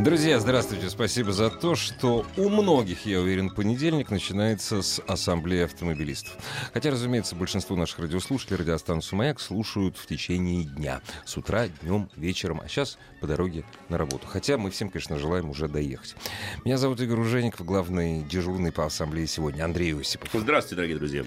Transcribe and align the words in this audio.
Друзья, 0.00 0.40
здравствуйте. 0.40 0.90
Спасибо 0.90 1.32
за 1.32 1.48
то, 1.48 1.76
что 1.76 2.26
у 2.36 2.48
многих, 2.48 3.06
я 3.06 3.20
уверен, 3.20 3.50
понедельник 3.50 4.10
начинается 4.10 4.82
с 4.82 5.00
Ассамблеи 5.06 5.62
автомобилистов. 5.64 6.36
Хотя, 6.72 6.90
разумеется, 6.90 7.36
большинство 7.36 7.76
наших 7.76 8.00
радиослушателей 8.00 8.56
радиостанцию 8.56 9.18
«Маяк» 9.18 9.38
слушают 9.38 9.96
в 9.96 10.06
течение 10.06 10.64
дня. 10.64 11.02
С 11.24 11.36
утра, 11.36 11.68
днем, 11.82 12.10
вечером, 12.16 12.60
а 12.64 12.68
сейчас 12.68 12.98
по 13.20 13.28
дороге 13.28 13.64
на 13.90 13.98
работу. 13.98 14.26
Хотя 14.26 14.58
мы 14.58 14.70
всем, 14.70 14.88
конечно, 14.88 15.18
желаем 15.18 15.50
уже 15.50 15.68
доехать. 15.68 16.16
Меня 16.64 16.78
зовут 16.78 17.00
Игорь 17.00 17.20
Ужеников, 17.20 17.64
главный 17.64 18.22
дежурный 18.22 18.72
по 18.72 18.84
Ассамблее 18.86 19.28
сегодня, 19.28 19.62
Андрей 19.64 19.94
Осипов. 19.94 20.30
Здравствуйте, 20.32 20.76
дорогие 20.76 20.98
друзья. 20.98 21.24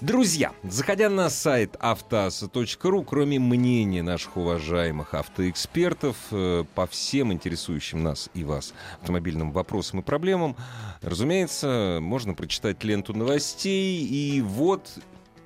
Друзья, 0.00 0.52
заходя 0.62 1.10
на 1.10 1.28
сайт 1.28 1.74
автоаса.ру, 1.80 3.02
кроме 3.02 3.40
мнения 3.40 4.00
наших 4.00 4.36
уважаемых 4.36 5.12
автоэкспертов 5.12 6.16
э, 6.30 6.64
по 6.76 6.86
всем 6.86 7.32
интересующим 7.32 8.04
нас 8.04 8.30
и 8.32 8.44
вас 8.44 8.74
автомобильным 9.00 9.50
вопросам 9.50 9.98
и 9.98 10.02
проблемам, 10.04 10.54
разумеется, 11.02 11.98
можно 12.00 12.34
прочитать 12.34 12.84
ленту 12.84 13.12
новостей, 13.12 14.06
и 14.06 14.40
вот 14.40 14.88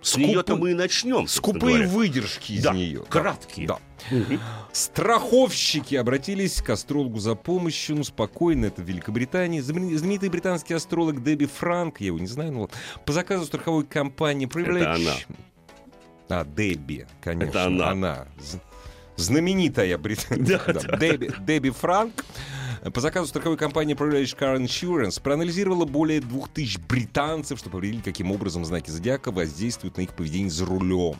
с 0.03 0.17
нее-то 0.17 0.57
мы 0.57 0.73
и 0.73 0.75
начнем. 0.75 1.27
Скупые 1.29 1.79
говоря. 1.79 1.89
выдержки 1.89 2.53
из 2.53 2.65
да, 2.65 2.73
нее. 2.73 3.05
Краткие. 3.09 3.69
Да. 3.69 3.79
Угу. 4.11 4.39
Страховщики 4.73 5.95
обратились 5.95 6.61
к 6.61 6.71
астрологу 6.71 7.21
за 7.21 7.35
помощью. 7.37 7.97
Ну, 7.97 8.05
спокойно, 8.05 8.67
это 8.67 8.83
в 8.83 8.85
Великобритании. 8.85 9.61
Знаменитый 9.61 10.29
британский 10.29 10.75
астролог 10.75 11.23
Дебби 11.23 11.47
Франк, 11.47 12.01
я 12.01 12.09
его 12.09 12.19
не 12.19 12.27
знаю, 12.27 12.53
но 12.53 12.59
вот, 12.61 12.73
по 13.07 13.13
заказу 13.13 13.47
страховой 13.47 13.85
компании 13.85 14.49
Privilege... 14.49 14.81
Это 14.81 14.95
она. 14.95 15.15
А, 16.29 16.45
Дебби, 16.45 17.07
конечно. 17.21 17.51
Это 17.51 17.65
она. 17.67 17.91
Она. 17.91 18.29
Знаменитая 19.17 19.99
британская. 19.99 20.59
Да, 20.73 20.73
да. 20.73 20.97
Дебби, 20.97 21.33
Дебби 21.41 21.71
Франк 21.71 22.25
по 22.91 23.01
заказу 23.01 23.29
страховой 23.29 23.57
компании 23.57 23.95
Privilege 23.95 24.37
Car 24.37 24.59
Insurance 24.59 25.23
проанализировала 25.23 25.85
более 25.85 26.21
2000 26.21 26.81
британцев, 26.89 27.61
чтобы 27.61 27.79
определить, 27.79 28.03
каким 28.03 28.33
образом 28.33 28.65
знаки 28.65 28.91
зодиака 28.91 29.31
воздействуют 29.31 29.99
на 29.99 30.03
их 30.03 30.15
поведение 30.15 30.51
за 30.51 30.67
рулем. 30.67 31.15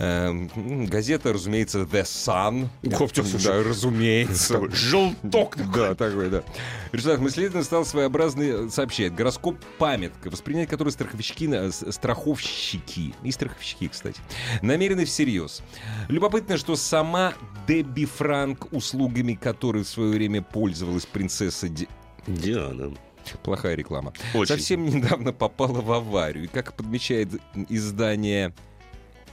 Эм, 0.00 0.86
газета, 0.86 1.32
разумеется, 1.32 1.80
The 1.80 2.04
Sun. 2.04 2.68
Да, 2.82 3.64
разумеется. 3.64 4.70
Желток 4.70 5.56
Да, 5.74 5.96
такой, 5.96 6.30
да. 6.30 6.44
В 6.92 6.94
результатах 6.94 7.26
исследования 7.26 7.64
стал 7.64 7.84
своеобразный, 7.84 8.70
сообщает, 8.70 9.16
гороскоп 9.16 9.56
памятка, 9.76 10.30
воспринять 10.30 10.68
который 10.68 10.90
страховщики, 10.90 11.50
страховщики, 11.90 13.12
и 13.24 13.32
страховщики, 13.32 13.88
кстати, 13.88 14.20
намерены 14.62 15.04
всерьез. 15.04 15.62
Любопытно, 16.08 16.58
что 16.58 16.76
сама 16.76 17.34
Дебби 17.66 18.04
Франк, 18.04 18.72
услугами 18.72 19.34
которой 19.34 19.82
в 19.82 19.88
свое 19.88 20.12
время 20.12 20.42
пользовалась 20.42 21.06
принцесса 21.06 21.68
Ди... 21.68 21.88
Диана. 22.28 22.94
Плохая 23.42 23.74
реклама. 23.74 24.12
Очень. 24.32 24.46
Совсем 24.46 24.84
недавно 24.86 25.32
попала 25.32 25.80
в 25.80 25.90
аварию. 25.90 26.44
И, 26.44 26.46
как 26.46 26.74
подмечает 26.74 27.28
издание 27.68 28.54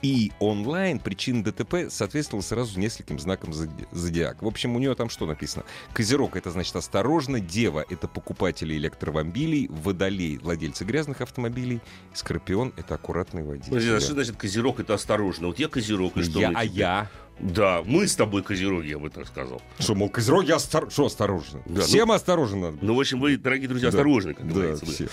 и 0.06 0.32
онлайн 0.40 1.00
причина 1.00 1.44
ДТП 1.44 1.90
соответствовала 1.90 2.44
сразу 2.44 2.80
нескольким 2.80 3.18
знакам 3.18 3.52
зодиака. 3.92 4.44
В 4.44 4.48
общем, 4.48 4.76
у 4.76 4.80
нее 4.80 4.94
там 4.94 5.10
что 5.10 5.26
написано? 5.26 5.66
Козерог— 5.94 6.36
это 6.38 6.52
значит 6.52 6.76
осторожно, 6.76 7.40
Дева— 7.40 7.84
это 7.90 8.08
покупатели 8.08 8.76
электромобилей, 8.76 9.68
Водолей— 9.68 10.38
владельцы 10.44 10.84
грязных 10.86 11.22
автомобилей, 11.22 11.82
Скорпион— 12.14 12.72
это 12.78 12.94
аккуратный 12.94 13.42
водитель. 13.42 13.70
Подожди, 13.70 13.90
а 13.90 14.00
что 14.00 14.14
значит 14.14 14.36
Козерог— 14.36 14.80
это 14.82 14.94
осторожно? 14.94 15.48
Вот 15.48 15.58
я 15.58 15.70
Козерог, 15.70 16.16
и 16.18 16.22
что 16.22 16.40
я, 16.40 16.52
А 16.54 16.64
я? 16.64 17.10
Да, 17.40 17.82
мы 17.84 18.08
с 18.08 18.16
тобой 18.16 18.44
козероги, 18.44 18.90
я 18.90 19.00
бы 19.00 19.10
так 19.10 19.28
сказал. 19.28 19.62
Что, 19.80 19.96
мол, 19.96 20.10
козероги 20.10 20.52
остор... 20.52 20.90
что 20.90 21.08
осторожно? 21.08 21.62
Да, 21.66 21.82
Всем 21.82 22.08
ну, 22.08 22.14
осторожно 22.14 22.72
надо. 22.72 22.78
Ну, 22.82 22.96
в 22.96 23.00
общем, 23.00 23.20
вы, 23.20 23.36
дорогие 23.38 23.68
друзья, 23.68 23.92
да. 23.92 23.98
осторожны, 23.98 24.36
как 24.36 24.48
да, 24.48 24.54
говорится. 24.54 24.86
Все. 24.86 25.10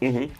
Угу. 0.00 0.30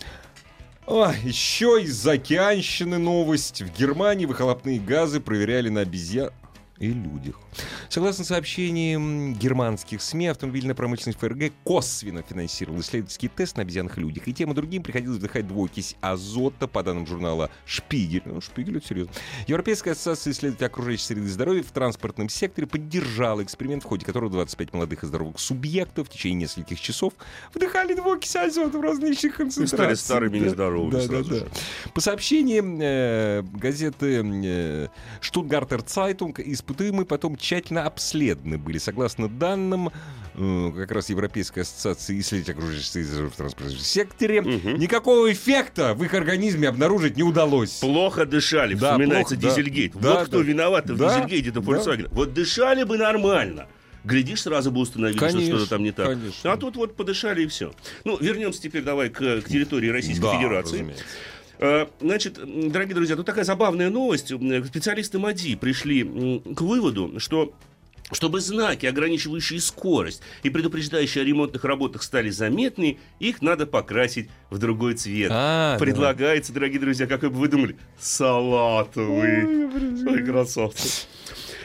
О, 0.90 1.12
еще 1.22 1.82
из 1.82 2.06
океанщины 2.06 2.96
новость. 2.96 3.60
В 3.60 3.78
Германии 3.78 4.24
выхлопные 4.24 4.80
газы 4.80 5.20
проверяли 5.20 5.68
на 5.68 5.82
обезьян 5.82 6.30
и 6.80 6.88
людях. 6.88 7.36
Согласно 7.88 8.24
сообщениям 8.24 9.34
германских 9.34 10.02
СМИ, 10.02 10.28
автомобильная 10.28 10.74
промышленность 10.74 11.18
ФРГ 11.18 11.52
косвенно 11.64 12.22
финансировала 12.22 12.80
исследовательский 12.80 13.28
тест 13.28 13.56
на 13.56 13.62
обезьянах 13.62 13.98
и 13.98 14.00
людях. 14.00 14.28
И 14.28 14.34
тем 14.34 14.52
и 14.52 14.54
другим 14.54 14.82
приходилось 14.82 15.18
вдыхать 15.18 15.46
двуокись 15.46 15.96
азота, 16.00 16.68
по 16.68 16.82
данным 16.82 17.06
журнала 17.06 17.50
«Шпигель». 17.64 18.22
Ну, 18.24 18.40
«Шпигель»— 18.40 18.76
это 18.78 18.86
серьезно. 18.86 19.12
Европейская 19.46 19.92
ассоциация 19.92 20.32
исследователей 20.32 20.66
окружающей 20.66 21.04
среды 21.04 21.26
и 21.26 21.28
здоровья 21.28 21.62
в 21.62 21.70
транспортном 21.72 22.28
секторе 22.28 22.66
поддержала 22.66 23.42
эксперимент, 23.42 23.84
в 23.84 23.86
ходе 23.86 24.04
которого 24.04 24.30
25 24.30 24.72
молодых 24.74 25.02
и 25.02 25.06
здоровых 25.06 25.38
субъектов 25.38 26.08
в 26.08 26.10
течение 26.10 26.42
нескольких 26.42 26.80
часов 26.80 27.14
вдыхали 27.54 27.94
двуокись 27.94 28.36
азота 28.36 28.78
в 28.78 28.82
различных 28.82 29.36
концентрациях. 29.36 29.72
И 29.72 29.76
стали 29.76 29.94
старыми 29.94 30.36
и 30.38 30.40
нездоровыми 30.40 30.90
да, 30.90 31.00
сразу 31.00 31.30
да, 31.30 31.36
же. 31.36 31.44
да. 31.44 31.90
По 31.94 32.00
сообщениям 32.00 32.78
э, 32.80 33.42
газеты 33.42 34.22
э, 34.22 34.88
«Штутгартер 35.20 35.82
Цайтунг», 35.82 36.40
испытуемые 36.68 37.06
потом 37.06 37.36
тщательно 37.36 37.84
обследованы 37.84 38.58
были. 38.58 38.78
Согласно 38.78 39.28
данным 39.28 39.90
э, 40.34 40.72
как 40.76 40.90
раз 40.92 41.08
Европейской 41.08 41.60
ассоциации 41.60 42.20
исследователей 42.20 42.54
окружающей 42.58 42.86
среды 42.86 43.26
в 43.28 43.30
транспортном 43.36 43.78
секторе, 43.78 44.42
Мгм. 44.42 44.78
никакого 44.78 45.32
эффекта 45.32 45.94
в 45.94 46.04
их 46.04 46.12
организме 46.14 46.68
обнаружить 46.68 47.16
не 47.16 47.22
удалось. 47.22 47.72
Плохо 47.80 48.26
дышали, 48.26 48.74
Да, 48.74 48.92
вспоминается 48.92 49.34
плохо, 49.34 49.48
да. 49.48 49.54
Дизельгейт. 49.56 49.92
Да, 49.96 50.14
вот 50.20 50.28
кто 50.28 50.38
да. 50.38 50.44
виноват 50.44 50.90
в 50.90 50.96
Да, 50.96 51.14
Дизельгейте, 51.14 51.50
это 51.50 51.60
да. 51.60 51.72
Volkswagen. 51.72 52.08
Вот 52.12 52.34
дышали 52.34 52.82
бы 52.84 52.98
нормально. 52.98 53.66
Глядишь, 54.04 54.42
сразу 54.42 54.70
бы 54.70 54.80
установили, 54.80 55.18
Конечно, 55.18 55.40
что 55.40 55.56
что-то 55.56 55.70
там 55.70 55.82
не 55.82 55.92
так. 55.92 56.06
конечно. 56.06 56.52
А 56.52 56.56
тут 56.56 56.76
вот 56.76 56.94
подышали 56.96 57.42
и 57.42 57.46
все. 57.46 57.72
Ну, 58.04 58.16
вернемся 58.18 58.62
теперь 58.62 58.82
давай 58.82 59.08
к, 59.10 59.18
к 59.42 59.44
территории 59.48 59.88
Российской 59.88 60.22
Да, 60.22 60.36
Федерации. 60.36 60.74
разумеется. 60.76 61.04
Э, 61.58 61.86
Значит, 62.00 62.38
дорогие 62.70 62.94
друзья, 62.94 63.16
тут 63.16 63.26
такая 63.26 63.44
забавная 63.44 63.90
новость. 63.90 64.28
Специалисты 64.28 65.18
МАДИ 65.18 65.56
пришли 65.56 66.04
к 66.54 66.60
выводу, 66.60 67.18
что 67.18 67.52
чтобы 68.10 68.40
знаки, 68.40 68.86
ограничивающие 68.86 69.60
скорость 69.60 70.22
и 70.42 70.50
предупреждающие 70.50 71.22
о 71.22 71.24
ремонтных 71.26 71.64
работах 71.64 72.02
стали 72.02 72.30
заметны, 72.30 72.98
их 73.18 73.42
надо 73.42 73.66
покрасить 73.66 74.30
в 74.50 74.58
другой 74.58 74.94
цвет. 74.94 75.30
А, 75.30 75.74
да. 75.74 75.78
Предлагается, 75.78 76.52
дорогие 76.52 76.80
друзья, 76.80 77.06
как 77.06 77.22
вы 77.22 77.30
бы 77.30 77.48
думали, 77.48 77.76
салатовый. 78.00 79.66
Ой, 80.06 80.24
красавцы. 80.24 81.06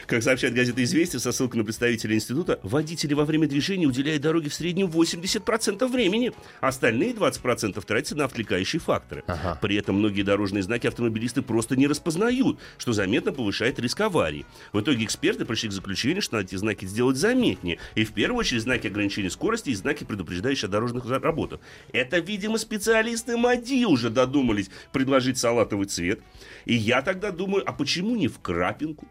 Как 0.06 0.22
сообщает 0.22 0.54
газета 0.54 0.82
«Известия» 0.84 1.18
со 1.18 1.32
ссылкой 1.32 1.58
на 1.58 1.64
представителя 1.64 2.14
института, 2.14 2.60
водители 2.62 3.14
во 3.14 3.24
время 3.24 3.46
движения 3.46 3.86
уделяют 3.86 4.22
дороге 4.22 4.50
в 4.50 4.54
среднем 4.54 4.86
80% 4.88 5.86
времени. 5.86 6.32
Остальные 6.60 7.12
20% 7.12 7.82
тратятся 7.84 8.14
на 8.14 8.24
отвлекающие 8.24 8.80
факторы. 8.80 9.24
Ага. 9.26 9.58
При 9.62 9.76
этом 9.76 9.96
многие 9.96 10.22
дорожные 10.22 10.62
знаки 10.62 10.86
автомобилисты 10.86 11.42
просто 11.42 11.76
не 11.76 11.86
распознают, 11.86 12.58
что 12.76 12.92
заметно 12.92 13.32
повышает 13.32 13.78
риск 13.78 14.00
аварий. 14.00 14.44
В 14.72 14.80
итоге 14.80 15.04
эксперты 15.04 15.44
пришли 15.44 15.70
к 15.70 15.72
заключению, 15.72 16.20
что 16.20 16.36
надо 16.36 16.48
эти 16.48 16.56
знаки 16.56 16.84
сделать 16.84 17.16
заметнее. 17.16 17.78
И 17.94 18.04
в 18.04 18.12
первую 18.12 18.40
очередь 18.40 18.62
знаки 18.62 18.86
ограничения 18.88 19.30
скорости 19.30 19.70
и 19.70 19.74
знаки, 19.74 20.04
предупреждающие 20.04 20.68
о 20.68 20.70
дорожных 20.70 21.06
работах. 21.06 21.60
Это, 21.92 22.18
видимо, 22.18 22.58
специалисты 22.58 23.36
МАДИ 23.36 23.86
уже 23.86 24.10
додумались 24.10 24.70
предложить 24.92 25.38
салатовый 25.38 25.86
цвет. 25.86 26.20
И 26.66 26.74
я 26.74 27.00
тогда 27.00 27.30
думаю, 27.30 27.62
а 27.66 27.72
почему 27.72 28.16
не 28.16 28.28
в 28.28 28.38
крапинку? 28.40 29.08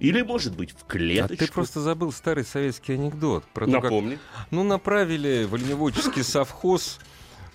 Или, 0.00 0.22
может 0.22 0.56
быть, 0.56 0.70
в 0.72 0.82
А 0.86 0.90
клеточку? 0.92 1.44
ты 1.46 1.52
просто 1.52 1.80
забыл 1.80 2.12
старый 2.12 2.44
советский 2.44 2.92
анекдот. 2.94 3.44
Про 3.52 3.66
то, 3.66 3.72
как- 3.72 3.82
Напомни. 3.84 4.18
Ну, 4.50 4.62
направили 4.62 5.44
в 5.44 5.54
оленеводческий 5.54 6.22
совхоз 6.22 6.98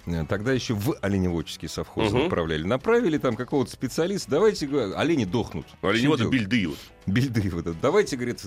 э, 0.06 0.25
Тогда 0.28 0.51
еще 0.51 0.74
в 0.74 0.98
оленеводческий 1.01 1.69
совхоз 1.69 2.12
Мгм. 2.12 2.24
направляли. 2.24 2.63
Направили 2.63 3.18
там 3.18 3.38
какого-то 3.38 3.72
специалиста. 3.72 4.31
Давайте, 4.31 4.68
олени 4.98 5.24
дохнут. 5.24 5.66
Оленеводы 5.81 6.25
бельды. 6.28 6.68
вот. 6.68 6.78
Бельды 7.06 7.50
это. 7.57 7.74
Давайте, 7.74 8.18
говорит, 8.18 8.42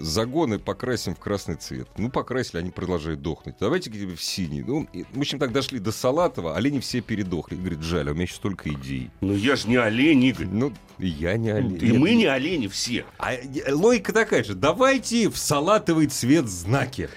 загоны 0.00 0.58
покрасим 0.58 1.14
в 1.14 1.18
красный 1.18 1.56
цвет. 1.56 1.88
Ну, 1.96 2.10
покрасили, 2.10 2.58
они 2.58 2.70
продолжают 2.70 3.22
дохнуть. 3.22 3.56
Давайте 3.60 3.90
в 3.90 4.22
синий. 4.22 4.62
Ну, 4.62 4.86
и, 4.92 5.04
в 5.12 5.18
общем, 5.18 5.38
так 5.38 5.52
дошли 5.52 5.78
до 5.78 5.92
Салатова, 5.92 6.56
олени 6.56 6.80
все 6.80 7.00
передохли. 7.00 7.56
Говорит, 7.56 7.82
жаль, 7.82 8.08
а 8.08 8.12
у 8.12 8.14
меня 8.14 8.24
еще 8.24 8.34
столько 8.34 8.70
идей. 8.70 9.10
Ну, 9.20 9.34
я 9.34 9.56
же 9.56 9.68
не 9.68 9.76
олень, 9.76 10.24
Игорь. 10.24 10.46
Ну, 10.46 10.72
я 10.98 11.36
не 11.36 11.50
олень. 11.50 11.78
И 11.80 11.90
Нет, 11.90 11.96
мы 11.98 12.14
не 12.14 12.26
олени 12.26 12.66
все. 12.68 13.04
А 13.18 13.34
э, 13.34 13.72
логика 13.72 14.12
такая 14.12 14.44
же. 14.44 14.54
Давайте 14.54 15.28
в 15.28 15.36
салатовый 15.36 16.06
цвет 16.06 16.46
знаки. 16.46 17.08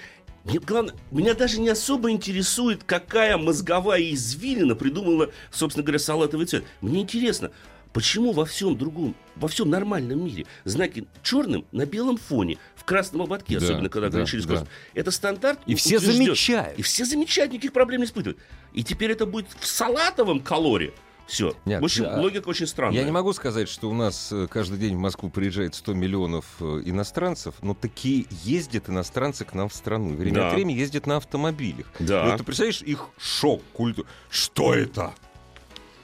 Мне 0.44 0.60
главное, 0.60 0.94
меня 1.10 1.34
даже 1.34 1.60
не 1.60 1.68
особо 1.68 2.10
интересует, 2.10 2.82
какая 2.84 3.36
мозговая 3.36 4.00
извилина 4.12 4.74
придумала, 4.74 5.30
собственно 5.50 5.84
говоря, 5.84 5.98
салатовый 5.98 6.46
цвет. 6.46 6.64
Мне 6.80 7.02
интересно, 7.02 7.50
почему 7.92 8.32
во 8.32 8.44
всем 8.44 8.76
другом, 8.76 9.14
во 9.36 9.48
всем 9.48 9.70
нормальном 9.70 10.24
мире 10.24 10.46
знаки 10.64 11.06
черным 11.22 11.64
на 11.72 11.86
белом 11.86 12.16
фоне, 12.16 12.58
в 12.76 12.84
красном 12.84 13.22
ободке, 13.22 13.58
Да, 13.58 13.64
особенно 13.64 13.88
когда 13.88 14.08
да, 14.08 14.18
ограничили 14.18 14.40
да. 14.40 14.44
скорость. 14.44 14.66
Это 14.94 15.10
стандарт. 15.10 15.60
И 15.66 15.74
все 15.74 15.98
замечают. 15.98 16.78
И 16.78 16.82
все 16.82 17.04
замечают, 17.04 17.52
никаких 17.52 17.72
проблем 17.72 18.00
не 18.00 18.06
испытывают. 18.06 18.38
И 18.72 18.82
теперь 18.82 19.10
это 19.12 19.26
будет 19.26 19.48
в 19.58 19.66
салатовом 19.66 20.40
колоре. 20.40 20.92
Все. 21.26 21.54
Нет, 21.66 21.82
в 21.82 21.84
общем, 21.84 22.06
а 22.08 22.18
логика 22.20 22.48
очень 22.48 22.66
странная. 22.66 23.00
Я 23.00 23.04
не 23.04 23.10
могу 23.10 23.34
сказать, 23.34 23.68
что 23.68 23.90
у 23.90 23.92
нас 23.92 24.32
э, 24.32 24.46
каждый 24.50 24.78
день 24.78 24.96
в 24.96 24.98
Москву 24.98 25.28
приезжает 25.28 25.74
100 25.74 25.92
миллионов 25.92 26.46
э, 26.60 26.80
иностранцев, 26.86 27.54
но 27.60 27.74
такие 27.74 28.24
ездят 28.44 28.88
иностранцы 28.88 29.44
к 29.44 29.52
нам 29.52 29.68
в 29.68 29.74
страну. 29.74 30.16
Время 30.16 30.34
Да. 30.36 30.48
от 30.48 30.54
времени 30.54 30.78
ездят 30.78 31.06
на 31.06 31.18
автомобилях. 31.18 31.86
Да. 31.98 32.24
Вот 32.24 32.38
ты 32.38 32.44
представляешь 32.44 32.80
их 32.80 33.08
шок, 33.18 33.62
культу. 33.74 34.06
Что 34.30 34.72
это? 34.72 35.12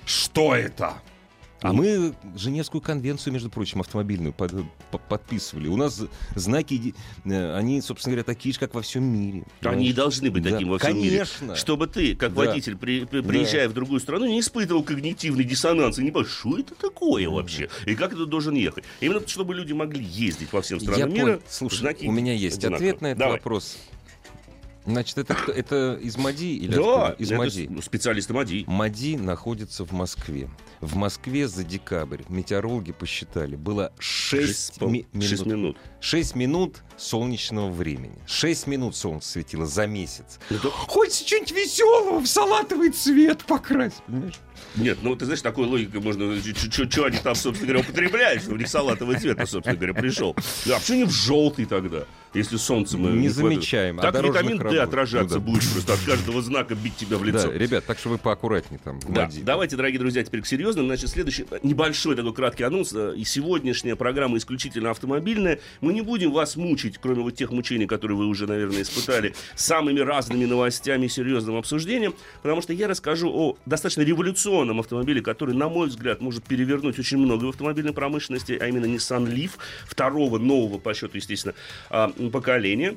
Что 0.04 0.54
это? 0.54 0.92
А 1.64 1.72
мы 1.72 2.12
Женевскую 2.37 2.82
конвенцию, 2.82 3.32
между 3.32 3.49
прочим, 3.49 3.81
автомобильную 3.81 4.34
под- 4.34 4.52
по- 4.90 4.99
подписывали. 4.99 5.69
У 5.69 5.76
нас 5.78 6.02
знаки, 6.34 6.94
э, 7.25 7.56
они, 7.56 7.81
собственно 7.81 8.12
говоря, 8.12 8.25
такие 8.25 8.52
же, 8.52 8.58
как 8.61 8.75
во 8.75 8.82
всем 8.82 9.02
мире. 9.02 9.38
Они 9.38 9.44
и 9.44 9.49
Понимаешь? 9.62 9.94
должны 9.94 10.31
быть 10.31 10.43
Да, 10.43 10.50
таким 10.50 10.69
во 10.69 10.78
всем 10.78 10.96
мире. 10.99 11.11
конечно. 11.11 11.56
Чтобы 11.56 11.87
ты, 11.87 12.14
как 12.14 12.34
Да. 12.34 12.44
водитель, 12.44 12.76
при- 12.76 13.06
при- 13.06 13.22
приезжая 13.22 13.70
в 13.70 13.72
другую 13.72 14.00
страну, 14.00 14.26
не 14.26 14.40
испытывал 14.40 14.82
когнитивный 14.82 15.44
диссонанс 15.44 15.99
и 15.99 16.02
не 16.05 16.11
понимал, 16.11 16.28
что 16.28 16.58
это 16.58 16.75
такое 16.75 17.31
вообще, 17.31 17.70
и 17.87 17.94
как 17.94 18.12
это 18.12 18.26
должен 18.26 18.55
ехать. 18.55 18.84
Именно 19.00 19.26
чтобы 19.26 19.55
люди 19.55 19.72
могли 19.72 20.05
ездить 20.05 20.50
по 20.50 20.60
всем 20.60 20.76
Я 20.78 20.84
странам 20.93 21.14
мира. 21.14 21.25
понял. 21.25 21.43
Слушай, 21.49 21.78
знаки 21.78 22.06
у 22.06 22.12
меня 22.12 22.34
есть 22.34 22.58
одинаковые. 22.58 22.90
ответ 22.90 23.00
на 23.00 23.06
этот 23.06 23.19
Давай. 23.20 23.37
вопрос. 23.38 23.78
Значит, 24.86 25.16
это, 25.19 25.34
это 25.50 25.98
из 26.02 26.16
МАДИ 26.19 26.44
или 26.58 26.75
Да, 26.75 27.06
откуда? 27.08 27.22
Из 27.22 27.31
это 27.31 27.38
МАДИ. 27.38 27.81
специалисты 27.81 28.34
МАДИ. 28.34 28.64
МАДИ 28.66 29.16
находится 29.16 29.84
в 29.84 29.92
Москве. 29.92 30.50
В 30.81 30.96
Москве 30.96 31.48
за 31.48 31.64
декабрь 31.64 32.22
метеорологи 32.28 32.92
посчитали, 32.92 33.56
было 33.56 33.92
6, 33.98 34.78
пол- 34.78 34.90
шесть 35.20 35.46
минут. 35.46 35.46
минут. 35.46 35.76
6 36.00 36.34
минут 36.34 36.82
солнечного 36.96 37.70
времени. 37.70 38.17
6 38.26 38.67
минут 38.67 38.96
солнце 38.96 39.29
светило 39.31 39.67
за 39.67 39.87
месяц. 39.87 40.38
Это- 40.50 40.70
Хочется 40.70 41.26
что-нибудь 41.26 41.52
веселого 41.52 42.20
в 42.20 42.26
салатовый 42.26 42.91
цвет 42.91 43.44
покрасить, 43.44 44.02
понимаешь? 44.06 44.35
Нет, 44.76 44.99
ну 45.02 45.14
ты 45.17 45.25
знаешь, 45.25 45.43
такой 45.43 45.67
логикой 45.67 46.00
можно... 46.00 46.32
Что 46.41 47.05
они 47.05 47.19
там, 47.19 47.35
собственно 47.35 47.73
говоря, 47.73 47.81
употребляют, 47.88 48.43
что 48.43 48.52
у 48.52 48.56
них 48.56 48.69
салатовый 48.69 49.19
цвет, 49.19 49.37
ну, 49.38 49.46
собственно 49.46 49.76
говоря, 49.76 49.94
пришел. 49.94 50.35
А 50.67 50.79
почему 50.79 50.99
не 50.99 51.05
в 51.05 51.11
желтый 51.11 51.64
тогда, 51.67 52.05
если 52.35 52.56
солнце 52.56 52.96
мы... 52.96 53.11
Не 53.12 53.29
замечаем, 53.29 53.99
а 53.99 54.02
Так 54.02 54.14
дорожных 54.14 54.43
витамин 54.43 54.61
работ. 54.62 54.79
отражаться 54.79 55.35
Ну 55.38 55.41
да. 55.41 55.46
будет 55.52 55.69
просто 55.73 55.94
от 55.94 56.00
каждого 56.00 56.41
знака 56.43 56.75
бить 56.76 56.96
тебя 56.96 57.17
в 57.19 57.25
лицо. 57.25 57.49
Да, 57.50 57.58
ребят, 57.58 57.85
так 57.85 57.99
что 57.99 58.11
вы 58.11 58.19
поаккуратнее 58.19 58.81
там 58.82 59.00
Да, 59.00 59.23
МАДИ. 59.23 59.43
давайте, 59.43 59.76
дорогие 59.76 59.99
друзья, 59.99 60.23
теперь 60.25 60.43
к 60.43 60.46
серьезным. 60.46 60.87
Значит, 60.87 61.11
следующий 61.11 61.46
э, 61.50 61.58
небольшой 61.64 62.14
такой 62.17 62.32
краткий 62.35 62.62
анонс. 62.62 62.93
э, 62.93 63.14
И 63.17 63.25
сегодняшняя 63.25 63.96
программа 63.96 64.38
исключительно 64.38 64.91
автомобильная. 64.91 65.58
Мы 65.81 65.93
не 65.93 66.00
будем 66.02 66.31
вас 66.32 66.55
мучить, 66.56 66.83
кроме 66.90 67.22
вот 67.22 67.36
тех 67.36 67.50
мучений, 67.50 67.86
которые 67.86 68.16
вы 68.16 68.26
уже, 68.26 68.46
наверное, 68.46 68.82
испытали, 68.82 69.34
самыми 69.54 70.00
разными 70.00 70.44
новостями 70.44 71.06
и 71.06 71.08
серьезным 71.08 71.56
обсуждением, 71.56 72.14
потому 72.42 72.62
что 72.62 72.72
я 72.72 72.88
расскажу 72.88 73.31
о 73.31 73.56
достаточно 73.66 74.02
революционном 74.02 74.81
автомобиле, 74.81 75.22
который, 75.22 75.54
на 75.54 75.69
мой 75.69 75.88
взгляд, 75.88 76.20
может 76.20 76.44
перевернуть 76.44 76.98
очень 76.98 77.19
много 77.19 77.44
в 77.44 77.48
автомобильной 77.48 77.92
промышленности, 77.92 78.56
а 78.60 78.66
именно 78.66 78.86
Nissan 78.86 79.26
Leaf, 79.26 79.52
второго 79.86 80.38
нового 80.38 80.78
по 80.78 80.94
счету, 80.94 81.16
естественно, 81.16 81.54
а, 81.90 82.08
поколения. 82.32 82.96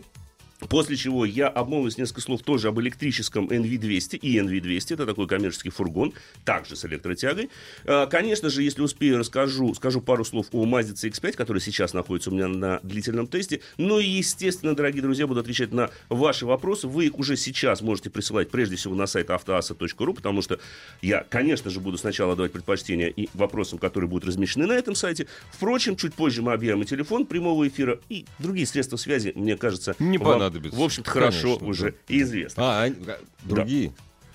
После 0.60 0.96
чего 0.96 1.24
я 1.24 1.48
обмолвлюсь 1.48 1.98
несколько 1.98 2.22
слов 2.22 2.42
тоже 2.42 2.70
об 2.70 2.80
электрическом 2.80 3.48
NV200 3.48 4.18
и 4.18 4.38
NV200. 4.40 4.96
Это 4.96 5.06
такой 5.06 5.28
коммерческий 5.28 5.70
фургон, 5.70 6.14
также 6.46 6.76
с 6.76 6.84
электротягой. 6.86 7.50
А, 7.86 8.08
Конечно 8.08 8.50
же, 8.50 8.64
если 8.64 8.82
успею, 8.82 9.20
расскажу, 9.20 9.76
скажу 9.76 10.02
пару 10.02 10.26
слов 10.26 10.48
о 10.52 10.66
Mazda 10.66 10.94
CX-5, 10.94 11.34
который 11.34 11.62
сейчас 11.62 11.94
находится 11.94 12.32
у 12.32 12.34
меня 12.34 12.48
на 12.48 12.80
длительном 12.82 13.28
тесте. 13.28 13.62
Ну 13.78 14.00
и, 14.00 14.06
естественно, 14.06 14.76
дорогие 14.76 15.04
друзья, 15.04 15.28
буду 15.28 15.42
отвечать 15.42 15.72
на 15.72 15.92
ваши 16.10 16.48
вопросы. 16.48 16.88
Вы 16.88 17.06
их 17.06 17.20
уже 17.20 17.38
сейчас 17.38 17.82
можете 17.82 18.10
присылать, 18.10 18.50
прежде 18.50 18.78
всего, 18.78 18.96
на 18.96 19.06
сайт 19.06 19.30
автоаса.ру, 19.30 20.14
потому 20.16 20.42
что 20.42 20.60
я, 21.04 21.24
конечно 21.24 21.70
же, 21.70 21.80
буду 21.80 22.00
сначала 22.00 22.36
давать 22.36 22.52
предпочтение 22.52 23.12
и 23.12 23.30
вопросам, 23.36 23.78
которые 23.78 24.10
будут 24.10 24.28
размещены 24.28 24.66
на 24.66 24.74
этом 24.74 24.96
сайте. 24.96 25.28
Впрочем, 25.52 25.96
чуть 25.96 26.16
позже 26.16 26.42
мы 26.42 26.54
объявим 26.54 26.82
и 26.82 26.86
телефон 26.86 27.28
прямого 27.28 27.68
эфира, 27.68 28.00
и 28.10 28.26
другие 28.40 28.66
средства 28.66 28.98
связи, 28.98 29.34
мне 29.36 29.56
кажется, 29.56 29.96
Не 30.00 30.18
вам, 30.18 30.47
понадобится. 30.50 30.80
в 30.80 30.84
общем-то, 30.84 31.10
хорошо 31.10 31.42
Конечно, 31.58 31.68
уже 31.68 31.92
да. 31.92 31.98
известно. 32.08 32.64
А, 32.64 32.86
а, 32.86 33.20
другие? 33.44 33.94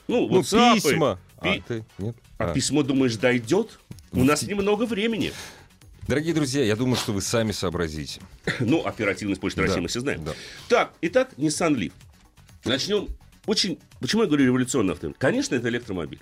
Ну, 0.09 0.29
Ну, 0.29 0.41
WhatsApp, 0.41 0.75
письма. 0.75 1.19
А, 1.39 1.45
пи- 1.45 1.63
ты? 1.67 1.85
Нет? 1.99 2.17
А 2.39 2.51
А. 2.51 2.55
письмо, 2.55 2.83
думаешь, 2.83 3.17
дойдет? 3.17 3.79
У 4.13 4.25
нас 4.25 4.43
немного 4.43 4.85
времени. 4.85 5.33
Дорогие 6.09 6.35
друзья, 6.35 6.65
я 6.65 6.75
думаю, 6.77 6.97
что 6.97 7.13
вы 7.13 7.21
сами 7.23 7.53
сообразите. 7.53 8.21
Ну, 8.61 8.85
оперативность 8.85 9.41
Почты 9.41 9.61
Да, 9.63 9.67
России 9.69 9.81
мы 9.81 9.89
все 9.89 10.01
знаем. 10.01 10.25
да. 10.25 10.33
Так, 10.69 10.93
итак, 11.01 11.31
Nissan 11.37 11.75
Leaf. 11.77 11.93
Начнем 12.65 13.09
очень... 13.47 13.79
Почему 14.01 14.23
я 14.23 14.29
говорю 14.29 14.45
революционный 14.47 14.93
автомобиль? 14.95 15.17
Конечно, 15.19 15.55
это 15.55 15.69
электромобиль. 15.69 16.21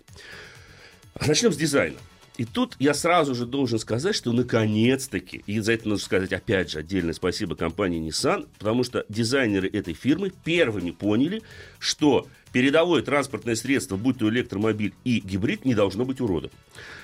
Начнем 1.27 1.53
с 1.53 1.57
дизайна. 1.57 1.97
И 2.41 2.47
тут 2.47 2.75
я 2.79 2.95
сразу 2.95 3.35
же 3.35 3.45
должен 3.45 3.79
сказать, 3.79 4.17
что 4.17 4.33
наконец-таки, 4.33 5.43
и 5.47 5.61
за 5.61 5.75
это 5.75 5.87
нужно 5.87 6.03
сказать 6.03 6.33
опять 6.33 6.71
же 6.71 6.79
отдельное 6.79 7.13
спасибо 7.13 7.55
компании 7.55 8.01
Nissan, 8.01 8.49
потому 8.59 8.83
что 8.83 9.05
дизайнеры 9.11 9.69
этой 9.69 9.93
фирмы 9.93 10.33
первыми 10.43 10.91
поняли, 10.91 11.43
что 11.79 12.27
передовое 12.51 13.03
транспортное 13.03 13.57
средство, 13.57 13.99
будь 13.99 14.17
то 14.17 14.31
электромобиль 14.31 14.95
и 15.05 15.21
гибрид, 15.21 15.67
не 15.67 15.75
должно 15.75 16.07
быть 16.07 16.23
уродом. 16.23 16.51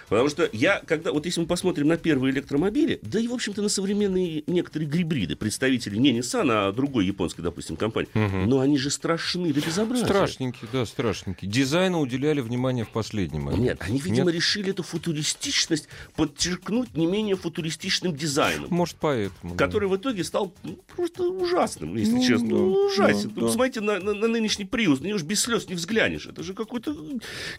Потому 0.09 0.29
что 0.29 0.49
я, 0.53 0.81
когда, 0.87 1.13
вот 1.13 1.27
если 1.27 1.41
мы 1.41 1.47
посмотрим 1.47 1.89
на 1.89 1.97
первые 1.97 2.33
электромобили, 2.33 3.01
да 3.03 3.19
и, 3.19 3.27
в 3.27 3.33
общем-то, 3.35 3.61
на 3.63 3.69
современные 3.69 4.45
некоторые 4.47 4.89
гибриды, 4.89 5.35
представители 5.37 5.97
не 5.97 6.17
Nissan, 6.19 6.49
а 6.51 6.73
другой 6.73 7.07
японской, 7.07 7.43
допустим, 7.43 7.77
компании, 7.77 8.09
но 8.15 8.61
они 8.61 8.79
же 8.79 8.91
страшны 8.91 9.53
до 9.53 9.61
безобразия. 9.61 10.05
Страшненький, 10.07 10.69
да, 10.73 10.87
страшненький. 10.87 11.49
Дизайну 11.49 12.01
уделяли 12.01 12.41
внимание 12.41 12.85
в 12.85 12.91
последний 12.91 13.41
момент. 13.41 13.63
Нет, 13.63 13.79
они, 13.81 13.99
видимо, 13.99 14.27
Нет? 14.27 14.37
решили 14.37 14.71
эту 14.71 14.83
футуристичность 14.83 15.89
подчеркнуть 16.15 16.97
не 16.97 17.07
менее 17.07 17.37
футуристичным 17.37 18.15
дизайном. 18.15 18.69
Может, 18.71 18.97
поэтому. 19.01 19.55
да. 19.55 19.65
Который 19.65 19.89
в 19.89 19.97
итоге 19.97 20.23
стал 20.25 20.55
ну, 20.63 20.79
просто 20.95 21.25
ужасным, 21.25 21.97
если 21.97 22.13
Ну, 22.15 22.23
честно. 22.27 22.49
да, 22.49 22.55
Ну, 22.55 22.87
ужасен. 22.87 23.29
да, 23.29 23.35
Ну, 23.35 23.41
да. 23.41 23.47
Посмотрите 23.47 23.81
на, 23.81 23.99
на- 24.01 24.15
на 24.15 24.29
нынешний 24.29 24.65
Приус, 24.65 25.01
на 25.01 25.07
него 25.07 25.19
же 25.19 25.25
без 25.25 25.41
слез 25.41 25.69
не 25.69 25.75
взглянешь. 25.75 26.27
Это 26.27 26.43
же 26.43 26.55
какой-то, 26.55 26.97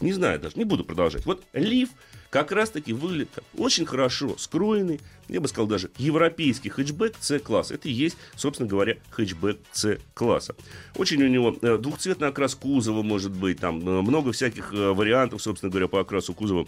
не 0.01 0.13
знаю 0.13 0.39
даже, 0.39 0.57
не 0.57 0.63
буду 0.65 0.83
продолжать. 0.85 1.25
Вот 1.25 1.43
Лив 1.53 1.89
как 2.29 2.51
раз-таки 2.51 2.93
выглядит 2.93 3.29
очень 3.57 3.85
хорошо 3.85 4.35
скроенный, 4.37 4.99
я 5.27 5.41
бы 5.41 5.47
сказал 5.47 5.67
даже 5.67 5.91
европейский 5.97 6.69
хэтчбэк 6.69 7.15
C-класса. 7.19 7.75
Это 7.75 7.89
и 7.89 7.91
есть, 7.91 8.17
собственно 8.35 8.69
говоря, 8.69 8.97
хэтчбэк 9.11 9.57
C-класса. 9.71 10.55
Очень 10.95 11.23
у 11.23 11.27
него 11.27 11.55
э, 11.61 11.77
двухцветный 11.77 12.29
окрас 12.29 12.55
кузова 12.55 13.01
может 13.01 13.31
быть, 13.31 13.59
там 13.59 13.79
э, 13.87 14.01
много 14.01 14.31
всяких 14.31 14.73
э, 14.73 14.91
вариантов, 14.93 15.41
собственно 15.41 15.69
говоря, 15.69 15.87
по 15.87 15.99
окрасу 15.99 16.33
кузова. 16.33 16.67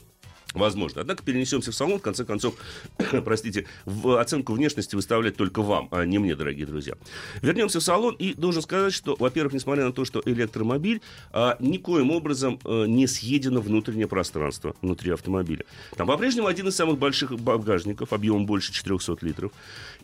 Возможно. 0.54 1.02
Однако 1.02 1.24
перенесемся 1.24 1.72
в 1.72 1.76
салон, 1.76 2.00
в 2.00 2.02
конце 2.02 2.26
концов, 2.26 2.56
простите, 3.26 3.68
в 3.86 4.20
оценку 4.20 4.54
внешности 4.54 4.96
выставлять 4.96 5.36
только 5.36 5.62
вам, 5.62 5.88
а 5.92 6.06
не 6.06 6.18
мне, 6.18 6.36
дорогие 6.36 6.66
друзья. 6.66 6.96
Вернемся 7.42 7.80
в 7.80 7.84
салон 7.84 8.16
и 8.16 8.34
должен 8.34 8.64
сказать, 8.64 8.94
что, 8.94 9.16
во-первых, 9.20 9.54
несмотря 9.54 9.86
на 9.86 9.94
то, 9.94 10.06
что 10.06 10.24
электромобиль, 10.26 11.02
а, 11.32 11.56
никоим 11.60 12.10
образом 12.10 12.60
а, 12.64 12.86
не 12.86 13.06
съедено 13.06 13.62
внутреннее 13.62 14.08
пространство 14.08 14.76
внутри 14.82 15.12
автомобиля. 15.12 15.66
Там 15.96 16.08
по-прежнему 16.08 16.48
один 16.48 16.68
из 16.68 16.76
самых 16.76 16.98
больших 16.98 17.40
багажников, 17.40 18.12
объемом 18.12 18.48
больше 18.48 18.74
400 18.74 19.18
литров. 19.22 19.52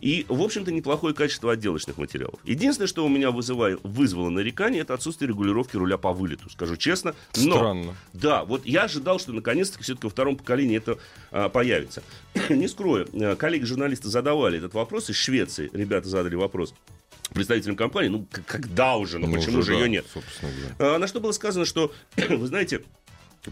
И, 0.00 0.26
в 0.28 0.42
общем-то, 0.42 0.70
неплохое 0.72 1.14
качество 1.14 1.52
отделочных 1.52 1.96
материалов. 1.96 2.38
Единственное, 2.44 2.86
что 2.86 3.04
у 3.04 3.08
меня 3.08 3.30
вызывает, 3.30 3.80
вызвало 3.82 4.28
нарекание, 4.28 4.82
это 4.82 4.94
отсутствие 4.94 5.28
регулировки 5.28 5.76
руля 5.76 5.96
по 5.96 6.12
вылету, 6.12 6.50
скажу 6.50 6.76
честно. 6.76 7.14
Но 7.36 7.56
Странно. 7.56 7.96
да, 8.12 8.44
вот 8.44 8.66
я 8.66 8.84
ожидал, 8.84 9.18
что 9.18 9.32
наконец-таки 9.32 9.82
все-таки 9.82 10.06
во 10.06 10.10
втором 10.10 10.36
поколении 10.36 10.76
это 10.76 10.98
а, 11.30 11.48
появится. 11.48 12.02
Не 12.50 12.68
скрою, 12.68 13.08
а, 13.14 13.36
коллеги-журналисты 13.36 14.08
задавали 14.08 14.58
этот 14.58 14.74
вопрос 14.74 15.08
из 15.10 15.16
Швеции. 15.16 15.70
Ребята 15.72 16.08
задали 16.08 16.34
вопрос 16.34 16.74
представителям 17.32 17.76
компании, 17.76 18.08
ну, 18.08 18.26
когда 18.46 18.96
уже, 18.96 19.18
ну, 19.18 19.26
Ну, 19.26 19.34
почему 19.34 19.58
уже 19.58 19.72
же 19.72 19.78
да, 19.78 19.84
ее 19.84 19.88
нет? 19.88 20.06
Говоря. 20.40 20.94
А, 20.96 20.98
На 20.98 21.06
что 21.06 21.20
было 21.20 21.32
сказано, 21.32 21.64
что, 21.64 21.92
вы 22.16 22.46
знаете, 22.46 22.82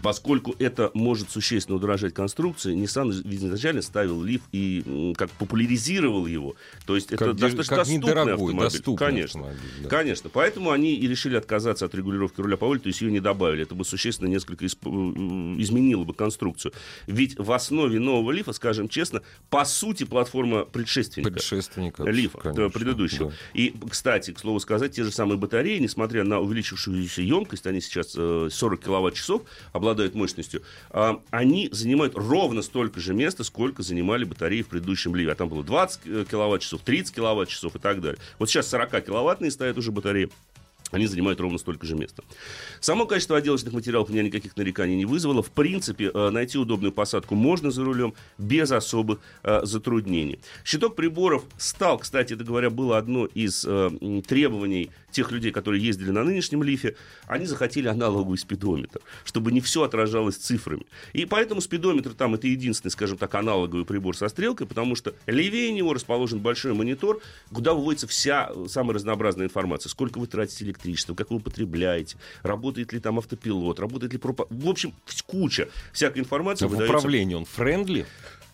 Поскольку 0.01 0.55
это 0.59 0.91
может 0.93 1.29
существенно 1.31 1.77
удорожать 1.77 2.13
конструкции, 2.13 2.75
Nissan 2.75 3.11
изначально 3.33 3.81
ставил 3.81 4.21
лиф 4.21 4.41
и 4.51 5.13
как 5.17 5.29
популяризировал 5.31 6.25
его. 6.25 6.55
То 6.85 6.95
есть 6.95 7.11
это 7.11 7.25
Как, 7.25 7.35
достаточно 7.37 7.75
как 7.75 7.85
доступный 7.87 8.11
автомобиль. 8.21 8.59
доступный 8.59 9.07
Конечно. 9.07 9.39
автомобиль, 9.41 9.83
да. 9.83 9.89
Конечно. 9.89 10.29
Поэтому 10.31 10.71
они 10.71 10.95
и 10.95 11.07
решили 11.07 11.35
отказаться 11.35 11.85
от 11.85 11.95
регулировки 11.95 12.41
руля 12.41 12.57
по 12.57 12.67
воле, 12.67 12.79
то 12.79 12.87
есть 12.87 13.01
ее 13.01 13.11
не 13.11 13.19
добавили. 13.19 13.63
Это 13.63 13.75
бы 13.75 13.85
существенно 13.85 14.27
несколько 14.27 14.65
исп- 14.65 14.85
м, 14.85 15.61
изменило 15.61 16.03
бы 16.03 16.13
конструкцию. 16.13 16.73
Ведь 17.07 17.37
в 17.39 17.51
основе 17.51 17.99
нового 17.99 18.31
лифа, 18.31 18.53
скажем 18.53 18.89
честно, 18.89 19.21
по 19.49 19.65
сути 19.65 20.03
платформа 20.03 20.65
предшественника. 20.65 21.31
Предшественника. 21.31 22.03
Лифа, 22.03 22.37
конечно, 22.39 22.61
э, 22.63 22.69
предыдущего. 22.69 23.29
да. 23.29 23.35
И, 23.53 23.73
кстати, 23.89 24.31
к 24.31 24.39
слову 24.39 24.59
сказать, 24.59 24.91
те 24.93 25.03
же 25.03 25.11
самые 25.11 25.37
батареи, 25.37 25.79
несмотря 25.79 26.23
на 26.23 26.39
увеличившуюся 26.39 27.21
емкость, 27.21 27.65
они 27.67 27.81
сейчас 27.81 28.13
э, 28.17 28.49
40 28.51 28.81
киловатт-часов 28.83 29.43
обладают 29.85 30.15
мощностью, 30.15 30.63
а, 30.89 31.21
они 31.29 31.69
занимают 31.71 32.15
ровно 32.15 32.61
столько 32.61 32.99
же 32.99 33.13
места, 33.13 33.43
сколько 33.43 33.83
занимали 33.83 34.23
батареи 34.23 34.63
в 34.63 34.67
предыдущем 34.67 35.15
ливе. 35.15 35.31
А 35.31 35.35
там 35.35 35.47
было 35.47 35.63
20 35.63 35.99
э, 36.05 36.25
киловатт-часов, 36.29 36.81
30 36.81 37.15
киловатт-часов 37.15 37.75
и 37.75 37.79
так 37.79 38.01
далее. 38.01 38.19
Вот 38.39 38.49
сейчас 38.49 38.73
40-киловаттные 38.73 39.51
стоят 39.51 39.77
уже 39.77 39.91
батареи. 39.91 40.29
Они 40.91 41.07
занимают 41.07 41.39
ровно 41.39 41.57
столько 41.57 41.85
же 41.85 41.95
места. 41.95 42.23
Само 42.79 43.05
качество 43.05 43.37
отделочных 43.37 43.73
материалов 43.73 44.09
у 44.09 44.13
меня 44.13 44.23
никаких 44.23 44.55
нареканий 44.55 44.95
не 44.95 45.05
вызвало. 45.05 45.43
В 45.43 45.51
принципе, 45.51 46.11
э, 46.13 46.29
найти 46.29 46.57
удобную 46.57 46.91
посадку 46.91 47.35
можно 47.35 47.69
за 47.69 47.83
рулем 47.83 48.13
без 48.37 48.71
особых 48.71 49.19
э, 49.43 49.61
затруднений. 49.63 50.39
Щиток 50.63 50.95
приборов 50.95 51.43
стал, 51.57 51.99
кстати, 51.99 52.33
говоря, 52.33 52.69
было 52.69 52.97
одно 52.97 53.25
из 53.25 53.61
требований 54.27 54.89
тех 55.15 55.31
людей, 55.31 55.51
которые 55.51 55.83
ездили 55.83 56.11
на 56.11 56.23
нынешнем 56.23 56.61
лифе. 56.61 56.95
Они 57.25 57.45
захотели 57.45 57.87
аналоговый 57.87 58.37
спидометр, 58.37 58.99
чтобы 59.23 59.51
не 59.51 59.61
все 59.61 59.83
отражалось 59.83 60.35
цифрами. 60.35 60.85
И 61.13 61.25
поэтому 61.25 61.61
спидометр 61.61 62.13
там 62.13 62.35
это 62.35 62.47
единственный, 62.47 62.91
скажем 62.91 63.17
так, 63.17 63.33
аналоговый 63.35 63.85
прибор 63.85 64.17
со 64.17 64.27
стрелкой, 64.27 64.67
потому 64.67 64.95
что 64.95 65.13
левее 65.25 65.71
него 65.71 65.93
расположен 65.93 66.39
большой 66.39 66.73
монитор, 66.73 67.21
куда 67.53 67.73
выводится 67.73 68.07
вся 68.07 68.49
э, 68.53 68.65
самая 68.67 68.95
разнообразная 68.95 69.45
информация. 69.45 69.89
Сколько 69.89 70.19
вы 70.19 70.27
тратите 70.27 70.65
электричества, 70.65 71.15
как 71.15 71.31
вы 71.31 71.37
употребляете, 71.37 72.17
работает 72.43 72.91
ли 72.91 72.99
там 72.99 73.17
автопилот, 73.17 73.79
работает 73.79 74.11
ли 74.11 74.19
пропа... 74.19 74.47
В 74.49 74.67
общем, 74.67 74.93
куча 75.25 75.69
всякой 75.93 76.19
информации 76.19 76.65
В 76.65 76.69
выдается. 76.69 76.97
управлении 76.97 77.35
он 77.35 77.45
friendly? 77.45 78.05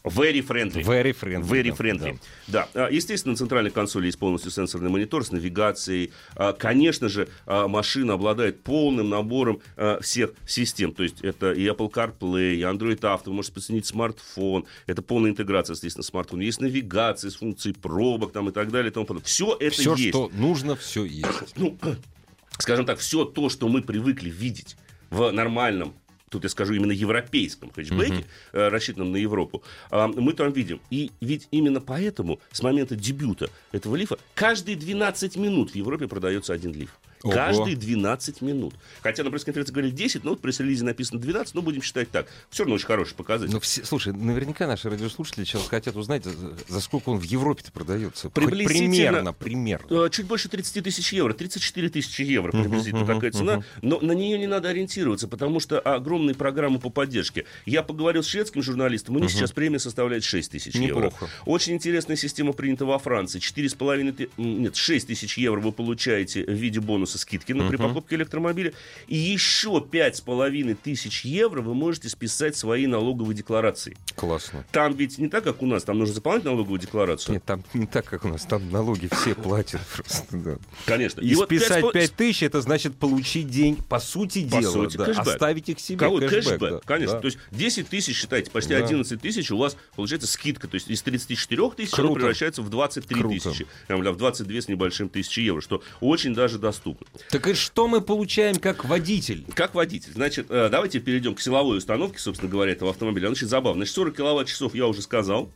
Very 0.03 0.41
friendly. 0.45 0.83
Very 0.83 1.13
friendly. 1.13 1.43
Very 1.43 1.69
да, 1.69 1.75
friendly. 1.75 2.19
Да. 2.47 2.67
А, 2.73 2.89
Естественно, 2.89 3.33
на 3.33 3.37
центральной 3.37 3.69
консоли 3.71 4.07
есть 4.07 4.17
полностью 4.17 4.51
сенсорный 4.51 4.89
монитор 4.89 5.23
с 5.23 5.31
навигацией. 5.31 6.11
А, 6.35 6.53
Конечно 6.53 7.07
же, 7.07 7.27
а, 7.45 7.67
машина 7.67 8.13
обладает 8.13 8.63
полным 8.63 9.09
набором 9.09 9.61
всех 10.01 10.31
систем. 10.47 10.93
То 10.93 11.03
есть 11.03 11.21
это 11.21 11.51
и 11.51 11.65
Apple 11.67 11.91
CarPlay, 11.91 12.55
и 12.55 12.61
Android 12.61 12.99
Auto, 12.99 13.23
вы 13.27 13.33
можете 13.33 13.53
подсоединить 13.55 13.85
смартфон. 13.85 14.65
Это 14.87 15.01
полная 15.01 15.31
интеграция, 15.31 15.75
естественно, 15.75 16.03
смартфона. 16.03 16.41
Есть 16.41 16.61
навигация 16.61 17.29
с 17.29 17.35
функцией 17.35 17.75
пробок 17.75 18.31
там, 18.31 18.49
и 18.49 18.51
так 18.51 18.71
далее. 18.71 18.89
И 18.89 18.93
тому 18.93 19.05
подобное. 19.05 19.27
Все 19.27 19.55
это 19.59 19.71
Все, 19.71 19.95
есть 19.95 20.09
что 20.09 20.31
нужно, 20.33 20.75
все 20.75 21.05
есть. 21.05 21.55
ну, 21.57 21.77
скажем 22.57 22.85
так, 22.85 22.99
все 22.99 23.25
то, 23.25 23.49
что 23.49 23.67
мы 23.67 23.81
привыкли 23.81 24.29
видеть 24.29 24.77
в 25.09 25.29
нормальном 25.31 25.93
тут 26.31 26.43
я 26.43 26.49
скажу 26.49 26.73
именно 26.73 26.93
европейском 26.93 27.71
хэтчбеке, 27.71 28.25
э, 28.53 28.67
рассчитанном 28.69 29.11
на 29.11 29.17
Европу, 29.17 29.61
а, 29.91 30.07
мы 30.07 30.33
там 30.33 30.51
видим. 30.51 30.79
И 30.89 31.11
ведь 31.19 31.47
именно 31.51 31.81
поэтому 31.81 32.39
с 32.51 32.63
момента 32.63 32.95
дебюта 32.95 33.49
этого 33.71 33.95
лифа 33.95 34.17
каждые 34.33 34.77
12 34.77 35.35
минут 35.35 35.71
в 35.71 35.75
Европе 35.75 36.07
продается 36.07 36.53
один 36.53 36.73
лиф. 36.73 36.97
Ого. 37.23 37.33
Каждые 37.33 37.75
12 37.75 38.41
минут. 38.41 38.73
Хотя 39.01 39.23
на 39.23 39.31
пресс-конференции 39.31 39.71
говорили 39.73 39.91
10, 39.93 40.23
но 40.23 40.31
вот 40.31 40.39
в 40.39 40.41
пресс-релизе 40.41 40.83
написано 40.83 41.19
12, 41.19 41.53
но 41.55 41.61
будем 41.61 41.81
считать 41.81 42.09
так. 42.11 42.27
Все 42.49 42.63
равно 42.63 42.75
очень 42.75 42.85
хороший 42.87 43.15
показатель. 43.15 43.53
Ну, 43.53 43.59
все, 43.59 43.83
слушай, 43.85 44.13
наверняка 44.13 44.67
наши 44.67 44.89
радиослушатели 44.89 45.43
сейчас 45.43 45.67
хотят 45.67 45.95
узнать, 45.95 46.23
за, 46.67 46.79
сколько 46.81 47.09
он 47.09 47.19
в 47.19 47.23
Европе-то 47.23 47.71
продается. 47.71 48.29
Приблизительно- 48.29 48.67
примерно, 48.91 49.33
примерно. 49.33 50.05
Э, 50.05 50.09
Чуть 50.11 50.25
больше 50.25 50.49
30 50.49 50.81
тысяч 50.83 51.13
евро, 51.13 51.33
34 51.33 51.89
тысячи 51.89 52.21
евро 52.21 52.51
приблизительно 52.51 53.03
мгм, 53.03 53.13
такая 53.15 53.31
цена, 53.31 53.63
но 53.81 53.99
на 53.99 54.11
нее 54.13 54.37
не 54.37 54.47
надо 54.47 54.69
ориентироваться, 54.69 55.27
потому 55.27 55.59
что 55.59 55.79
огромные 55.79 56.35
программы 56.35 56.79
по 56.79 56.89
поддержке. 56.89 57.45
Я 57.65 57.83
поговорил 57.83 58.23
с 58.23 58.27
шведским 58.27 58.61
журналистом, 58.63 59.15
у 59.15 59.19
них 59.19 59.29
сейчас 59.31 59.51
премия 59.51 59.79
составляет 59.79 60.23
6 60.23 60.51
тысяч 60.51 60.75
евро. 60.75 61.11
Очень 61.45 61.73
интересная 61.73 62.15
система 62.17 62.53
принята 62.53 62.85
во 62.85 62.97
Франции. 62.99 63.39
4,5 63.39 64.11
ты- 64.13 64.29
м, 64.37 64.63
нет, 64.63 64.75
6 64.75 65.07
тысяч 65.07 65.37
евро 65.37 65.59
вы 65.59 65.71
получаете 65.71 66.43
в 66.45 66.51
виде 66.51 66.79
бонуса 66.79 67.10
скидки 67.17 67.53
на, 67.53 67.67
при 67.69 67.77
покупке 67.77 68.15
электромобиля. 68.15 68.73
И 69.07 69.15
еще 69.17 69.83
5,5 69.91 70.75
тысяч 70.81 71.25
евро 71.25 71.61
вы 71.61 71.73
можете 71.73 72.09
списать 72.09 72.55
свои 72.55 72.87
налоговые 72.87 73.35
декларации. 73.35 73.97
Классно. 74.15 74.65
Там 74.71 74.93
ведь 74.93 75.17
не 75.17 75.27
так, 75.29 75.43
как 75.43 75.61
у 75.61 75.65
нас, 75.65 75.83
там 75.83 75.99
нужно 75.99 76.15
заполнять 76.15 76.43
налоговую 76.43 76.79
декларацию. 76.79 77.33
Нет, 77.35 77.43
там 77.45 77.63
не 77.73 77.85
так, 77.87 78.05
как 78.05 78.25
у 78.25 78.27
нас. 78.27 78.43
Там 78.43 78.69
налоги 78.71 79.09
все 79.11 79.35
платят 79.35 79.81
просто, 79.95 80.25
да. 80.37 80.57
Конечно. 80.85 81.21
И, 81.21 81.35
вот 81.35 81.45
списать 81.45 81.83
5,5 81.83 81.91
5 81.93 82.13
тысяч, 82.13 82.43
это 82.43 82.61
значит 82.61 82.95
получить 82.97 83.49
день, 83.49 83.75
по 83.77 83.99
сути 83.99 84.43
По 84.49 84.59
дела, 84.59 84.71
сути, 84.71 84.97
да, 84.97 85.05
кэшбэк. 85.05 85.27
оставить 85.27 85.69
их 85.69 85.79
себе. 85.79 85.97
Кого? 85.99 86.17
кэшбэк, 86.19 86.43
Кэшбэк, 86.43 86.59
да, 86.71 86.79
конечно. 86.85 87.15
да. 87.15 87.21
То 87.21 87.25
есть 87.27 87.37
10 87.51 87.87
тысяч, 87.89 88.15
считайте, 88.17 88.51
почти 88.51 88.73
Да. 88.73 88.83
11 88.85 89.21
тысяч 89.21 89.51
у 89.51 89.57
вас 89.57 89.77
получается 89.95 90.27
скидка. 90.27 90.67
То 90.67 90.75
есть 90.75 90.89
из 90.89 91.01
34 91.01 91.71
тысяч 91.71 91.91
Круто. 91.91 92.15
превращается 92.15 92.61
в 92.61 92.69
23 92.69 93.21
Круто. 93.21 93.35
тысячи. 93.35 93.67
Прям, 93.87 94.01
В 94.01 94.17
22 94.17 94.61
с 94.61 94.67
небольшим 94.67 95.09
тысячи 95.09 95.39
евро, 95.41 95.61
что 95.61 95.81
очень 95.99 96.33
даже 96.33 96.59
доступно. 96.59 97.00
Так 97.29 97.47
и 97.47 97.53
что 97.53 97.87
мы 97.87 98.01
получаем 98.01 98.57
как 98.57 98.85
водитель? 98.85 99.45
Как 99.53 99.75
водитель? 99.75 100.13
Значит, 100.13 100.47
э, 100.49 100.69
давайте 100.69 100.99
перейдем 100.99 101.35
к 101.35 101.41
силовой 101.41 101.77
установке, 101.77 102.19
собственно 102.19 102.51
говоря, 102.51 102.71
этого 102.71 102.91
автомобиля. 102.91 103.27
Значит, 103.27 103.49
забавно. 103.49 103.79
Значит, 103.79 103.95
40 103.95 104.15
киловатт-часов 104.15 104.75
я 104.75 104.87
уже 104.87 105.01
сказал. 105.01 105.51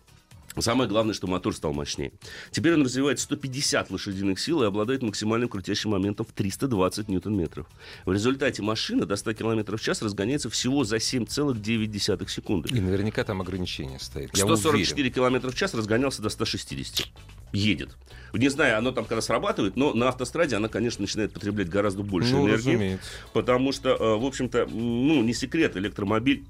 Самое 0.57 0.89
главное, 0.89 1.13
что 1.13 1.27
мотор 1.27 1.53
стал 1.53 1.73
мощнее. 1.73 2.13
Теперь 2.51 2.73
он 2.75 2.83
развивает 2.83 3.19
150 3.19 3.91
лошадиных 3.91 4.39
сил 4.39 4.63
и 4.63 4.65
обладает 4.65 5.01
максимальным 5.01 5.49
крутящим 5.49 5.89
моментом 5.91 6.25
в 6.25 6.31
320 6.31 7.09
ньютон-метров. 7.09 7.67
В 8.05 8.13
результате 8.13 8.61
машина 8.61 9.05
до 9.05 9.15
100 9.15 9.33
км 9.33 9.75
в 9.75 9.81
час 9.81 10.01
разгоняется 10.01 10.49
всего 10.49 10.83
за 10.83 10.97
7,9 10.97 12.29
секунды. 12.29 12.69
И 12.69 12.79
наверняка 12.79 13.23
там 13.23 13.41
ограничение 13.41 13.99
стоит. 13.99 14.35
Я 14.35 14.45
144 14.45 14.93
уверен. 14.93 15.13
километра 15.13 15.49
в 15.49 15.55
час 15.55 15.73
разгонялся 15.73 16.21
до 16.21 16.29
160. 16.29 17.07
Едет. 17.55 17.95
Не 18.33 18.49
знаю, 18.49 18.77
оно 18.77 18.91
там 18.91 19.05
когда 19.05 19.21
срабатывает, 19.21 19.77
но 19.77 19.93
на 19.93 20.09
автостраде 20.09 20.57
она, 20.57 20.67
конечно, 20.67 21.01
начинает 21.01 21.31
потреблять 21.31 21.69
гораздо 21.69 22.03
больше 22.03 22.33
Ну, 22.33 22.41
энергии. 22.47 22.55
разумеется. 22.57 23.09
Потому 23.33 23.71
что, 23.71 23.89
э, 23.91 24.17
в 24.17 24.25
общем-то, 24.25 24.67
ну, 24.69 25.23
не 25.23 25.33
секрет, 25.33 25.77
электромобиль 25.77 26.43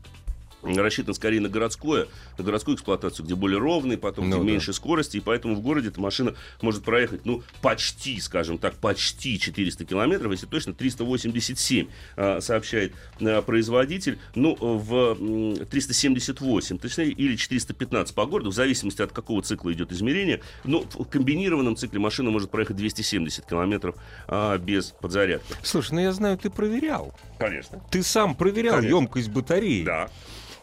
рассчитан 0.65 1.13
скорее 1.13 1.39
на 1.41 1.49
городское, 1.49 2.07
на 2.37 2.43
городскую 2.43 2.75
эксплуатацию, 2.75 3.25
где 3.25 3.35
более 3.35 3.59
ровный, 3.59 3.97
потом 3.97 4.29
Ну 4.29 4.37
где 4.37 4.45
да. 4.45 4.51
меньше 4.51 4.73
скорости, 4.73 5.17
и 5.17 5.19
поэтому 5.19 5.55
в 5.55 5.61
городе 5.61 5.89
эта 5.89 5.99
машина 6.01 6.35
может 6.61 6.83
проехать, 6.83 7.25
ну, 7.25 7.43
почти, 7.61 8.19
скажем 8.19 8.57
так, 8.57 8.75
почти 8.75 9.39
400 9.39 9.85
километров, 9.85 10.31
если 10.31 10.45
точно, 10.45 10.73
387, 10.73 11.87
а, 12.17 12.39
сообщает 12.41 12.93
а, 13.21 13.41
производитель, 13.41 14.19
ну, 14.35 14.55
в 14.59 15.17
м, 15.19 15.65
378, 15.65 16.77
точнее, 16.77 17.09
или 17.09 17.35
415 17.35 18.15
по 18.15 18.25
городу, 18.25 18.49
в 18.51 18.53
зависимости 18.53 19.01
от 19.01 19.11
какого 19.11 19.41
цикла 19.41 19.71
идет 19.73 19.91
измерение, 19.91 20.41
ну, 20.63 20.85
в 20.93 21.05
комбинированном 21.05 21.75
цикле 21.75 21.99
машина 21.99 22.31
может 22.31 22.49
проехать 22.51 22.75
270 22.77 23.45
километров 23.45 23.95
а, 24.27 24.57
без 24.57 24.87
подзарядки. 25.01 25.53
Слушай, 25.63 25.93
ну 25.93 25.99
я 26.01 26.11
знаю, 26.11 26.37
ты 26.37 26.49
проверял. 26.49 27.13
Конечно. 27.37 27.81
Ты 27.91 28.03
сам 28.03 28.35
проверял 28.35 28.75
Конечно. 28.75 28.95
емкость 28.97 29.29
батареи. 29.29 29.83
Да. 29.83 30.09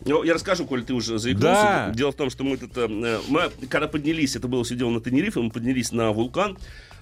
Ну, 0.04 0.22
я 0.24 0.34
расскажу, 0.34 0.66
коль 0.66 0.84
ты 0.84 0.94
уже 0.94 1.18
заикнулся. 1.18 1.48
Да. 1.62 1.92
Дело 1.94 2.12
в 2.12 2.16
том, 2.16 2.30
что 2.30 2.44
мы 2.44 2.56
тут... 2.56 2.76
э, 2.76 2.88
Мы, 3.28 3.50
когда 3.68 3.88
поднялись, 3.88 4.36
это 4.36 4.48
было 4.48 4.64
все 4.64 4.74
дело 4.74 4.90
на 4.90 5.00
Тенерифе, 5.00 5.40
мы 5.40 5.50
поднялись 5.50 5.92
на 5.92 6.10
вулкан, 6.12 6.58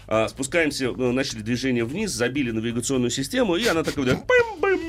а, 0.07 0.29
спускаемся, 0.29 0.87
э, 0.87 1.13
начали 1.13 1.41
движение 1.41 1.85
вниз, 1.85 2.11
забили 2.11 2.51
навигационную 2.51 3.11
систему, 3.11 3.57
и 3.57 3.65
она 3.67 3.83
такая... 3.83 4.17
пым-пым. 4.17 4.81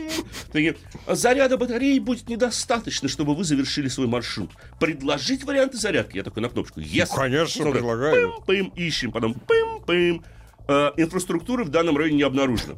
Такие, 0.52 0.76
заряда 1.08 1.58
батареи 1.58 2.00
будет 2.00 2.28
недостаточно, 2.28 3.08
чтобы 3.08 3.36
вы 3.36 3.44
завершили 3.44 3.88
свой 3.88 4.08
маршрут. 4.08 4.50
Предложить 4.80 5.44
варианты 5.44 5.78
зарядки? 5.78 6.18
Я 6.18 6.24
такой 6.24 6.42
на 6.42 6.50
кнопочку. 6.50 6.82
Yes. 6.82 7.08
Ну, 7.12 7.16
конечно, 7.16 7.64
так, 7.66 7.74
предлагаю. 7.74 8.34
Пым-пым, 8.46 8.74
ищем, 8.76 9.12
потом 9.12 9.34
пым-пым. 9.34 10.24
Э, 10.68 10.92
инфраструктуры 10.98 11.64
в 11.64 11.70
данном 11.70 11.98
районе 11.98 12.18
не 12.18 12.24
обнаружено. 12.24 12.76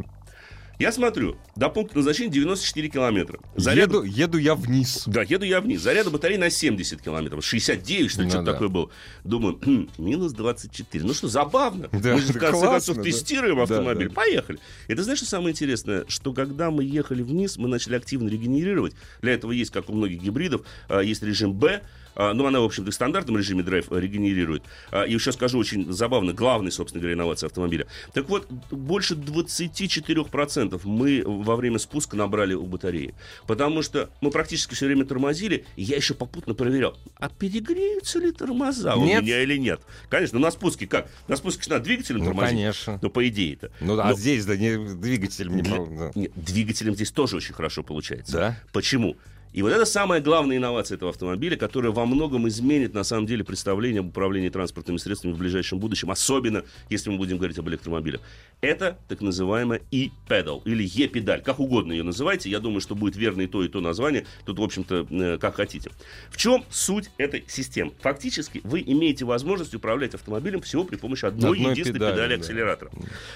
Я 0.79 0.91
смотрю, 0.91 1.37
до 1.55 1.69
пункта 1.69 1.97
назначения 1.97 2.31
94 2.31 2.89
километра. 2.89 3.39
Заряда- 3.55 3.97
Еду, 3.97 4.03
еду 4.03 4.37
я 4.39 4.55
вниз. 4.55 5.03
да, 5.05 5.21
еду 5.21 5.45
я 5.45 5.61
вниз. 5.61 5.81
Заряда 5.81 6.09
батареи 6.09 6.37
на 6.37 6.49
70 6.49 6.99
километров. 7.01 7.45
69, 7.45 8.09
что 8.11 8.21
ли, 8.21 8.25
Ну 8.25 8.29
что-то 8.31 8.45
да. 8.45 8.51
такое 8.53 8.67
было. 8.69 8.89
Думаю, 9.23 9.59
«Хм, 9.63 9.87
минус 9.99 10.33
24. 10.33 11.05
Ну 11.05 11.13
что, 11.13 11.27
забавно. 11.27 11.89
Да, 11.91 12.15
Мы 12.15 12.19
же, 12.21 12.27
в 12.27 12.33
да 12.33 12.39
конце 12.39 12.51
классно, 12.59 12.69
концов, 12.71 12.95
да. 12.97 13.03
тестируем 13.03 13.57
Да, 13.57 13.63
автомобиль. 13.63 14.09
да. 14.09 14.13
Поехали. 14.15 14.59
И 14.87 14.95
ты 14.95 15.03
знаешь, 15.03 15.19
что 15.19 15.27
самое 15.27 15.51
интересное? 15.51 16.05
Что 16.07 16.33
когда 16.33 16.71
мы 16.71 16.83
ехали 16.83 17.21
вниз, 17.21 17.57
мы 17.57 17.67
начали 17.69 17.95
активно 17.95 18.27
регенерировать. 18.27 18.93
Для 19.21 19.33
этого 19.33 19.51
есть, 19.51 19.71
как 19.71 19.89
у 19.89 19.93
многих 19.93 20.21
гибридов, 20.21 20.63
а, 20.89 21.01
есть 21.01 21.21
режим 21.23 21.53
«Б», 21.53 21.81
ну, 22.15 22.45
она, 22.45 22.59
в 22.59 22.63
общем-то, 22.65 22.91
в 22.91 22.93
стандартном 22.93 23.37
режиме 23.37 23.63
драйв 23.63 23.91
регенерирует. 23.91 24.63
А, 24.91 25.03
и 25.03 25.13
еще 25.13 25.31
скажу 25.31 25.57
очень 25.57 25.91
забавно, 25.91 26.33
главный, 26.33 26.71
собственно 26.71 27.01
говоря, 27.01 27.15
инновация 27.15 27.47
автомобиля. 27.47 27.87
Так 28.13 28.29
вот, 28.29 28.47
больше 28.71 29.15
24% 29.15 30.81
мы 30.83 31.23
во 31.25 31.55
время 31.55 31.79
спуска 31.79 32.15
набрали 32.15 32.53
у 32.53 32.65
батареи. 32.65 33.13
Потому 33.47 33.81
что 33.81 34.09
мы 34.21 34.31
практически 34.31 34.73
все 34.75 34.85
время 34.85 35.05
тормозили, 35.05 35.65
и 35.75 35.83
я 35.83 35.95
еще 35.95 36.13
попутно 36.13 36.53
проверял, 36.53 36.97
а 37.17 37.29
перегреются 37.29 38.19
ли 38.19 38.31
тормоза 38.31 38.95
у 38.95 39.03
Нет. 39.05 39.23
меня 39.23 39.41
или 39.41 39.57
нет. 39.57 39.81
Конечно, 40.09 40.39
на 40.39 40.51
спуске 40.51 40.87
как? 40.87 41.09
На 41.27 41.35
спуске 41.35 41.69
надо 41.69 41.83
двигателем 41.85 42.19
Ну, 42.19 42.25
тормозить. 42.25 42.49
конечно. 42.51 42.99
Ну, 43.01 43.09
по 43.09 43.27
идее-то. 43.27 43.71
Ну, 43.79 43.99
а 43.99 44.09
Но- 44.09 44.13
здесь, 44.15 44.45
да, 44.45 44.55
не, 44.55 44.77
двигателем 44.95 45.55
не... 45.55 45.63
по- 45.63 45.85
да. 45.85 46.11
нет, 46.15 46.31
двигателем 46.35 46.95
здесь 46.95 47.11
тоже 47.11 47.37
очень 47.37 47.53
хорошо 47.53 47.83
получается. 47.83 48.33
Да? 48.33 48.59
Почему? 48.71 49.15
И 49.53 49.61
вот 49.61 49.71
это 49.71 49.85
самая 49.85 50.19
главная 50.19 50.57
инновация 50.57 50.95
этого 50.95 51.11
автомобиля, 51.11 51.55
которая 51.55 51.91
во 51.91 52.05
многом 52.05 52.47
изменит, 52.47 52.93
на 52.93 53.03
самом 53.03 53.27
деле, 53.27 53.43
представление 53.43 53.99
об 53.99 54.07
управлении 54.07 54.49
транспортными 54.49 54.97
средствами 54.97 55.33
в 55.33 55.37
ближайшем 55.37 55.79
будущем, 55.79 56.09
особенно 56.11 56.63
если 56.89 57.11
мы 57.11 57.17
будем 57.17 57.37
говорить 57.37 57.57
об 57.59 57.69
электромобилях. 57.69 58.21
Это 58.61 58.97
так 59.07 59.21
называемая 59.21 59.81
e-pedal 59.91 60.61
или 60.65 60.83
e-педаль, 60.83 61.43
как 61.43 61.59
угодно 61.59 61.91
ее 61.91 62.03
называйте. 62.03 62.49
Я 62.49 62.59
думаю, 62.59 62.81
что 62.81 62.95
будет 62.95 63.15
верно 63.15 63.41
и 63.41 63.47
то, 63.47 63.63
и 63.63 63.67
то 63.67 63.79
название. 63.79 64.25
Тут, 64.45 64.57
в 64.57 64.63
общем-то, 64.63 65.07
э, 65.09 65.37
как 65.37 65.55
хотите. 65.55 65.91
В 66.31 66.37
чем 66.37 66.65
суть 66.69 67.11
этой 67.17 67.45
системы? 67.47 67.91
Фактически, 68.01 68.61
вы 68.63 68.81
имеете 68.85 69.25
возможность 69.25 69.75
управлять 69.75 70.15
автомобилем 70.15 70.61
всего 70.61 70.83
при 70.83 70.95
помощи 70.95 71.25
одной, 71.25 71.51
Одной 71.51 71.71
единственной 71.71 71.99
педали, 71.99 72.13
педали 72.13 72.35
да. 72.35 72.41
акселератора. 72.41 72.91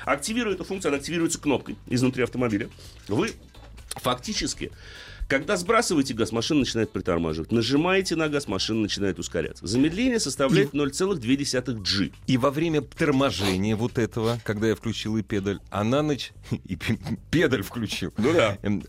Активируя 0.05 0.55
эту 0.55 0.63
функцию, 0.63 0.89
она 0.89 0.97
активируется 0.97 1.39
кнопкой 1.39 1.75
изнутри 1.87 2.23
автомобиля. 2.23 2.69
Вы 3.07 3.33
фактически, 4.01 4.71
когда 5.27 5.57
сбрасываете 5.57 6.13
газ, 6.13 6.31
машина 6.31 6.61
начинает 6.61 6.91
притормаживать. 6.91 7.51
Нажимаете 7.51 8.15
на 8.15 8.29
газ, 8.29 8.47
машина 8.47 8.81
начинает 8.81 9.19
ускоряться. 9.19 9.67
Замедление 9.67 10.19
составляет 10.19 10.73
0,2 10.73 11.73
G. 11.81 12.11
И 12.27 12.37
во 12.37 12.49
время 12.49 12.81
торможения 12.81 13.75
вот 13.75 13.97
этого, 13.97 14.39
когда 14.43 14.67
я 14.67 14.75
включил 14.75 15.17
и 15.17 15.23
педаль, 15.23 15.59
она 15.69 16.01
нач... 16.01 16.31
и 16.65 16.75
пе- 16.75 16.99
педаль 17.29 17.61
включил. 17.63 18.13
Ну 18.17 18.33
да. 18.33 18.57
Эм, 18.61 18.83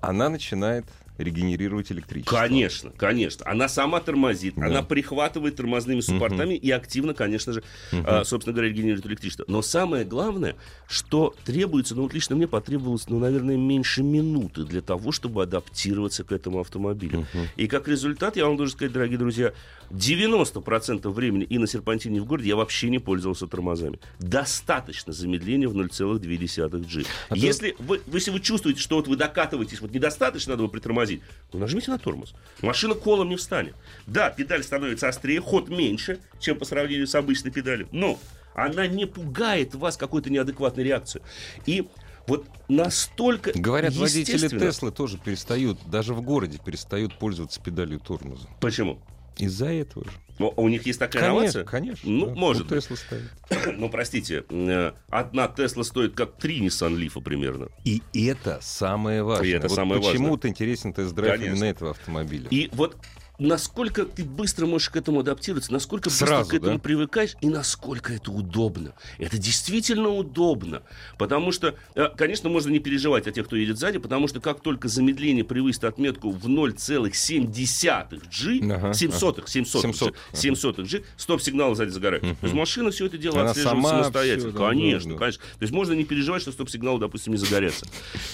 Она 0.00 0.28
начинает 0.28 0.84
регенерировать 1.18 1.92
электричество. 1.92 2.36
Конечно, 2.36 2.90
конечно. 2.96 3.44
Она 3.48 3.68
сама 3.68 4.00
тормозит, 4.00 4.54
Да. 4.56 4.66
она 4.66 4.82
прихватывает 4.82 5.56
тормозными 5.56 6.00
суппортами 6.00 6.54
и 6.54 6.70
активно, 6.70 7.12
конечно 7.14 7.52
же, 7.52 7.62
а, 7.92 8.24
собственно 8.24 8.54
говоря, 8.54 8.70
регенерирует 8.70 9.06
электричество. 9.06 9.44
Но 9.48 9.60
самое 9.62 10.04
главное, 10.04 10.56
что 10.88 11.34
требуется, 11.44 11.94
ну 11.94 12.02
вот 12.02 12.14
лично 12.14 12.36
мне 12.36 12.46
потребовалось, 12.46 13.08
ну, 13.08 13.18
наверное, 13.18 13.56
меньше 13.56 14.02
минуты 14.02 14.64
для 14.64 14.80
того, 14.80 15.12
чтобы 15.12 15.42
адаптироваться 15.42 16.24
к 16.24 16.32
этому 16.32 16.60
автомобилю. 16.60 17.26
И 17.56 17.66
как 17.66 17.88
результат, 17.88 18.36
я 18.36 18.46
вам 18.46 18.56
должен 18.56 18.76
сказать, 18.76 18.92
дорогие 18.92 19.18
друзья, 19.18 19.52
90% 19.90 21.08
времени 21.10 21.44
и 21.44 21.58
на 21.58 21.66
серпантине 21.66 22.20
в 22.20 22.26
городе 22.26 22.48
я 22.50 22.56
вообще 22.56 22.90
не 22.90 22.98
пользовался 22.98 23.46
тормозами. 23.46 23.98
Достаточно 24.18 25.12
замедления 25.12 25.68
в 25.68 25.76
0,2 25.76 26.84
G. 26.86 27.04
А 27.28 27.36
Если 27.36 27.74
вы, 27.78 28.00
если 28.12 28.30
вы 28.30 28.40
чувствуете, 28.40 28.80
что 28.80 28.96
вот 28.96 29.08
вы 29.08 29.16
докатываетесь, 29.16 29.80
вот 29.80 29.92
недостаточно, 29.92 30.52
надо 30.52 30.64
бы 30.64 30.68
притормозить, 30.68 31.07
ну 31.52 31.58
нажмите 31.58 31.90
на 31.90 31.98
тормоз. 31.98 32.34
Машина 32.62 32.94
колом 32.94 33.28
не 33.28 33.36
встанет. 33.36 33.74
Да, 34.06 34.30
педаль 34.30 34.62
становится 34.62 35.08
острее, 35.08 35.40
ход 35.40 35.68
меньше, 35.68 36.18
чем 36.40 36.58
по 36.58 36.64
сравнению 36.64 37.06
с 37.06 37.14
обычной 37.14 37.50
педалью, 37.50 37.88
но 37.92 38.18
она 38.54 38.86
не 38.86 39.06
пугает 39.06 39.74
вас 39.74 39.96
какой-то 39.96 40.30
неадекватной 40.30 40.84
реакцией. 40.84 41.24
И 41.66 41.88
вот 42.26 42.46
настолько 42.68 43.52
Говорят, 43.58 43.94
водители 43.94 44.48
Теслы 44.48 44.90
тоже 44.90 45.16
перестают, 45.18 45.78
даже 45.86 46.12
в 46.12 46.20
городе 46.20 46.58
перестают 46.62 47.18
пользоваться 47.18 47.60
педалью 47.60 48.00
тормоза. 48.00 48.48
Почему? 48.60 49.00
Из-за 49.38 49.66
этого 49.66 50.04
же. 50.04 50.10
Ну, 50.38 50.52
у 50.56 50.68
них 50.68 50.86
есть 50.86 50.98
такая 51.00 51.22
Конечно, 51.22 51.58
инновация? 51.60 51.64
конечно. 51.64 52.08
Ну, 52.10 52.26
да. 52.26 52.34
может 52.34 52.62
У 52.62 52.74
быть. 52.74 52.84
Тесла 52.84 52.96
стоит. 52.96 53.22
Ну, 53.78 53.88
простите, 53.90 54.44
э, 54.48 54.92
одна 55.08 55.48
Тесла 55.48 55.82
стоит 55.82 56.14
как 56.14 56.36
три 56.38 56.60
Nissan 56.60 56.94
Leaf 56.96 57.20
примерно. 57.22 57.68
И 57.84 58.02
это 58.14 58.58
самое 58.62 59.22
важное. 59.24 59.48
И 59.48 59.50
это 59.52 59.68
Вот 59.68 59.74
самое 59.74 60.00
почему 60.00 60.12
важное. 60.12 60.30
вот 60.30 60.46
интересен 60.46 60.92
тест-драйв 60.92 61.40
именно 61.42 61.64
этого 61.64 61.90
автомобиля. 61.90 62.46
И 62.50 62.68
вот 62.72 62.96
насколько 63.38 64.04
ты 64.04 64.24
быстро 64.24 64.66
можешь 64.66 64.90
к 64.90 64.96
этому 64.96 65.20
адаптироваться, 65.20 65.72
насколько 65.72 66.08
быстро 66.08 66.26
Сразу, 66.26 66.50
к 66.50 66.54
этому 66.54 66.74
да? 66.74 66.78
привыкаешь, 66.78 67.36
и 67.40 67.48
насколько 67.48 68.12
это 68.12 68.30
удобно. 68.30 68.94
Это 69.18 69.38
действительно 69.38 70.08
удобно. 70.08 70.82
Потому 71.18 71.52
что, 71.52 71.74
э, 71.94 72.08
конечно, 72.16 72.48
можно 72.48 72.70
не 72.70 72.80
переживать 72.80 73.26
о 73.26 73.32
тех, 73.32 73.46
кто 73.46 73.56
едет 73.56 73.78
сзади, 73.78 73.98
потому 73.98 74.28
что 74.28 74.40
как 74.40 74.60
только 74.60 74.88
замедление 74.88 75.44
превысит 75.44 75.84
отметку 75.84 76.30
в 76.30 76.46
0,7 76.48 77.46
G, 77.48 78.72
Ага, 78.74 78.92
700, 78.92 79.48
700, 79.48 79.82
700, 79.82 80.16
700 80.32 80.78
G, 80.80 81.02
стоп-сигналы 81.16 81.74
сзади 81.76 81.90
загорают. 81.90 82.22
То 82.22 82.36
есть 82.42 82.54
машина 82.54 82.90
все 82.90 83.06
это 83.06 83.18
дело 83.18 83.40
Она 83.40 83.50
отслеживает 83.50 83.86
самостоятельно. 83.86 84.52
конечно, 84.52 85.12
да. 85.12 85.18
конечно. 85.18 85.42
То 85.58 85.62
есть 85.62 85.72
можно 85.72 85.92
не 85.92 86.04
переживать, 86.04 86.42
что 86.42 86.52
стоп-сигналы, 86.52 86.98
допустим, 86.98 87.32
не 87.32 87.38
загорятся. 87.38 87.86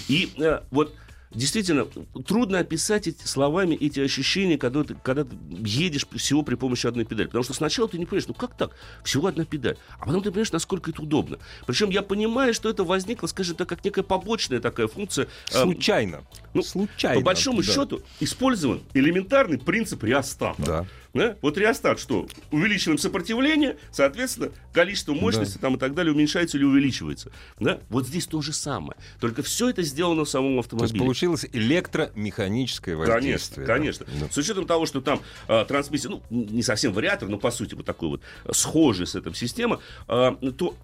И 0.07 0.31
э, 0.37 0.61
вот 0.71 0.93
Действительно, 1.31 1.85
трудно 2.25 2.59
описать 2.59 3.07
эти, 3.07 3.25
словами 3.25 3.75
эти 3.75 3.99
ощущения, 3.99 4.57
когда 4.57 4.83
ты, 4.83 4.95
когда 4.95 5.25
ты 5.25 5.35
едешь 5.49 6.05
всего 6.15 6.43
при 6.43 6.55
помощи 6.55 6.87
одной 6.87 7.05
педали. 7.05 7.27
Потому 7.27 7.43
что 7.43 7.53
сначала 7.53 7.89
ты 7.89 7.97
не 7.97 8.05
понимаешь, 8.05 8.27
ну 8.27 8.33
как 8.33 8.55
так? 8.55 8.71
Всего 9.03 9.27
одна 9.27 9.43
педаль. 9.43 9.77
А 9.99 10.05
потом 10.05 10.21
ты 10.21 10.31
понимаешь, 10.31 10.51
насколько 10.51 10.91
это 10.91 11.01
удобно. 11.01 11.39
Причем 11.65 11.89
я 11.89 12.01
понимаю, 12.01 12.53
что 12.53 12.69
это 12.69 12.83
возникло, 12.83 13.27
скажем 13.27 13.55
так, 13.55 13.67
как 13.67 13.83
некая 13.83 14.03
побочная 14.03 14.59
такая 14.61 14.87
функция. 14.87 15.27
э, 15.51 15.61
Случайно. 15.63 16.23
ну, 16.53 16.63
Случайно. 16.63 17.19
по 17.19 17.25
большому 17.25 17.61
да. 17.63 17.71
счету 17.71 18.01
использован 18.19 18.81
элементарный 18.93 19.57
принцип 19.57 20.03
реостата. 20.03 20.61
Да. 20.63 20.85
Да? 21.15 21.37
Вот 21.41 21.57
реостат 21.57 21.97
что? 21.99 22.27
Увеличиваем 22.51 22.99
сопротивление, 22.99 23.77
соответственно, 23.91 24.51
количество 24.73 25.13
мощности 25.13 25.57
там, 25.57 25.75
и 25.75 25.79
так 25.79 25.95
далее 25.95 26.13
уменьшается 26.13 26.57
или 26.57 26.65
увеличивается. 26.65 27.31
Да? 27.59 27.79
Вот 27.89 28.05
здесь 28.05 28.27
то 28.27 28.41
же 28.41 28.51
самое. 28.53 28.97
Только 29.21 29.41
все 29.41 29.69
это 29.69 29.81
сделано 29.81 30.25
в 30.25 30.29
самом 30.29 30.51
То 30.51 30.57
есть 30.57 30.65
автомобиле. 30.73 30.99
получилось 30.99 31.45
электромеханическое 31.53 32.95
Конечно, 32.95 33.13
воздействие. 33.15 33.65
конечно. 33.65 34.05
Да. 34.19 34.27
С 34.29 34.37
учетом 34.37 34.67
того, 34.67 34.85
что 34.85 34.99
там 35.01 35.21
а, 35.47 35.63
трансмиссия, 35.63 36.09
ну, 36.09 36.21
не 36.29 36.61
совсем 36.61 36.91
вариатор, 36.91 37.29
но 37.29 37.37
по 37.37 37.49
сути 37.49 37.75
вот 37.75 37.85
такой 37.85 38.09
вот 38.09 38.21
а, 38.43 38.53
схожий 38.53 39.07
с 39.07 39.15
этой 39.15 39.33
система, 39.33 39.79
а, 40.07 40.35
то 40.57 40.75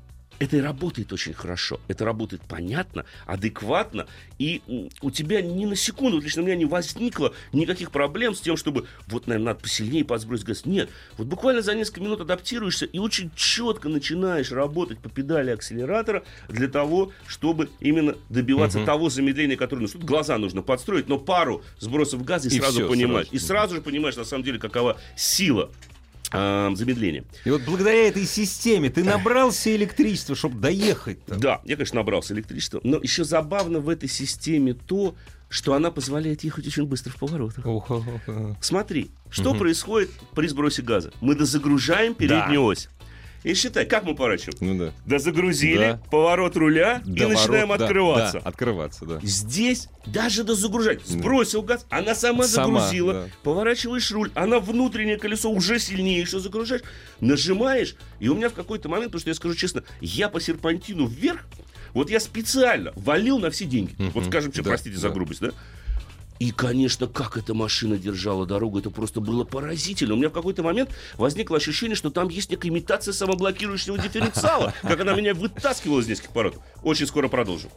это 0.41 0.59
работает 0.59 1.13
очень 1.13 1.33
хорошо. 1.33 1.79
Это 1.87 2.03
работает 2.03 2.41
понятно, 2.47 3.05
адекватно, 3.27 4.07
и 4.39 4.63
у 5.01 5.11
тебя 5.11 5.39
ни 5.41 5.65
на 5.65 5.75
секунду, 5.75 6.17
вот 6.17 6.23
лично 6.23 6.41
у 6.41 6.45
меня 6.45 6.55
не 6.55 6.65
возникло 6.65 7.31
никаких 7.53 7.91
проблем 7.91 8.33
с 8.33 8.41
тем, 8.41 8.57
чтобы 8.57 8.87
вот, 9.07 9.27
наверное, 9.27 9.53
надо 9.53 9.59
посильнее 9.59 10.03
подсбросить 10.03 10.45
газ. 10.45 10.65
Нет. 10.65 10.89
Вот 11.17 11.27
буквально 11.27 11.61
за 11.61 11.75
несколько 11.75 12.01
минут 12.01 12.21
адаптируешься 12.21 12.85
и 12.85 12.97
очень 12.97 13.29
четко 13.35 13.87
начинаешь 13.87 14.51
работать 14.51 14.97
по 14.97 15.09
педали 15.09 15.51
акселератора 15.51 16.23
для 16.49 16.67
того, 16.67 17.11
чтобы 17.27 17.69
именно 17.79 18.15
добиваться 18.29 18.83
того 18.83 19.11
замедления, 19.11 19.57
которое 19.57 19.81
нужно. 19.81 19.99
Тут 19.99 20.09
глаза 20.09 20.39
нужно 20.39 20.63
подстроить, 20.63 21.07
но 21.07 21.19
пару 21.19 21.63
сбросов 21.77 22.25
газа 22.25 22.49
и, 22.49 22.55
И 22.55 22.59
сразу 22.59 22.79
всё, 22.79 22.89
понимаешь. 22.89 23.27
сразу. 23.27 23.35
И 23.35 23.47
сразу 23.47 23.75
же 23.75 23.81
понимаешь, 23.81 24.15
на 24.15 24.25
самом 24.25 24.43
деле, 24.43 24.57
какова 24.57 24.97
сила 25.15 25.69
замедления. 26.31 27.25
И 27.45 27.51
вот 27.51 27.61
благодаря 27.63 28.07
этой 28.07 28.25
системе 28.25 28.89
ты 28.89 29.03
набрался 29.03 29.75
электричества, 29.75 30.35
чтобы 30.35 30.59
доехать. 30.59 31.19
Да, 31.27 31.61
я, 31.65 31.75
конечно, 31.75 31.97
набрался 31.97 32.33
электричества, 32.33 32.79
но 32.83 32.97
еще 32.97 33.23
забавно 33.23 33.79
в 33.79 33.89
этой 33.89 34.09
системе 34.09 34.73
то, 34.73 35.15
что 35.49 35.73
она 35.73 35.91
позволяет 35.91 36.43
ехать 36.45 36.65
очень 36.65 36.85
быстро 36.85 37.11
в 37.11 37.17
поворотах. 37.17 37.65
Смотри, 38.61 39.11
что 39.29 39.53
происходит 39.53 40.09
при 40.33 40.47
сбросе 40.47 40.81
газа. 40.81 41.11
Мы 41.19 41.35
дозагружаем 41.35 42.13
переднюю 42.15 42.63
ось. 42.63 42.89
И 43.43 43.53
считай, 43.55 43.85
как 43.85 44.03
мы 44.03 44.13
поворачиваем? 44.15 44.57
Ну 44.61 44.85
да. 44.85 44.93
Дозагрузили, 45.05 45.77
Да. 45.93 46.01
поворот 46.11 46.55
руля 46.55 47.01
и 47.05 47.11
Да, 47.11 47.27
начинаем 47.27 47.69
ворот, 47.69 47.79
да, 47.79 47.85
открываться. 47.85 48.39
да, 48.39 48.49
открываться, 48.49 49.05
да. 49.05 49.19
Здесь 49.23 49.87
даже 50.05 50.43
дозагружать. 50.43 51.05
Сбросил 51.05 51.63
газ, 51.63 51.85
она 51.89 52.13
сама, 52.13 52.43
Сама, 52.45 52.79
загрузила. 52.81 53.13
да. 53.13 53.25
Поворачиваешь 53.43 54.11
руль, 54.11 54.31
она 54.35 54.59
внутреннее 54.59 55.17
колесо 55.17 55.49
уже 55.49 55.79
сильнее 55.79 56.21
еще 56.21 56.39
загружаешь. 56.39 56.83
Нажимаешь, 57.19 57.95
и 58.19 58.27
у 58.29 58.35
меня 58.35 58.49
в 58.49 58.53
какой-то 58.53 58.89
момент, 58.89 59.11
потому 59.11 59.21
что 59.21 59.29
я 59.29 59.35
скажу 59.35 59.55
честно, 59.55 59.83
я 60.01 60.29
по 60.29 60.39
серпантину 60.39 61.07
вверх, 61.07 61.41
вот 61.93 62.09
я 62.09 62.19
специально 62.19 62.93
валил 62.95 63.39
на 63.39 63.49
все 63.49 63.65
деньги. 63.65 63.95
Вот 64.13 64.25
скажем, 64.25 64.53
что, 64.53 64.63
да, 64.63 64.69
простите 64.69 64.97
за 64.97 65.09
да. 65.09 65.13
грубость, 65.13 65.41
да? 65.41 65.51
И, 66.41 66.49
конечно, 66.49 67.05
как 67.05 67.37
эта 67.37 67.53
машина 67.53 67.99
держала 67.99 68.47
дорогу, 68.47 68.79
это 68.79 68.89
просто 68.89 69.21
было 69.21 69.43
поразительно. 69.43 70.15
У 70.15 70.17
меня 70.17 70.29
в 70.29 70.33
какой-то 70.33 70.63
момент 70.63 70.89
возникло 71.15 71.57
ощущение, 71.57 71.95
что 71.95 72.09
там 72.09 72.29
есть 72.29 72.49
некая 72.49 72.69
имитация 72.69 73.13
самоблокирующего 73.13 73.99
дифференциала, 73.99 74.73
как 74.81 74.99
она 74.99 75.13
меня 75.13 75.35
вытаскивала 75.35 75.99
из 75.99 76.07
нескольких 76.07 76.31
поворотов. 76.31 76.63
Очень 76.81 77.05
скоро 77.05 77.27
продолжим. 77.27 77.69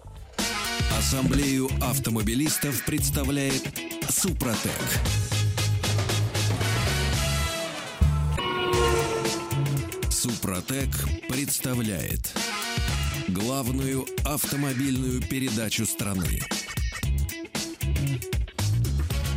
Ассамблею 0.98 1.68
автомобилистов 1.82 2.82
представляет 2.86 3.62
Супротек. 4.08 4.70
Супротек 10.08 10.88
представляет 11.28 12.34
главную 13.28 14.06
автомобильную 14.24 15.20
передачу 15.20 15.84
страны. 15.84 16.40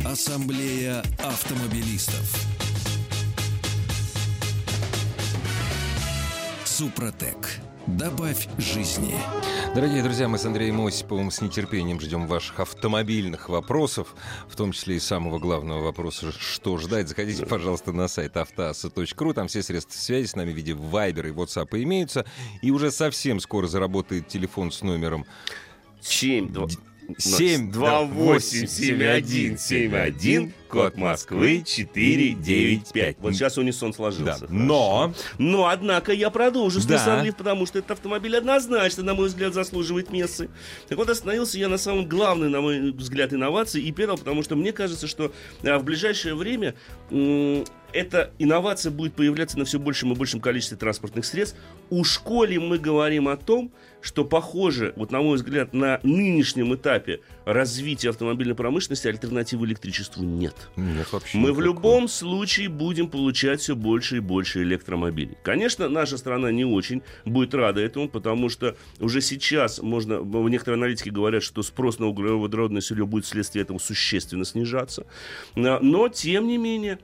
Ассамблея 0.08 1.02
автомобилистов. 1.18 2.34
Супротек. 6.64 7.60
Добавь 7.86 8.48
жизни. 8.56 9.14
Дорогие 9.74 10.02
друзья, 10.02 10.26
мы 10.26 10.38
с 10.38 10.46
Андреем 10.46 10.80
Осиповым 10.80 11.30
с 11.30 11.42
нетерпением 11.42 12.00
ждем 12.00 12.26
ваших 12.26 12.58
автомобильных 12.58 13.50
вопросов, 13.50 14.14
в 14.48 14.56
том 14.56 14.72
числе 14.72 14.96
и 14.96 14.98
самого 14.98 15.38
главного 15.38 15.82
вопроса, 15.82 16.32
что 16.32 16.78
ждать. 16.78 17.10
Заходите, 17.10 17.44
пожалуйста, 17.44 17.92
на 17.92 18.08
сайт 18.08 18.38
автоаса.ру, 18.38 19.34
там 19.34 19.48
все 19.48 19.62
средства 19.62 19.92
связи 19.92 20.26
с 20.26 20.34
нами 20.34 20.54
в 20.54 20.56
виде 20.56 20.72
Viber 20.72 21.28
и 21.28 21.32
WhatsApp 21.32 21.82
имеются, 21.82 22.24
и 22.62 22.70
уже 22.70 22.90
совсем 22.92 23.40
скоро 23.40 23.66
заработает 23.66 24.26
телефон 24.26 24.72
с 24.72 24.80
номером 24.80 25.26
7, 26.00 26.50
2... 26.50 26.66
7, 27.16 27.70
2, 27.72 28.02
8, 28.02 28.66
7, 28.66 29.02
1, 29.02 29.58
7, 29.58 29.94
1, 29.96 30.52
код 30.68 30.96
Москвы 30.96 31.62
495. 31.66 33.16
Вот 33.20 33.32
сейчас 33.34 33.56
унисон 33.56 33.90
Да. 33.90 33.96
сложился. 33.96 34.46
Но 34.50 35.14
Но, 35.38 35.68
однако, 35.68 36.12
я 36.12 36.28
продолжу 36.30 36.80
Да. 36.86 37.24
Leaf, 37.24 37.34
потому 37.36 37.64
что 37.66 37.78
этот 37.78 37.92
автомобиль 37.92 38.36
однозначно, 38.36 39.02
на 39.02 39.14
мой 39.14 39.28
взгляд, 39.28 39.54
заслуживает 39.54 40.10
мессы. 40.10 40.50
Так 40.88 40.98
вот, 40.98 41.08
остановился 41.08 41.58
я 41.58 41.68
на 41.68 41.78
самом 41.78 42.06
главной, 42.06 42.50
на 42.50 42.60
мой 42.60 42.92
взгляд, 42.92 43.32
инновации 43.32 43.80
и 43.82 43.90
первом, 43.92 44.18
потому 44.18 44.42
что 44.42 44.56
мне 44.56 44.72
кажется, 44.72 45.06
что 45.06 45.32
а, 45.64 45.78
в 45.78 45.84
ближайшее 45.84 46.34
время 46.34 46.74
эта 47.92 48.32
инновация 48.38 48.92
будет 48.92 49.14
появляться 49.14 49.58
на 49.58 49.64
все 49.64 49.78
большем 49.78 50.12
и 50.12 50.16
большем 50.16 50.40
количестве 50.40 50.76
транспортных 50.76 51.24
средств. 51.24 51.56
У 51.90 52.04
школе 52.04 52.60
мы 52.60 52.78
говорим 52.78 53.28
о 53.28 53.36
том, 53.36 53.72
что 54.00 54.24
похоже, 54.24 54.92
вот 54.96 55.10
на 55.10 55.20
мой 55.20 55.36
взгляд, 55.36 55.72
на 55.72 55.98
нынешнем 56.02 56.74
этапе 56.74 57.20
развития 57.44 58.10
автомобильной 58.10 58.54
промышленности 58.54 59.08
альтернативы 59.08 59.66
электричеству 59.66 60.22
нет. 60.22 60.54
нет 60.76 61.10
вообще 61.12 61.36
Мы 61.38 61.52
в 61.52 61.56
никакой. 61.56 61.64
любом 61.64 62.08
случае 62.08 62.68
будем 62.68 63.08
получать 63.08 63.60
все 63.60 63.74
больше 63.74 64.18
и 64.18 64.20
больше 64.20 64.62
электромобилей. 64.62 65.36
Конечно, 65.42 65.88
наша 65.88 66.16
страна 66.18 66.52
не 66.52 66.64
очень 66.64 67.02
будет 67.24 67.54
рада 67.54 67.80
этому, 67.80 68.08
потому 68.08 68.48
что 68.48 68.76
уже 69.00 69.20
сейчас 69.20 69.80
можно, 69.80 70.20
некоторые 70.48 70.76
аналитики 70.78 71.08
говорят, 71.08 71.42
что 71.42 71.62
спрос 71.62 71.98
на 71.98 72.06
углеводородное 72.06 72.80
сырье 72.82 73.06
будет 73.06 73.24
вследствие 73.24 73.62
этого 73.62 73.78
существенно 73.78 74.44
снижаться. 74.44 75.06
Но, 75.56 76.08
тем 76.08 76.46
не 76.46 76.58
менее, 76.58 76.98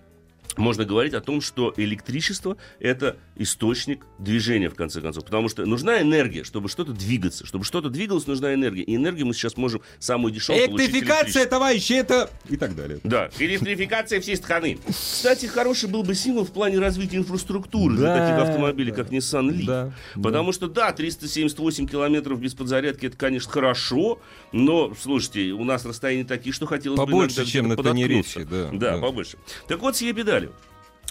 можно 0.56 0.84
говорить 0.84 1.14
о 1.14 1.20
том, 1.20 1.40
что 1.40 1.72
электричество– 1.76 2.56
это 2.80 3.16
источник 3.36 4.04
движения, 4.18 4.70
в 4.70 4.74
конце 4.74 5.00
концов. 5.00 5.24
Потому 5.24 5.48
что 5.48 5.66
нужна 5.66 6.00
энергия, 6.00 6.44
чтобы 6.44 6.68
что-то 6.68 6.92
двигаться. 6.92 7.46
Чтобы 7.46 7.64
что-то 7.64 7.88
двигалось, 7.88 8.26
нужна 8.26 8.54
энергия. 8.54 8.82
И 8.82 8.94
энергию 8.94 9.26
мы 9.26 9.34
сейчас 9.34 9.56
можем 9.56 9.82
самую 9.98 10.32
дешевую 10.32 10.66
получить 10.66 10.90
Электрификация, 10.90 11.46
товарищи, 11.46 11.92
это... 11.94 12.30
И 12.48 12.56
так 12.56 12.76
далее. 12.76 13.00
Да, 13.02 13.30
электрификация 13.38 14.20
всей 14.20 14.36
страны. 14.36 14.78
Кстати, 14.88 15.46
хороший 15.46 15.88
был 15.88 16.02
бы 16.02 16.14
символ 16.14 16.44
в 16.44 16.52
плане 16.52 16.78
развития 16.78 17.16
инфраструктуры 17.16 17.96
для 17.96 18.16
таких 18.16 18.48
автомобилей, 18.48 18.92
как 18.92 19.10
Nissan 19.10 19.50
Leaf. 19.50 19.92
Потому 20.22 20.52
что, 20.52 20.68
да, 20.68 20.92
378 20.92 21.86
километров 21.88 22.40
без 22.40 22.54
подзарядки, 22.54 23.06
это, 23.06 23.16
конечно, 23.16 23.50
хорошо, 23.50 24.20
но, 24.52 24.94
слушайте, 25.00 25.52
у 25.52 25.64
нас 25.64 25.84
расстояния 25.84 26.24
такие, 26.24 26.52
что 26.52 26.66
хотелось 26.66 26.98
Побольше, 26.98 27.36
бы 27.36 27.42
иногда 27.42 27.50
чем 27.50 27.68
на. 27.68 27.76
Тенерифе, 27.76 28.44
да, 28.44 28.70
Да, 28.72 28.98
побольше. 28.98 29.36
Так 29.68 29.80
вот, 29.80 29.96
сие 29.96 30.12
педали. 30.34 30.50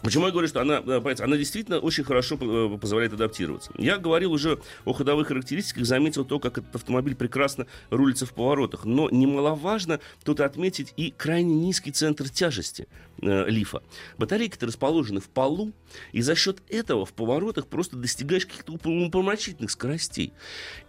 Почему 0.02 0.26
я 0.26 0.32
говорю, 0.32 0.48
что 0.48 0.62
она, 0.62 0.82
понимаете, 0.82 1.24
она 1.24 1.38
действительно 1.38 1.80
очень 1.80 2.04
хорошо 2.04 2.38
э, 2.40 2.78
позволяет 2.78 3.14
адаптироваться. 3.14 3.72
Я 3.78 3.98
говорил 3.98 4.34
уже 4.34 4.60
о 4.84 4.94
ходовых 4.94 5.28
характеристиках, 5.30 5.86
заметил 5.86 6.26
то, 6.26 6.40
как 6.40 6.58
этот 6.58 6.76
автомобиль 6.76 7.16
прекрасно 7.16 7.68
рулится 7.90 8.26
в 8.26 8.34
поворотах. 8.34 8.84
Но 8.86 9.10
немаловажно 9.10 10.00
тут 10.24 10.42
отметить 10.42 10.94
и 10.98 11.12
крайне 11.12 11.56
низкий 11.56 11.92
центр 11.92 12.30
тяжести 12.30 12.88
э, 13.22 13.46
лифа. 13.48 13.82
Батарейки-то 14.18 14.66
расположены 14.66 15.22
в 15.22 15.30
полу, 15.30 15.72
и 16.12 16.22
за 16.22 16.36
счет 16.36 16.62
этого 16.70 17.06
в 17.06 17.14
поворотах 17.14 17.68
просто 17.68 17.96
достигаешь 17.96 18.46
каких-то 18.46 18.74
умопомрачительных 18.74 19.72
скоростей. 19.72 20.34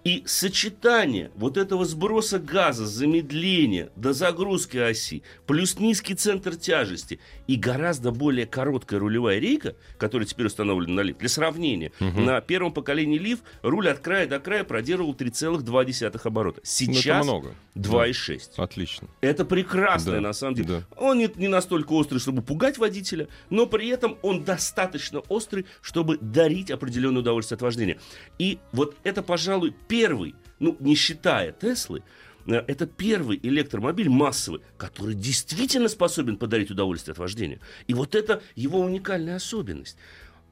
И 0.02 0.22
сочетание 0.26 1.30
вот 1.36 1.56
этого 1.56 1.84
сброса 1.84 2.38
газа, 2.38 2.86
замедления 2.86 3.90
до 3.96 4.12
загрузки 4.12 4.76
оси, 4.76 5.22
плюс 5.46 5.78
низкий 5.78 6.14
центр 6.14 6.56
тяжести 6.56 7.20
и 7.46 7.56
гораздо 7.56 8.10
более 8.10 8.46
короткая 8.46 8.93
рулевая 8.98 9.38
рейка, 9.38 9.74
которая 9.98 10.26
теперь 10.26 10.46
установлена 10.46 10.94
на 10.94 11.00
лифт, 11.00 11.18
для 11.20 11.28
сравнения, 11.28 11.92
на 12.00 12.40
первом 12.40 12.72
поколении 12.72 13.18
лиф 13.18 13.40
руль 13.62 13.88
от 13.88 13.98
края 14.00 14.26
до 14.26 14.38
края 14.40 14.64
проделывал 14.64 15.14
3,2 15.14 16.20
оборота. 16.24 16.60
Сейчас 16.64 17.26
Ну, 17.26 17.32
много. 17.32 17.54
2,6. 17.74 18.52
Отлично. 18.56 19.08
Это 19.20 19.44
прекрасно, 19.44 20.12
Да, 20.12 20.20
на 20.20 20.32
самом 20.32 20.54
деле. 20.54 20.68
да. 20.68 20.82
Он 20.96 21.18
не, 21.18 21.30
не 21.36 21.48
настолько 21.48 21.92
острый, 21.92 22.18
чтобы 22.18 22.42
пугать 22.42 22.78
водителя, 22.78 23.28
но 23.50 23.66
при 23.66 23.88
этом 23.88 24.16
он 24.22 24.44
достаточно 24.44 25.20
острый, 25.28 25.66
чтобы 25.80 26.18
дарить 26.18 26.70
определенное 26.70 27.20
удовольствие 27.20 27.56
от 27.56 27.62
вождения. 27.62 27.98
И 28.38 28.58
вот 28.72 28.96
это, 29.04 29.22
пожалуй, 29.22 29.74
первый, 29.88 30.34
ну, 30.60 30.76
не 30.80 30.94
считая 30.94 31.52
Теслы, 31.52 32.02
это 32.46 32.86
первый 32.86 33.38
электромобиль 33.42 34.08
массовый, 34.08 34.60
который 34.76 35.14
действительно 35.14 35.88
способен 35.88 36.36
подарить 36.36 36.70
удовольствие 36.70 37.12
от 37.12 37.18
вождения. 37.18 37.60
И 37.86 37.94
вот 37.94 38.14
это 38.14 38.42
его 38.54 38.80
уникальная 38.80 39.36
особенность. 39.36 39.96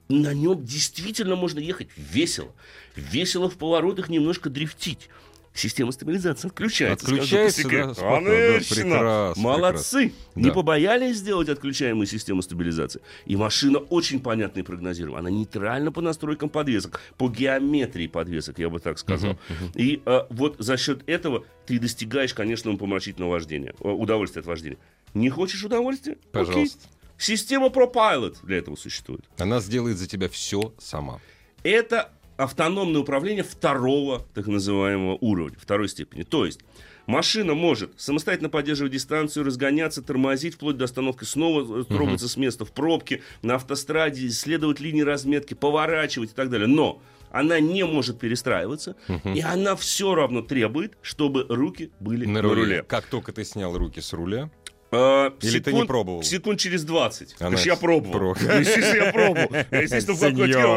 На 0.09 0.35
нем 0.35 0.65
действительно 0.65 1.37
можно 1.37 1.59
ехать 1.59 1.89
весело. 1.97 2.53
Весело 2.97 3.49
в 3.49 3.57
поворотах 3.57 4.09
немножко 4.09 4.51
дрифтить. 4.51 5.09
Система 5.55 5.93
стабилизации 5.93 6.49
отключается. 6.49 7.05
Отключается, 7.07 7.69
да, 7.69 7.93
спокойно, 7.95 8.31
да, 8.31 8.37
Конечно. 8.53 8.75
прекрасно, 8.75 9.43
Молодцы. 9.43 9.99
прекрасно. 10.09 10.41
Не 10.41 10.49
Да. 10.49 10.53
побоялись 10.55 11.17
сделать 11.19 11.49
отключаемую 11.51 12.07
систему 12.07 12.41
стабилизации. 12.41 13.03
И 13.27 13.37
машина 13.37 13.79
очень 13.79 14.21
понятная 14.21 14.63
и 14.63 14.67
прогнозируемая. 14.67 15.21
Она 15.21 15.31
нейтральна 15.31 15.93
по 15.93 16.01
настройкам 16.01 16.49
подвесок, 16.49 17.01
по 17.19 17.29
геометрии 17.29 18.07
подвесок, 18.07 18.59
я 18.59 18.71
бы 18.71 18.81
так 18.81 18.99
сказал. 18.99 19.39
И 19.75 20.01
э, 20.07 20.21
вот 20.31 20.57
за 20.59 20.79
счет 20.79 21.03
этого 21.07 21.45
ты 21.67 21.79
достигаешь, 21.79 22.33
конечно, 22.33 22.75
помрачительного 22.77 23.33
вождения, 23.33 23.75
э, 23.81 23.89
удовольствия 23.89 24.41
от 24.41 24.47
вождения. 24.47 24.79
Не 25.13 25.29
хочешь 25.29 25.63
удовольствия? 25.63 26.13
Окей. 26.33 26.47
Пожалуйста. 26.47 26.89
Система 27.19 27.67
ProPilot 27.67 28.39
для 28.43 28.57
этого 28.57 28.75
существует. 28.77 29.25
Она 29.39 29.61
сделает 29.61 29.99
за 29.99 30.07
тебя 30.09 30.29
все 30.31 30.73
сама. 30.79 31.21
Это 31.63 32.11
автономное 32.37 33.01
управление 33.01 33.45
второго, 33.45 34.27
так 34.35 34.47
называемого 34.47 35.19
уровня, 35.21 35.57
второй 35.61 35.89
степени. 35.89 36.23
То 36.23 36.47
есть 36.47 36.61
машина 37.07 37.55
может 37.55 37.93
самостоятельно 38.01 38.49
поддерживать 38.49 38.93
дистанцию, 38.93 39.45
разгоняться, 39.45 40.03
тормозить, 40.03 40.55
вплоть 40.55 40.77
до 40.77 40.85
остановки, 40.85 41.25
снова 41.25 41.81
э, 41.81 41.85
трогаться 41.85 42.29
с 42.29 42.37
места 42.37 42.65
в 42.65 42.73
пробке, 42.73 43.23
на 43.43 43.57
автостраде, 43.57 44.27
исследовать 44.27 44.81
линии 44.81 45.03
разметки, 45.03 45.55
поворачивать 45.55 46.31
и 46.31 46.35
так 46.35 46.51
далее. 46.51 46.67
Но 46.69 47.01
она 47.31 47.61
не 47.61 47.85
может 47.87 48.19
перестраиваться, 48.19 48.95
и 49.25 49.41
она 49.41 49.75
все 49.77 50.15
равно 50.15 50.43
требует, 50.43 50.99
чтобы 51.01 51.47
руки 51.49 51.91
были 51.99 52.27
На 52.27 52.35
на, 52.35 52.43
руле. 52.43 52.55
руле. 52.63 52.83
Как 52.83 53.07
только 53.07 53.33
ты 53.33 53.45
снял 53.45 53.77
руки 53.77 54.01
с 54.01 54.13
руля, 54.13 54.51
А, 54.95 55.33
Или 55.41 55.59
ты 55.59 55.73
не 55.73 55.85
пробовал? 55.85 56.23
Секунд 56.23 56.61
через 56.61 56.85
20. 56.85 57.37
Она 57.39 57.51
Конечно, 57.51 57.71
я 57.71 57.77
пробовал. 57.77 58.13
про- 58.13 58.31
Естественно, 58.59 59.05
я 59.07 59.13
пробовал. 59.13 59.49
Я, 59.71 59.81
естественно, 59.81 60.17
в 60.17 60.21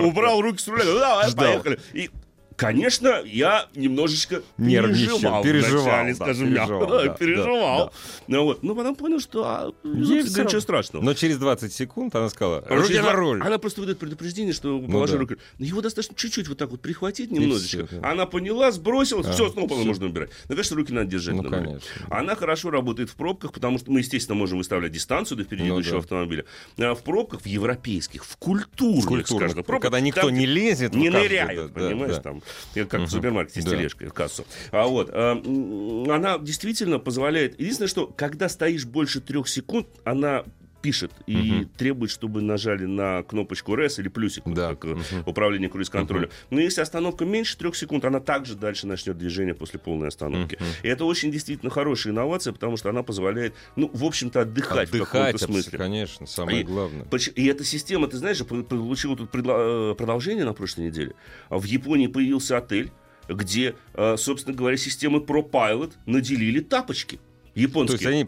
убрал 0.06 0.41
руки 0.41 0.60
с 0.60 0.67
руля. 0.69 0.84
Ждал. 1.30 1.45
поехали. 1.45 1.80
И, 1.93 2.10
конечно, 2.56 3.22
я 3.26 3.68
немножечко 3.76 4.41
Нервничал, 4.58 5.18
переживал. 5.20 5.44
переживал, 5.44 5.84
вначале, 5.84 6.10
да, 6.13 6.15
скажем 6.26 6.48
переживал. 6.50 6.88
Да, 6.88 7.04
да, 7.04 7.10
переживал. 7.13 7.94
Ну, 8.28 8.44
вот. 8.44 8.63
Но 8.63 8.76
потом 8.76 8.96
понял, 8.96 9.20
что 9.20 9.44
а, 9.46 9.74
ну, 9.84 10.04
всё 10.24 10.44
ничего 10.44 10.62
страшного. 10.62 11.04
но 11.04 11.13
через 11.13 11.38
20 11.38 11.72
секунд 11.74 12.15
она 12.15 12.30
сказала, 12.30 12.63
руки 12.68 12.96
она, 12.96 13.10
на 13.10 13.15
руль. 13.15 13.41
она 13.41 13.58
просто 13.58 13.82
выдает 13.82 14.00
предупреждение, 14.00 14.54
что 14.54 14.70
Ну 14.80 14.91
положи 14.91 15.13
да. 15.13 15.20
руки. 15.20 15.36
Но 15.60 15.65
Его 15.65 15.82
достаточно 15.82 16.15
чуть-чуть 16.15 16.48
вот 16.48 16.58
так 16.58 16.70
вот 16.72 16.82
прихватить 16.82 17.32
немножечко. 17.32 17.88
да. 17.91 18.12
Она 18.12 18.26
поняла, 18.26 18.72
сбросила, 18.72 19.22
А, 19.22 19.32
все, 19.32 19.50
снова 19.50 19.68
всё. 19.76 19.84
можно 19.86 20.06
убирать. 20.06 20.30
Ну, 20.48 20.56
конечно, 20.56 20.76
руки 20.76 20.94
надо 20.94 21.08
держать 21.08 21.36
Ну, 21.36 21.44
на 21.44 21.50
конечно. 21.50 21.82
Она 22.10 22.36
хорошо 22.36 22.70
работает 22.70 23.10
в 23.10 23.15
пробках, 23.15 23.52
потому 23.54 23.78
что 23.80 23.91
мы, 23.91 24.00
естественно, 24.00 24.36
можем 24.38 24.58
выставлять 24.60 24.91
дистанцию 24.91 25.38
до 25.38 25.44
впереди 25.44 25.70
Ну, 25.70 25.76
идущего 25.76 25.94
да. 25.94 26.00
автомобиля. 26.00 26.46
А 26.78 26.94
в 26.96 27.04
пробках, 27.04 27.41
в 27.41 27.46
европейских, 27.46 28.24
в 28.26 28.38
культурных, 28.38 29.04
В 29.04 29.08
культурных, 29.08 29.50
скажем, 29.50 29.63
пробках, 29.63 29.91
когда 29.91 30.00
никто 30.00 30.22
там, 30.22 30.34
не 30.34 30.46
лезет 30.46 30.94
не 30.96 31.10
каждую, 31.10 31.24
ныряют, 31.24 31.74
да, 31.74 31.80
да, 31.82 31.88
понимаешь, 31.89 32.15
да. 32.15 32.22
там, 32.22 32.41
как 32.73 32.93
в 32.93 33.03
Мгм. 33.03 33.08
супермаркете 33.08 33.62
с 33.62 33.65
Да. 33.65 33.71
тележкой 33.71 34.08
в 34.10 34.13
кассу. 34.13 34.45
А 34.71 34.86
вот, 34.88 35.10
а, 35.12 35.31
она 35.34 36.38
действительно 36.38 36.99
позволяет... 36.99 37.60
Единственное, 37.60 37.89
что 37.89 38.08
когда 38.08 38.49
стоишь 38.49 38.86
больше 38.86 39.21
трех 39.21 39.47
секунд, 39.47 39.88
она 40.03 40.43
пишет 40.86 41.12
и 41.26 41.36
Мгм. 41.36 41.69
требует, 41.78 42.12
чтобы 42.12 42.41
нажали 42.43 42.86
на 42.86 43.24
кнопочку 43.24 43.74
RES 43.76 44.00
или 44.00 44.08
плюсик, 44.08 44.45
вот 44.45 44.54
Да. 44.54 44.76
как 44.76 44.84
Мгм. 44.84 45.02
управление 45.26 45.67
круиз-контролем. 45.67 46.30
Но 46.52 46.60
если 46.60 46.82
остановка 46.82 47.26
меньше 47.26 47.58
трех 47.58 47.76
секунд, 47.76 48.06
она 48.06 48.19
также 48.19 48.54
дальше 48.56 48.86
начнет 48.86 49.17
движение 49.17 49.56
после 49.56 49.80
полной 49.80 50.10
остановки. 50.10 50.58
Мгм. 50.60 50.65
И 50.84 50.88
это 50.88 51.06
очень 51.06 51.32
действительно 51.32 51.71
хорошая 51.71 52.13
инновация, 52.13 52.54
потому 52.54 52.78
что 52.78 52.89
она 52.89 53.02
позволяет, 53.02 53.56
ну, 53.76 53.89
в 53.91 54.04
общем-то, 54.04 54.41
отдыхать, 54.41 54.89
в 54.89 54.93
Отдыхать, 54.93 55.32
каком-то 55.34 55.45
смысле. 55.54 55.78
конечно, 55.80 56.28
самое 56.28 56.62
И- 56.62 56.63
главное. 56.63 57.08
И 57.34 57.45
эта 57.48 57.63
система, 57.63 58.08
ты 58.08 58.17
знаешь, 58.17 58.45
получила 58.45 59.15
тут 59.17 59.30
э, 59.34 59.95
продолжение 59.98 60.45
на 60.45 60.54
прошлой 60.54 60.86
неделе. 60.86 61.13
В 61.50 61.63
Японии 61.63 62.06
появился 62.06 62.58
отель, 62.60 62.91
где, 63.28 63.74
э, 63.95 64.17
собственно 64.17 64.56
говоря, 64.56 64.78
системы 64.78 65.17
ProPilot 65.17 65.93
наделили 66.06 66.60
тапочки 66.60 67.19
То 67.56 67.60
есть 67.62 67.74
японские. 67.74 68.10
они... 68.10 68.28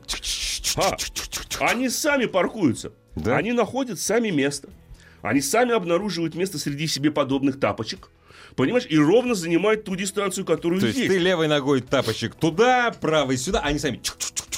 А, 0.77 0.97
они 1.69 1.89
сами 1.89 2.25
паркуются. 2.25 2.93
Да? 3.15 3.37
Они 3.37 3.51
находят 3.51 3.99
сами 3.99 4.29
место. 4.29 4.69
Они 5.21 5.41
сами 5.41 5.73
обнаруживают 5.73 6.35
место 6.35 6.57
среди 6.57 6.87
себе 6.87 7.11
подобных 7.11 7.59
тапочек, 7.59 8.09
Понимаешь? 8.57 8.87
И 8.89 8.97
ровно 8.97 9.35
занимает 9.35 9.83
ту 9.83 9.95
дистанцию, 9.95 10.43
которую 10.43 10.81
То 10.81 10.87
есть 10.87 10.97
есть. 10.97 11.11
ты 11.11 11.19
левой 11.19 11.47
ногой 11.47 11.79
тапочек 11.81 12.33
туда, 12.35 12.91
правой 12.99 13.37
сюда, 13.37 13.59
они 13.61 13.77
сами... 13.79 14.01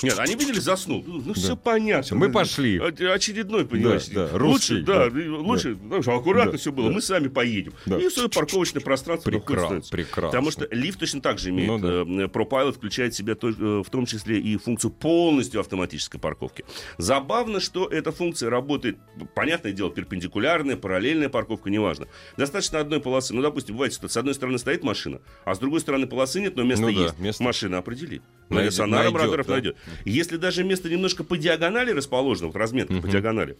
Нет, 0.01 0.17
они 0.17 0.35
видели, 0.35 0.59
заснул. 0.59 1.03
Ну, 1.05 1.21
ну 1.25 1.33
все 1.33 1.57
понятно. 1.57 2.15
Мы 2.15 2.31
пошли. 2.31 2.77
Очередной, 2.79 3.65
понимаешь. 3.65 4.07
Да, 4.07 4.29
да, 4.29 4.45
лучше, 4.45 4.81
да, 4.81 5.09
да, 5.09 5.21
лучше, 5.39 5.75
знаешь, 5.75 6.07
аккуратно 6.07 6.53
Да, 6.53 6.57
все 6.57 6.71
было. 6.71 6.87
да. 6.87 6.95
Мы 6.95 7.01
сами 7.01 7.27
поедем. 7.27 7.73
Да. 7.85 7.97
И 7.99 8.07
в 8.07 8.13
свое 8.13 8.29
парковочное 8.29 8.81
пространство 8.81 9.29
Прекра- 9.29 9.39
доходит 9.39 9.59
становится. 9.59 9.91
прекрасно. 9.91 10.27
Потому 10.29 10.51
что 10.51 10.67
лифт 10.71 10.99
точно 10.99 11.19
так 11.19 11.37
же 11.39 11.49
имеет. 11.49 11.67
Ну 11.67 11.79
да. 11.79 11.87
э, 12.23 12.27
ProPilot 12.27 12.71
включает 12.73 13.13
в 13.13 13.17
себя 13.17 13.33
э, 13.33 13.83
в 13.85 13.89
том 13.89 14.05
числе 14.05 14.39
и 14.39 14.55
функцию 14.55 14.91
полностью 14.91 15.59
автоматической 15.59 16.17
парковки. 16.17 16.63
Забавно, 16.97 17.59
что 17.59 17.85
эта 17.85 18.13
функция 18.13 18.49
работает, 18.49 18.97
понятное 19.35 19.73
дело, 19.73 19.89
перпендикулярная, 19.91 20.77
параллельная 20.77 21.27
парковка, 21.27 21.69
неважно. 21.69 22.07
Достаточно 22.37 22.79
одной 22.79 23.01
полосы. 23.01 23.33
Ну, 23.33 23.41
допустим, 23.41 23.75
бывает, 23.75 23.88
что 23.93 24.07
с 24.07 24.17
одной 24.17 24.33
стороны 24.33 24.57
стоит 24.57 24.83
машина, 24.83 25.21
а 25.45 25.55
с 25.55 25.59
другой 25.59 25.79
стороны 25.79 26.07
полосы 26.07 26.41
нет, 26.41 26.55
но 26.55 26.63
место 26.63 26.85
Ну 26.85 26.93
да, 26.93 27.01
есть. 27.03 27.19
место- 27.19 27.43
Машина 27.43 27.77
определит. 27.79 28.21
Найдет- 28.49 28.73
Сонаром 28.73 29.13
найдет, 29.13 29.45
да. 29.45 29.53
найдет. 29.53 29.77
Если 30.05 30.37
даже 30.37 30.63
место 30.63 30.89
немножко 30.89 31.23
по 31.23 31.37
диагонали 31.37 31.91
расположено, 31.91 32.47
вот 32.47 32.55
разметка 32.55 32.93
по 33.01 33.07
диагонали, 33.07 33.57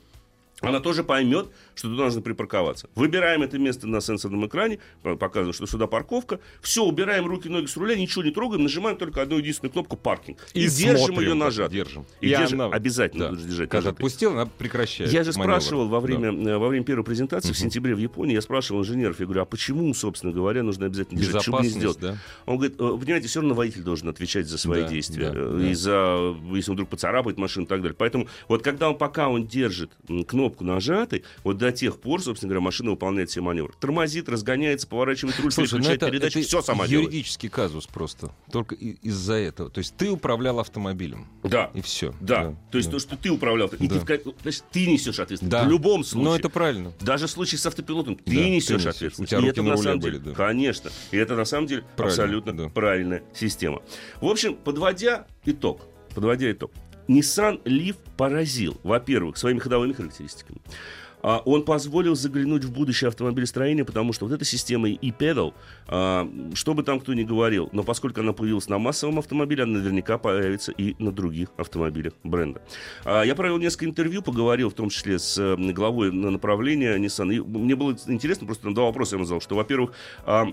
она 0.62 0.80
тоже 0.80 1.04
поймет, 1.04 1.48
что 1.76 1.90
туда 1.90 2.06
нужно 2.06 2.22
припарковаться. 2.22 2.90
Выбираем 2.96 3.42
это 3.44 3.58
место 3.58 3.88
на 3.88 4.02
сенсорном 4.02 4.46
экране, 4.48 4.80
показываем, 5.04 5.54
что 5.54 5.66
сюда 5.68 5.88
парковка. 5.88 6.40
Все, 6.62 6.84
убираем 6.84 7.26
руки, 7.28 7.48
ноги 7.50 7.66
с 7.68 7.78
руля, 7.78 7.96
ничего 7.96 8.24
не 8.24 8.32
трогаем, 8.32 8.64
нажимаем 8.64 8.98
только 8.98 9.22
одну 9.22 9.38
единственную 9.38 9.72
кнопку 9.72 9.96
паркинг. 9.98 10.38
И, 10.54 10.68
держим 10.68 10.98
смотрим, 10.98 11.20
ее 11.20 11.30
как 11.30 11.38
нажатой. 11.40 11.78
Держим. 11.78 12.06
И, 12.22 12.30
держим. 12.30 12.62
она- 12.62 12.76
Обязательно 12.76 13.30
да. 13.30 13.36
держать 13.42 13.70
Когда 13.70 13.90
отпустил, 13.92 14.32
она 14.34 14.46
прекращает 14.46 15.12
Я 15.12 15.24
же 15.24 15.32
маневр. 15.38 15.62
спрашивал 15.62 15.88
во 15.88 16.00
Да. 16.02 16.06
время, 16.06 16.30
э, 16.32 16.58
во 16.58 16.68
время 16.68 16.86
первой 16.86 17.04
презентации 17.04 17.52
в 17.54 17.58
сентябре 17.58 17.96
в 17.96 18.00
Японии, 18.00 18.34
я 18.34 18.42
спрашивал 18.42 18.82
инженеров, 18.82 19.20
я 19.20 19.26
говорю, 19.26 19.42
а 19.42 19.46
почему, 19.46 19.94
собственно 19.94 20.34
говоря, 20.34 20.64
нужно 20.64 20.86
обязательно 20.88 21.20
держать, 21.20 21.44
чтобы 21.44 21.62
не 21.62 21.70
сделать? 21.70 22.00
да? 22.00 22.18
Он 22.46 22.58
говорит, 22.58 22.80
«Э, 22.80 22.84
вы 22.84 23.00
понимаете, 23.00 23.28
все 23.28 23.40
равно 23.40 23.56
водитель 23.56 23.82
должен 23.84 24.10
отвечать 24.10 24.48
за 24.48 24.58
свои 24.58 24.82
Да, 24.84 24.88
действия. 24.90 25.32
да, 25.32 25.40
э, 25.40 25.58
да. 25.60 25.70
И 25.70 25.74
за, 25.74 26.36
если 26.54 26.72
он 26.72 26.76
вдруг 26.76 26.90
поцарапает 26.90 27.38
машину 27.38 27.66
и 27.66 27.70
так 27.70 27.82
далее. 27.82 27.96
Поэтому 27.98 28.28
вот 28.48 28.64
когда 28.64 28.90
он, 28.90 28.98
пока 28.98 29.30
он 29.30 29.48
держит 29.48 29.92
м, 30.08 30.24
кнопку 30.50 30.64
нажатой, 30.64 31.24
вот 31.44 31.58
до 31.58 31.72
тех 31.72 32.00
пор, 32.00 32.22
собственно 32.22 32.50
говоря, 32.50 32.62
машина 32.62 32.92
выполняет 32.92 33.30
все 33.30 33.42
маневры. 33.42 33.74
Тормозит, 33.80 34.28
разгоняется, 34.30 34.88
поворачивает 34.88 35.40
руль, 35.40 35.52
Слушай, 35.52 35.74
ну 35.74 35.78
переключает 35.80 36.02
это, 36.04 36.12
передачу, 36.12 36.40
это 36.40 36.48
все 36.48 36.62
сама 36.62 36.88
делает. 36.88 37.10
юридический 37.12 37.50
казус 37.50 37.88
просто. 37.88 38.32
Только 38.52 38.76
из-за 38.76 39.34
этого. 39.36 39.70
То 39.70 39.80
есть 39.80 39.96
ты 39.96 40.10
управлял 40.10 40.60
автомобилем. 40.60 41.28
Да. 41.44 41.72
И 41.74 41.82
все. 41.82 42.14
Да. 42.20 42.56
то 42.72 42.78
есть 42.78 42.90
то, 42.92 43.00
что 43.00 43.16
ты 43.18 43.30
управлял, 43.30 43.68
и 43.68 43.88
Да. 43.88 44.00
ты, 44.00 44.22
значит, 44.42 44.64
ты 44.72 44.88
несешь 44.88 45.20
ответственность. 45.20 45.52
Да. 45.52 45.64
В 45.64 45.70
любом 45.70 46.04
случае. 46.04 46.30
Но 46.30 46.36
это 46.36 46.50
правильно. 46.50 46.94
Даже 47.00 47.28
в 47.28 47.32
случае 47.32 47.60
с 47.60 47.66
автопилотом 47.66 48.16
ты 48.16 48.24
Да, 48.26 48.32
ты 48.32 48.50
несешь 48.50 48.70
несешь. 48.78 48.86
ответственность. 48.88 49.20
У 49.34 49.36
тебя 49.36 49.40
И 49.40 49.42
руки 49.50 49.52
это 49.60 49.64
на 49.64 49.70
на 49.72 49.78
самом 49.78 50.00
были, 50.00 50.12
деле, 50.18 50.24
да. 50.26 50.32
конечно. 50.36 50.92
И 51.12 51.18
это 51.18 51.36
на 51.36 51.46
самом 51.46 51.68
деле 51.68 51.84
Правильно, 51.96 52.24
абсолютно 52.24 52.54
да. 52.54 52.70
правильная 52.70 53.24
система. 53.34 53.82
В 54.22 54.26
общем, 54.28 54.56
подводя 54.56 55.28
итог, 55.46 55.82
подводя 56.16 56.52
итог, 56.52 56.72
Nissan 57.10 57.62
Leaf 57.66 57.98
поразил, 58.16 58.78
во-первых, 58.84 59.38
своими 59.38 59.60
ходовыми 59.60 59.94
характеристиками. 59.94 60.62
А, 61.22 61.42
Он 61.46 61.64
позволил 61.64 62.16
заглянуть 62.16 62.64
в 62.64 62.72
будущее 62.72 63.10
автомобилестроения, 63.10 63.84
потому 63.84 64.14
что 64.14 64.26
вот 64.26 64.34
эта 64.34 64.46
система 64.46 64.88
e-pedal, 64.90 65.54
а, 65.88 66.30
что 66.54 66.74
бы 66.74 66.84
там 66.84 67.00
кто 67.00 67.14
ни 67.14 67.24
говорил, 67.24 67.70
но 67.72 67.84
поскольку 67.84 68.22
она 68.22 68.34
появилась 68.34 68.70
на 68.70 68.78
массовом 68.78 69.20
автомобиле, 69.20 69.64
она 69.64 69.80
наверняка 69.80 70.18
появится 70.18 70.72
и 70.72 70.96
на 71.02 71.12
других 71.12 71.50
автомобилях 71.58 72.14
бренда. 72.24 72.62
А, 73.04 73.24
Я 73.24 73.36
провел 73.36 73.58
несколько 73.58 73.86
интервью, 73.86 74.22
поговорил 74.22 74.70
в 74.70 74.74
том 74.74 74.90
числе 74.90 75.20
с 75.20 75.58
главой 75.58 76.12
на 76.12 76.30
направления 76.30 76.98
Nissan. 76.98 77.34
И 77.34 77.40
мне 77.40 77.76
было 77.76 77.96
интересно, 78.08 78.46
просто 78.46 78.64
там 78.64 78.74
два 78.74 78.86
вопроса 78.86 79.16
я 79.16 79.18
ему 79.18 79.26
задал, 79.26 79.42
что, 79.42 79.56
во-первых, 79.56 79.94
а, 80.26 80.48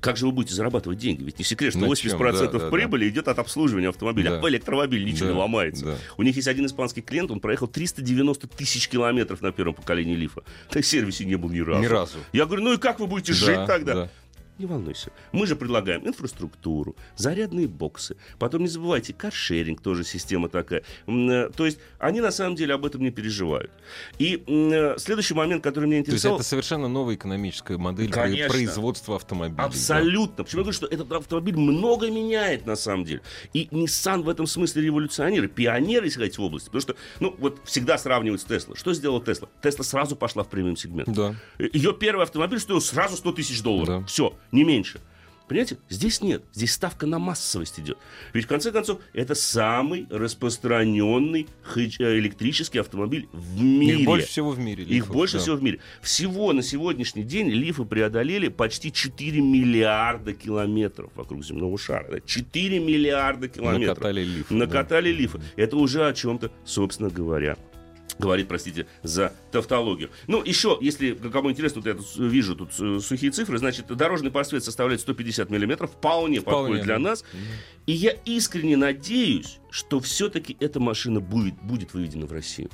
как 0.00 0.16
же 0.16 0.26
вы 0.26 0.32
будете 0.32 0.54
зарабатывать 0.54 0.98
деньги? 0.98 1.22
Ведь 1.24 1.38
не 1.38 1.44
секрет, 1.44 1.72
что 1.72 1.80
На 1.80 1.86
80% 1.86 1.96
чем? 2.00 2.18
Да, 2.18 2.58
да, 2.58 2.70
прибыли 2.70 3.08
идет 3.08 3.28
от 3.28 3.38
обслуживания 3.38 3.88
автомобиля. 3.90 4.30
Да. 4.30 4.40
А 4.44 4.48
электромобиль 4.48 5.04
ничего 5.04 5.26
Да, 5.28 5.32
не 5.34 5.38
ломается. 5.38 5.84
да. 5.84 5.96
У 6.16 6.22
них 6.22 6.34
есть 6.36 6.48
один 6.48 6.66
испанский 6.66 7.02
клиент, 7.02 7.30
он 7.30 7.40
проехал 7.40 7.66
390 7.68 8.46
тысяч 8.48 8.88
километров 8.88 9.42
на 9.42 9.52
первом 9.52 9.74
поколении 9.74 10.14
Лифа. 10.14 10.42
Так 10.70 10.82
в 10.82 10.86
сервисе 10.86 11.24
не 11.24 11.36
был 11.36 11.50
ни 11.50 11.60
разу. 11.60 11.82
Ни 11.82 11.86
разу. 11.86 12.18
Я 12.32 12.46
говорю, 12.46 12.62
ну 12.62 12.72
и 12.74 12.78
как 12.78 13.00
вы 13.00 13.06
будете 13.06 13.32
Да, 13.32 13.38
жить 13.38 13.66
тогда? 13.66 13.94
да. 13.94 14.10
Не 14.58 14.66
волнуйся. 14.66 15.10
Мы 15.32 15.46
же 15.46 15.54
предлагаем 15.54 16.06
инфраструктуру, 16.06 16.96
зарядные 17.16 17.68
боксы. 17.68 18.16
Потом 18.38 18.62
не 18.62 18.68
забывайте, 18.68 19.12
каршеринг 19.12 19.82
тоже 19.82 20.02
система 20.02 20.48
такая. 20.48 20.82
Э, 21.06 21.50
То 21.54 21.66
есть 21.66 21.78
они 21.98 22.20
на 22.22 22.30
самом 22.30 22.56
деле 22.56 22.74
об 22.74 22.86
этом 22.86 23.02
не 23.02 23.10
переживают. 23.10 23.70
И 24.18 24.42
э, 24.46 24.94
следующий 24.98 25.34
момент, 25.34 25.62
который 25.62 25.86
меня 25.86 26.02
То 26.02 26.12
есть 26.12 26.24
интересовал... 26.24 26.36
это 26.38 26.48
совершенно 26.48 26.88
новая 26.88 27.16
экономическая 27.16 27.76
модель 27.76 28.10
Конечно. 28.10 28.48
производства 28.48 29.16
автомобилей. 29.16 29.56
да. 29.58 29.64
Абсолютно. 29.64 30.44
Почему 30.44 30.60
я 30.60 30.64
говорю, 30.64 30.76
что 30.76 30.86
этот 30.86 31.12
автомобиль 31.12 31.56
много 31.56 32.10
меняет 32.10 32.66
на 32.66 32.76
самом 32.76 33.04
деле. 33.04 33.20
И 33.52 33.68
Nissan 33.70 34.22
в 34.22 34.28
этом 34.28 34.46
смысле 34.46 34.82
революционер, 34.82 35.48
пионер, 35.48 36.04
если 36.04 36.20
хотите, 36.20 36.40
в 36.40 36.44
области. 36.44 36.66
Потому 36.66 36.80
что, 36.80 36.96
ну, 37.20 37.34
вот 37.38 37.60
всегда 37.64 37.98
сравнивают 37.98 38.40
с 38.40 38.46
Tesla. 38.46 38.76
Что 38.76 38.94
сделала 38.94 39.20
Tesla? 39.20 39.48
Tesla 39.62 39.82
сразу 39.82 40.16
пошла 40.16 40.44
в 40.44 40.48
премиум 40.48 40.76
сегмент. 40.76 41.08
Да. 41.10 41.34
Ее 41.58 41.92
первый 41.92 42.22
автомобиль 42.22 42.58
стоил 42.58 42.80
сразу 42.80 43.16
100 43.16 43.32
тысяч 43.32 43.62
долларов. 43.62 44.00
Да. 44.00 44.06
Все, 44.06 44.34
не 44.52 44.64
меньше. 44.64 45.00
Понимаете? 45.48 45.78
Здесь 45.88 46.22
нет. 46.22 46.42
Здесь 46.52 46.72
ставка 46.72 47.06
на 47.06 47.18
массовость 47.20 47.78
идет. 47.78 47.98
Ведь, 48.32 48.46
в 48.46 48.48
конце 48.48 48.72
концов, 48.72 49.00
это 49.12 49.36
самый 49.36 50.06
распространенный 50.10 51.46
э, 51.76 52.18
электрический 52.18 52.80
автомобиль 52.80 53.28
в 53.32 53.62
мире. 53.62 54.00
Их 54.00 54.06
больше 54.06 54.26
всего 54.26 54.50
в 54.50 54.58
мире. 54.58 54.82
Их 54.82 54.90
лифов, 54.90 55.12
больше 55.12 55.34
да. 55.34 55.42
всего 55.42 55.56
в 55.56 55.62
мире. 55.62 55.78
Всего 56.02 56.52
на 56.52 56.62
сегодняшний 56.62 57.22
день 57.22 57.48
лифы 57.48 57.84
преодолели 57.84 58.48
почти 58.48 58.90
4 58.90 59.40
миллиарда 59.40 60.32
километров 60.32 61.12
вокруг 61.14 61.44
земного 61.44 61.78
шара. 61.78 62.08
Да, 62.10 62.20
4 62.20 62.80
миллиарда 62.80 63.48
километров. 63.48 63.98
Накатали 63.98 64.24
лифы, 64.24 64.54
Накатали 64.54 65.12
лифы. 65.12 65.40
Это 65.54 65.76
уже 65.76 66.08
о 66.08 66.12
чем-то, 66.12 66.50
собственно 66.64 67.08
говоря, 67.08 67.56
говорит, 68.18 68.48
простите, 68.48 68.86
за 69.02 69.32
тавтологию. 69.52 70.10
Ну, 70.26 70.42
еще, 70.42 70.78
если 70.80 71.12
кому 71.14 71.50
интересно, 71.50 71.82
вот 71.82 71.86
я 71.86 71.94
тут 71.94 72.16
вижу 72.16 72.56
тут 72.56 72.70
э, 72.78 73.00
сухие 73.00 73.30
цифры, 73.30 73.58
значит, 73.58 73.86
дорожный 73.86 74.30
просвет 74.30 74.64
составляет 74.64 75.00
150 75.00 75.50
миллиметров, 75.50 75.90
вполне, 75.90 76.40
Вполне, 76.40 76.42
подходит 76.42 76.84
для 76.84 76.98
нас. 76.98 77.24
И 77.86 77.92
я 77.92 78.10
искренне 78.24 78.76
надеюсь, 78.76 79.60
что 79.70 80.00
все-таки 80.00 80.56
эта 80.58 80.80
машина 80.80 81.20
будет, 81.20 81.54
будет 81.62 81.94
выведена 81.94 82.26
в 82.26 82.32
Россию. 82.32 82.70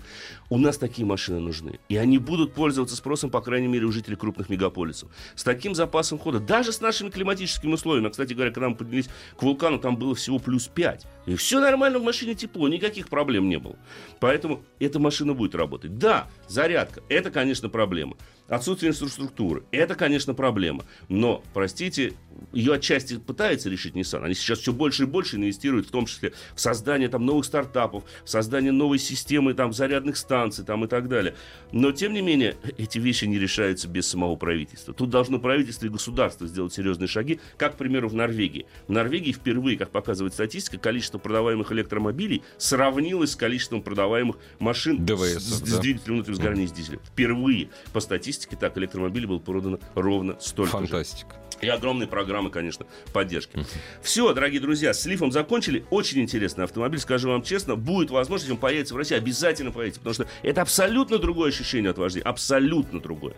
У 0.49 0.57
нас 0.57 0.79
такие 0.79 1.05
машины 1.05 1.39
нужны. 1.39 1.81
И 1.89 1.97
они 1.97 2.17
будут 2.19 2.55
пользоваться 2.55 2.97
спросом, 2.97 3.29
по 3.29 3.43
крайней 3.43 3.67
мере, 3.67 3.85
у 3.85 3.93
жителей 3.93 4.17
крупных 4.17 4.49
мегаполисов. 4.49 5.11
С 5.35 5.43
таким 5.43 5.75
запасом 5.75 6.19
хода, 6.19 6.41
даже 6.41 6.73
с 6.73 6.81
нашими 6.81 7.11
климатическими 7.11 7.73
условиями. 7.73 8.07
А, 8.07 8.11
кстати 8.11 8.33
говоря, 8.33 8.53
когда 8.53 8.71
мы 8.71 8.77
поднялись 8.77 9.09
к 9.37 9.43
вулкану, 9.43 9.79
там 9.79 9.97
было 9.97 10.15
всего 10.15 10.39
плюс 10.39 10.69
5. 10.69 11.07
И 11.27 11.35
все 11.35 11.61
нормально, 11.61 11.99
в 11.99 12.05
машине 12.05 12.35
тепло, 12.35 12.69
никаких 12.69 13.09
проблем 13.09 13.49
не 13.49 13.59
было. 13.59 13.77
Поэтому 14.21 14.63
эта 14.79 14.99
машина 14.99 15.35
будет 15.35 15.55
работать. 15.55 15.99
Да, 15.99 16.29
зарядка, 16.49 17.03
это, 17.09 17.31
конечно, 17.31 17.69
проблема. 17.69 18.17
Отсутствие 18.53 18.91
инфраструктуры, 18.91 19.63
это, 19.71 19.95
конечно, 19.95 20.35
проблема. 20.35 20.85
Но, 21.09 21.43
простите, 21.55 22.13
ее 22.53 22.75
отчасти 22.75 23.17
пытается 23.17 23.71
решить 23.71 23.95
Nissan. 23.95 24.25
Они 24.25 24.35
сейчас 24.35 24.59
все 24.59 24.75
больше 24.75 25.05
и 25.05 25.07
больше 25.07 25.37
инвестируют, 25.37 25.87
в 25.87 25.91
том 25.91 26.05
числе 26.05 26.35
в 26.55 26.61
создание 26.61 27.09
там, 27.09 27.25
новых 27.25 27.47
стартапов, 27.47 28.05
в 28.25 28.29
создание 28.29 28.71
новой 28.71 28.99
системы 28.99 29.55
там, 29.55 29.73
зарядных 29.73 30.19
станций 30.19 30.67
там, 30.67 30.85
и 30.85 30.87
так 30.87 31.09
далее. 31.09 31.35
Но, 31.73 31.93
тем 31.93 32.13
не 32.13 32.21
менее, 32.21 32.57
эти 32.77 32.99
вещи 32.99 33.25
не 33.25 33.39
решаются 33.39 33.89
без 33.89 34.07
самого 34.07 34.37
правительства. 34.37 34.93
Тут 34.93 35.09
должно 35.09 35.39
правительство 35.39 35.87
и 35.87 35.89
государство 35.89 36.47
сделать 36.47 36.75
серьезные 36.75 37.09
шаги, 37.09 37.41
как, 37.57 37.77
к 37.77 37.79
примеру, 37.79 38.11
в 38.11 38.15
Норвегии. 38.15 38.67
В 38.87 38.93
Норвегии 38.93 39.33
впервые, 39.33 39.79
как 39.79 39.93
показывает 39.93 40.35
статистика, 40.35 40.77
количество 40.77 41.17
продаваемых 41.17 41.73
электромобилей 41.73 42.43
сравнилось 42.59 43.33
с 43.33 43.37
количеством 43.37 43.81
продаваемых 43.83 44.37
машин 44.59 45.07
ДВС, 45.07 45.43
с, 45.43 45.59
с 45.59 45.61
да. 45.63 45.81
двигателем 45.81 46.17
внутреннего 46.17 46.37
сгорания 46.37 46.65
из 46.67 46.73
дизеля. 46.73 46.99
Впервые 47.03 47.71
по 47.95 48.01
статистике 48.01 48.42
так 48.57 48.77
электромобилей 48.79 49.27
было 49.27 49.39
продано 49.39 49.79
ровно 49.95 50.37
столько 50.41 50.87
же. 50.87 51.05
И 51.63 51.69
огромные 51.69 52.09
программы, 52.09 52.51
конечно, 52.51 52.87
поддержки. 53.13 53.65
Все, 54.03 54.35
дорогие 54.35 54.61
друзья, 54.61 54.93
с 54.93 55.07
лифом 55.07 55.31
закончили. 55.31 55.85
Очень 55.91 56.21
интересный 56.21 56.65
автомобиль, 56.65 56.99
скажу 56.99 57.29
вам 57.29 57.45
честно. 57.45 57.77
Будет 57.77 58.11
возможность, 58.11 58.51
он 58.51 58.57
появится 58.57 58.95
в 58.95 58.97
России, 58.97 59.15
обязательно 59.17 59.71
поедете, 59.71 60.01
потому 60.01 60.15
что 60.15 60.27
это 60.43 60.61
абсолютно 60.61 61.19
другое 61.19 61.51
ощущение 61.51 61.93
от 61.93 61.99
вождения. 61.99 62.25
Абсолютно 62.25 62.99
другое. 62.99 63.35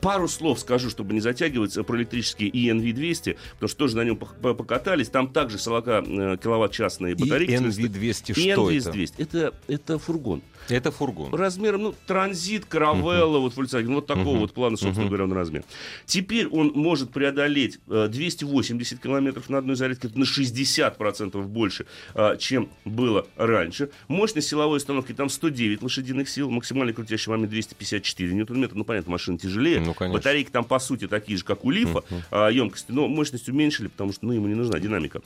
Пару 0.00 0.28
слов 0.28 0.60
скажу, 0.60 0.88
чтобы 0.88 1.12
не 1.12 1.20
затягивать 1.20 1.76
э, 1.76 1.82
про 1.82 1.98
электрический 1.98 2.48
ENV200, 2.48 3.36
потому 3.52 3.68
что 3.68 3.78
тоже 3.78 3.96
на 3.96 4.04
нем 4.04 4.16
покатались. 4.16 5.10
Там 5.10 5.30
также 5.30 5.58
40 5.58 5.88
э, 5.88 6.36
киловатт-часные 6.42 7.16
батарейки. 7.16 7.52
ENV200 7.52 8.32
что 8.32 8.70
это? 8.70 8.88
ENV200. 8.88 9.14
Это, 9.18 9.54
это 9.66 9.98
фургон 9.98 10.40
Это 10.70 10.90
фургон. 10.90 11.34
размером, 11.34 11.82
ну, 11.82 11.94
транзит, 12.06 12.64
каравелла, 12.64 13.40
вот 13.40 13.52
Volkswagen, 13.54 13.92
вот 13.94 14.06
такого 14.06 14.38
вот 14.38 14.54
плана, 14.54 14.78
собственно 14.78 15.08
говоря, 15.08 15.24
он 15.24 15.34
размер. 15.34 15.64
Теперь 16.06 16.48
он 16.48 16.72
может 16.74 17.10
преодолеть 17.10 17.57
преодолеть 17.58 17.80
280 17.86 19.00
километров 19.00 19.48
на 19.48 19.58
одной 19.58 19.76
зарядке, 19.76 20.08
это 20.08 20.18
на 20.18 20.24
60% 20.24 21.42
больше, 21.42 21.86
чем 22.38 22.70
было 22.84 23.26
раньше. 23.36 23.90
Мощность 24.08 24.48
силовой 24.48 24.78
установки 24.78 25.12
там 25.12 25.28
109 25.28 25.82
лошадиных 25.82 26.28
сил, 26.28 26.50
максимальный 26.50 26.92
крутящий 26.92 27.30
момент 27.30 27.50
254 27.50 28.34
ньютон-метров. 28.34 28.76
Ну, 28.76 28.84
понятно, 28.84 29.12
машина 29.12 29.38
тяжелее. 29.38 29.80
Ну, 29.80 29.94
Батарейки 30.12 30.50
там, 30.50 30.64
по 30.64 30.78
сути, 30.78 31.08
такие 31.08 31.38
же, 31.38 31.44
как 31.44 31.64
у 31.64 31.70
Лифа, 31.70 32.04
uh-huh. 32.30 32.52
емкости, 32.52 32.92
но 32.92 33.08
мощность 33.08 33.48
уменьшили, 33.48 33.88
потому 33.88 34.12
что 34.12 34.26
ну, 34.26 34.32
ему 34.32 34.46
не 34.46 34.54
нужна 34.54 34.78
динамика. 34.78 35.20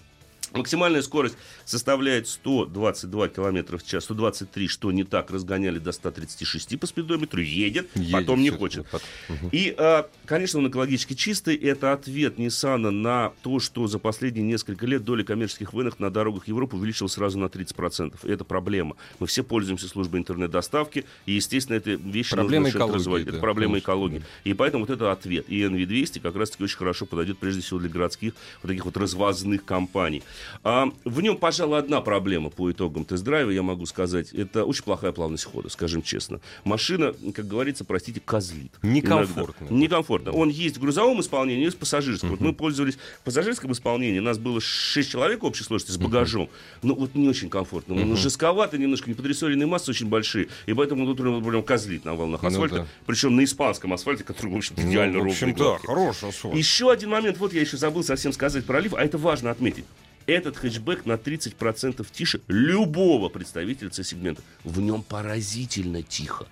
Максимальная 0.55 1.03
скорость 1.03 1.37
составляет 1.65 2.29
122 2.29 3.29
км 3.29 3.79
в 3.79 3.87
час, 3.87 4.05
123, 4.05 4.69
что 4.69 4.93
не 4.93 5.05
так, 5.05 5.31
разгоняли 5.31 5.79
до 5.79 5.93
136 5.93 6.79
по 6.79 6.87
спидометру, 6.87 7.41
едет, 7.41 7.88
едет 7.95 8.12
потом 8.12 8.41
не 8.41 8.51
хочет. 8.51 8.87
Под... 8.88 9.03
Угу. 9.29 9.49
И, 9.53 9.75
а, 9.79 10.09
конечно, 10.27 10.59
он 10.59 10.69
экологически 10.69 11.15
чистый. 11.15 11.57
Это 11.57 11.93
ответ 11.93 12.38
Nissan 12.38 12.91
на 12.91 13.33
то, 13.43 13.61
что 13.61 13.87
за 13.87 13.99
последние 13.99 14.45
несколько 14.45 14.87
лет 14.87 15.05
доля 15.05 15.25
коммерческих 15.25 15.73
вынок 15.73 15.99
на 15.99 16.11
дорогах 16.11 16.49
Европы 16.49 16.77
увеличилась 16.77 17.12
сразу 17.12 17.38
на 17.38 17.47
30%. 17.47 18.15
И 18.23 18.31
это 18.31 18.45
проблема. 18.45 18.97
Мы 19.19 19.27
все 19.27 19.43
пользуемся 19.43 19.88
службой 19.88 20.21
интернет-доставки, 20.21 21.05
и, 21.27 21.33
естественно, 21.33 21.77
это 21.77 21.91
вещи 21.91 22.33
проблема 22.35 22.65
нужно 22.67 22.79
экологии, 22.79 22.95
развивать. 22.97 23.25
Да, 23.25 23.31
это 23.31 23.41
проблема 23.41 23.73
конечно, 23.73 23.85
экологии. 23.85 24.19
Да. 24.19 24.25
И 24.45 24.55
поэтому 24.55 24.85
вот 24.85 24.93
это 24.93 25.12
ответ. 25.12 25.47
И 25.49 25.61
NV200 25.62 26.21
как 26.21 26.37
раз-таки 26.37 26.65
очень 26.65 26.79
хорошо 26.79 27.07
подойдет, 27.07 27.38
прежде 27.38 27.62
всего, 27.62 27.81
для 27.81 27.88
городских 27.88 28.35
вот 28.62 28.69
таких 28.69 28.85
вот 28.85 28.97
развозных 28.97 29.65
компаний. 29.65 30.23
А, 30.64 30.92
в 31.05 31.20
нем, 31.20 31.37
пожалуй, 31.37 31.78
одна 31.78 32.00
проблема 32.00 32.50
по 32.50 32.70
итогам 32.70 33.05
тест-драйва, 33.05 33.50
я 33.50 33.62
могу 33.62 33.87
сказать. 33.87 34.33
Это 34.33 34.64
очень 34.64 34.85
плохая 34.85 35.12
плавность 35.12 35.44
хода, 35.44 35.68
скажем 35.68 36.02
честно. 36.02 36.40
Машина, 36.64 37.14
как 37.35 37.46
говорится, 37.46 37.85
простите, 37.85 38.20
козлит. 38.20 38.72
Некомфортно. 38.83 39.64
Иногда. 39.64 39.76
Некомфортно. 39.76 40.33
Он 40.33 40.48
есть 40.48 40.76
в 40.76 40.81
грузовом 40.81 41.20
исполнении, 41.20 41.64
есть 41.64 41.76
в 41.76 41.81
пассажирском. 41.81 42.31
Uh-huh. 42.31 42.33
Вот 42.33 42.40
мы 42.40 42.52
пользовались 42.52 42.96
в 43.20 43.24
пассажирском 43.24 43.72
исполнении. 43.72 44.18
У 44.18 44.22
нас 44.22 44.38
было 44.38 44.61
6 44.61 45.11
человек 45.11 45.44
общей 45.44 45.64
сложности 45.64 45.92
с 45.92 45.98
багажом. 45.98 46.44
Uh-huh. 46.44 46.48
Ну, 46.83 46.94
вот 46.94 47.14
не 47.14 47.28
очень 47.28 47.50
комфортно. 47.50 47.94
Uh-huh. 47.94 48.16
жестковато 48.16 48.78
немножко, 48.78 49.11
неподрессоренные 49.11 49.66
массы 49.66 49.90
очень 49.90 50.09
большие. 50.09 50.48
И 50.66 50.74
поэтому 50.74 51.07
тут 51.07 51.18
прям 51.18 51.62
козлит 51.62 52.05
на 52.05 52.14
волнах 52.14 52.44
асфальта. 52.44 52.76
Ну, 52.76 52.83
да. 52.83 52.88
Причем 53.07 53.37
на 53.37 53.44
испанском 53.44 53.92
асфальте, 53.92 54.24
который, 54.24 54.52
в 54.52 54.57
общем-то, 54.57 54.83
идеально 54.83 55.18
ну, 55.18 55.24
в 55.24 55.33
общем, 55.33 55.48
ровный. 55.48 55.64
Да, 55.64 55.78
хороший 55.87 56.28
асфальт. 56.28 56.57
Еще 56.57 56.90
один 56.90 57.11
момент, 57.11 57.38
вот 57.38 57.52
я 57.52 57.61
еще 57.61 57.76
забыл 57.76 58.02
совсем 58.02 58.33
сказать 58.33 58.64
про 58.64 58.81
лиф, 58.81 58.94
а 58.94 59.02
это 59.02 59.18
важно 59.18 59.50
отметить 59.50 59.85
этот 60.27 60.57
хэтчбэк 60.57 61.07
на 61.07 61.13
30% 61.13 62.07
тише 62.11 62.41
любого 62.49 63.29
представителя 63.29 63.91
C-сегмента. 63.91 64.43
В 64.65 64.81
нем 64.81 65.03
поразительно 65.03 66.03
тихо 66.03 66.47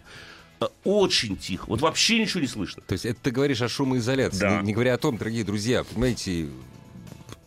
э, 0.60 0.66
очень 0.84 1.36
тихо. 1.36 1.66
Вот 1.68 1.80
вообще 1.80 2.20
ничего 2.20 2.40
не 2.40 2.46
слышно. 2.46 2.82
То 2.86 2.92
есть 2.92 3.06
это 3.06 3.18
ты 3.22 3.30
говоришь 3.30 3.62
о 3.62 3.68
шумоизоляции. 3.68 4.40
Да. 4.40 4.60
Не, 4.60 4.68
не 4.68 4.72
говоря 4.72 4.94
о 4.94 4.98
том, 4.98 5.16
дорогие 5.16 5.44
друзья, 5.44 5.84
понимаете, 5.84 6.48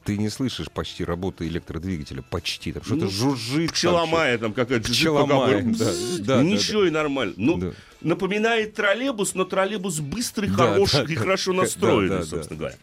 ты 0.04 0.18
не 0.18 0.30
слышишь 0.30 0.70
почти 0.70 1.04
работы 1.04 1.48
электродвигателя. 1.48 2.22
Почти. 2.22 2.74
Там 2.74 2.84
что-то 2.84 3.06
ну, 3.06 3.12
жужжит. 3.12 3.72
Пчеломая 3.72 4.38
там, 4.38 4.54
там 4.54 4.66
какая-то. 4.66 4.92
Пчеломая, 4.92 5.64
да, 5.64 5.94
да, 6.20 6.44
Ничего 6.44 6.82
да, 6.82 6.88
и 6.88 6.92
нормально. 6.92 7.34
Ну, 7.38 7.58
да 7.58 7.74
напоминает 8.04 8.74
троллейбус, 8.74 9.36
но 9.36 9.46
троллейбус 9.46 10.00
быстрый, 10.00 10.50
да, 10.50 10.72
хороший 10.74 11.08
да, 11.08 11.14
и 11.14 11.16
хорошо 11.16 11.54
настроенный, 11.54 12.20
да, 12.20 12.26
собственно 12.26 12.60
говоря. 12.60 12.76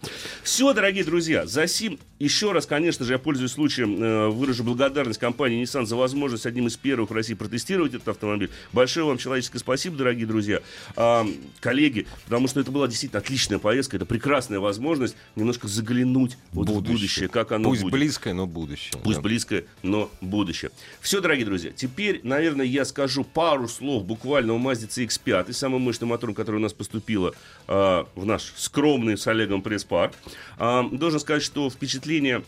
Все, 0.42 0.72
дорогие 0.72 1.04
друзья, 1.04 1.46
за 1.46 1.66
сим 1.66 1.98
еще 2.18 2.52
раз, 2.52 2.66
конечно 2.66 3.04
же, 3.04 3.12
я 3.12 3.18
пользуюсь 3.18 3.52
случаем, 3.52 4.02
э, 4.02 4.28
выражу 4.28 4.62
благодарность 4.64 5.18
компании 5.18 5.62
Nissan 5.62 5.87
за 5.87 5.96
возможность 5.96 6.44
одним 6.46 6.66
из 6.66 6.76
первых 6.76 7.11
в 7.11 7.12
России 7.14 7.35
протестировать 7.35 7.94
этот 7.94 8.09
автомобиль. 8.09 8.50
Большое 8.72 9.06
вам 9.06 9.18
человеческое 9.18 9.59
спасибо, 9.59 9.96
дорогие 9.96 10.26
друзья, 10.26 10.61
э, 10.96 11.24
коллеги, 11.61 12.06
потому 12.24 12.48
что 12.48 12.61
это 12.61 12.70
была 12.70 12.88
действительно 12.88 13.20
отличная 13.20 13.59
поездка, 13.59 13.96
это 13.96 14.06
прекрасная 14.06 14.61
возможность 14.61 15.16
немножко 15.37 15.68
заглянуть 15.68 16.37
вот 16.52 16.66
будущее. 16.66 16.80
в 16.80 16.92
будущее, 16.92 17.28
как 17.28 17.52
оно 17.52 17.70
Пусть 17.70 17.83
будет. 17.83 17.92
близкое, 17.92 18.35
но 18.35 18.46
будущее. 18.46 19.00
Пусть 19.02 19.18
да. 19.18 19.22
близкое, 19.22 19.64
но 19.83 20.11
будущее. 20.20 20.70
Все, 21.00 21.20
дорогие 21.20 21.46
друзья, 21.46 21.72
теперь, 21.74 22.20
наверное, 22.22 22.66
я 22.66 22.85
скажу 22.85 23.24
пару 23.24 23.68
слов 23.68 24.04
буквально 24.04 24.54
о 24.54 24.59
Mazda 24.59 24.88
X5, 25.10 25.52
самым 25.52 25.82
мощным 25.82 26.10
мотором, 26.10 26.34
который 26.34 26.56
у 26.56 26.60
нас 26.60 26.72
поступило 26.72 27.34
э, 27.68 28.04
в 28.14 28.24
наш 28.24 28.52
скромный 28.56 29.18
с 29.18 29.26
Олегом 29.26 29.62
пресс-парк. 29.62 30.14
Э, 30.58 30.84
должен 30.90 31.20
сказать, 31.20 31.42
что 31.42 31.68
впечатления 31.68 32.42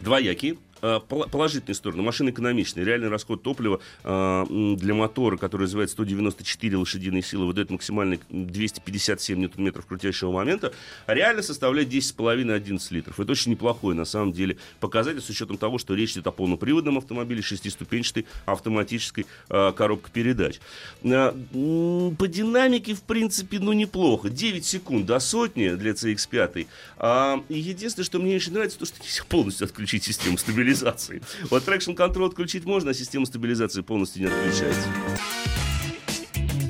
двоякие. 0.00 0.56
Э, 0.86 1.00
положительные 1.00 1.74
стороны. 1.74 2.02
Машина 2.02 2.28
экономичная. 2.28 2.84
Реальный 2.84 3.08
расход 3.08 3.42
топлива 3.42 3.80
э, 4.02 4.74
для 4.78 4.92
мотора, 4.92 5.38
который 5.38 5.62
развивает 5.62 5.88
194 5.88 6.76
лошадиные 6.76 7.22
силы, 7.22 7.46
выдает 7.46 7.70
максимальный 7.70 8.20
257 8.28 9.38
ньютон-метров 9.38 9.86
крутящего 9.86 10.30
момента, 10.30 10.74
реально 11.06 11.40
составляет 11.40 11.88
10,5-11 11.88 12.80
литров. 12.90 13.18
Это 13.18 13.32
очень 13.32 13.52
неплохой, 13.52 13.94
на 13.94 14.04
самом 14.04 14.32
деле, 14.32 14.58
показатель 14.78 15.22
с 15.22 15.30
учетом 15.30 15.56
того, 15.56 15.78
что 15.78 15.94
речь 15.94 16.12
идет 16.12 16.26
о 16.26 16.32
полноприводном 16.32 16.98
автомобиле, 16.98 17.40
шестиступенчатой 17.40 18.26
автоматической 18.44 19.24
э, 19.48 19.72
коробкой 19.74 20.12
передач. 20.12 20.60
По 21.00 22.28
динамике, 22.28 22.92
в 22.92 23.04
принципе, 23.04 23.58
ну, 23.58 23.72
неплохо. 23.72 24.28
9 24.28 24.62
секунд 24.62 25.06
до 25.06 25.18
сотни 25.18 25.70
для 25.70 25.92
CX-5. 25.92 26.66
А, 26.98 27.42
и 27.48 27.58
единственное, 27.58 28.04
что 28.04 28.18
мне 28.18 28.36
очень 28.36 28.52
нравится, 28.52 28.78
то, 28.78 28.84
что 28.84 29.02
нельзя 29.02 29.24
полностью 29.26 29.64
отключить 29.64 30.04
систему 30.04 30.36
стабилизации 30.36 30.73
стабилизации. 30.74 31.22
Вот 31.50 31.66
traction 31.66 31.96
control 31.96 32.28
отключить 32.28 32.64
можно, 32.64 32.90
а 32.90 32.94
система 32.94 33.26
стабилизации 33.26 33.82
полностью 33.82 34.22
не 34.22 34.28
отключается. 34.28 34.88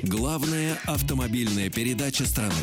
Главная 0.03 0.77
автомобильная 0.85 1.69
передача 1.69 2.25
страны. 2.25 2.53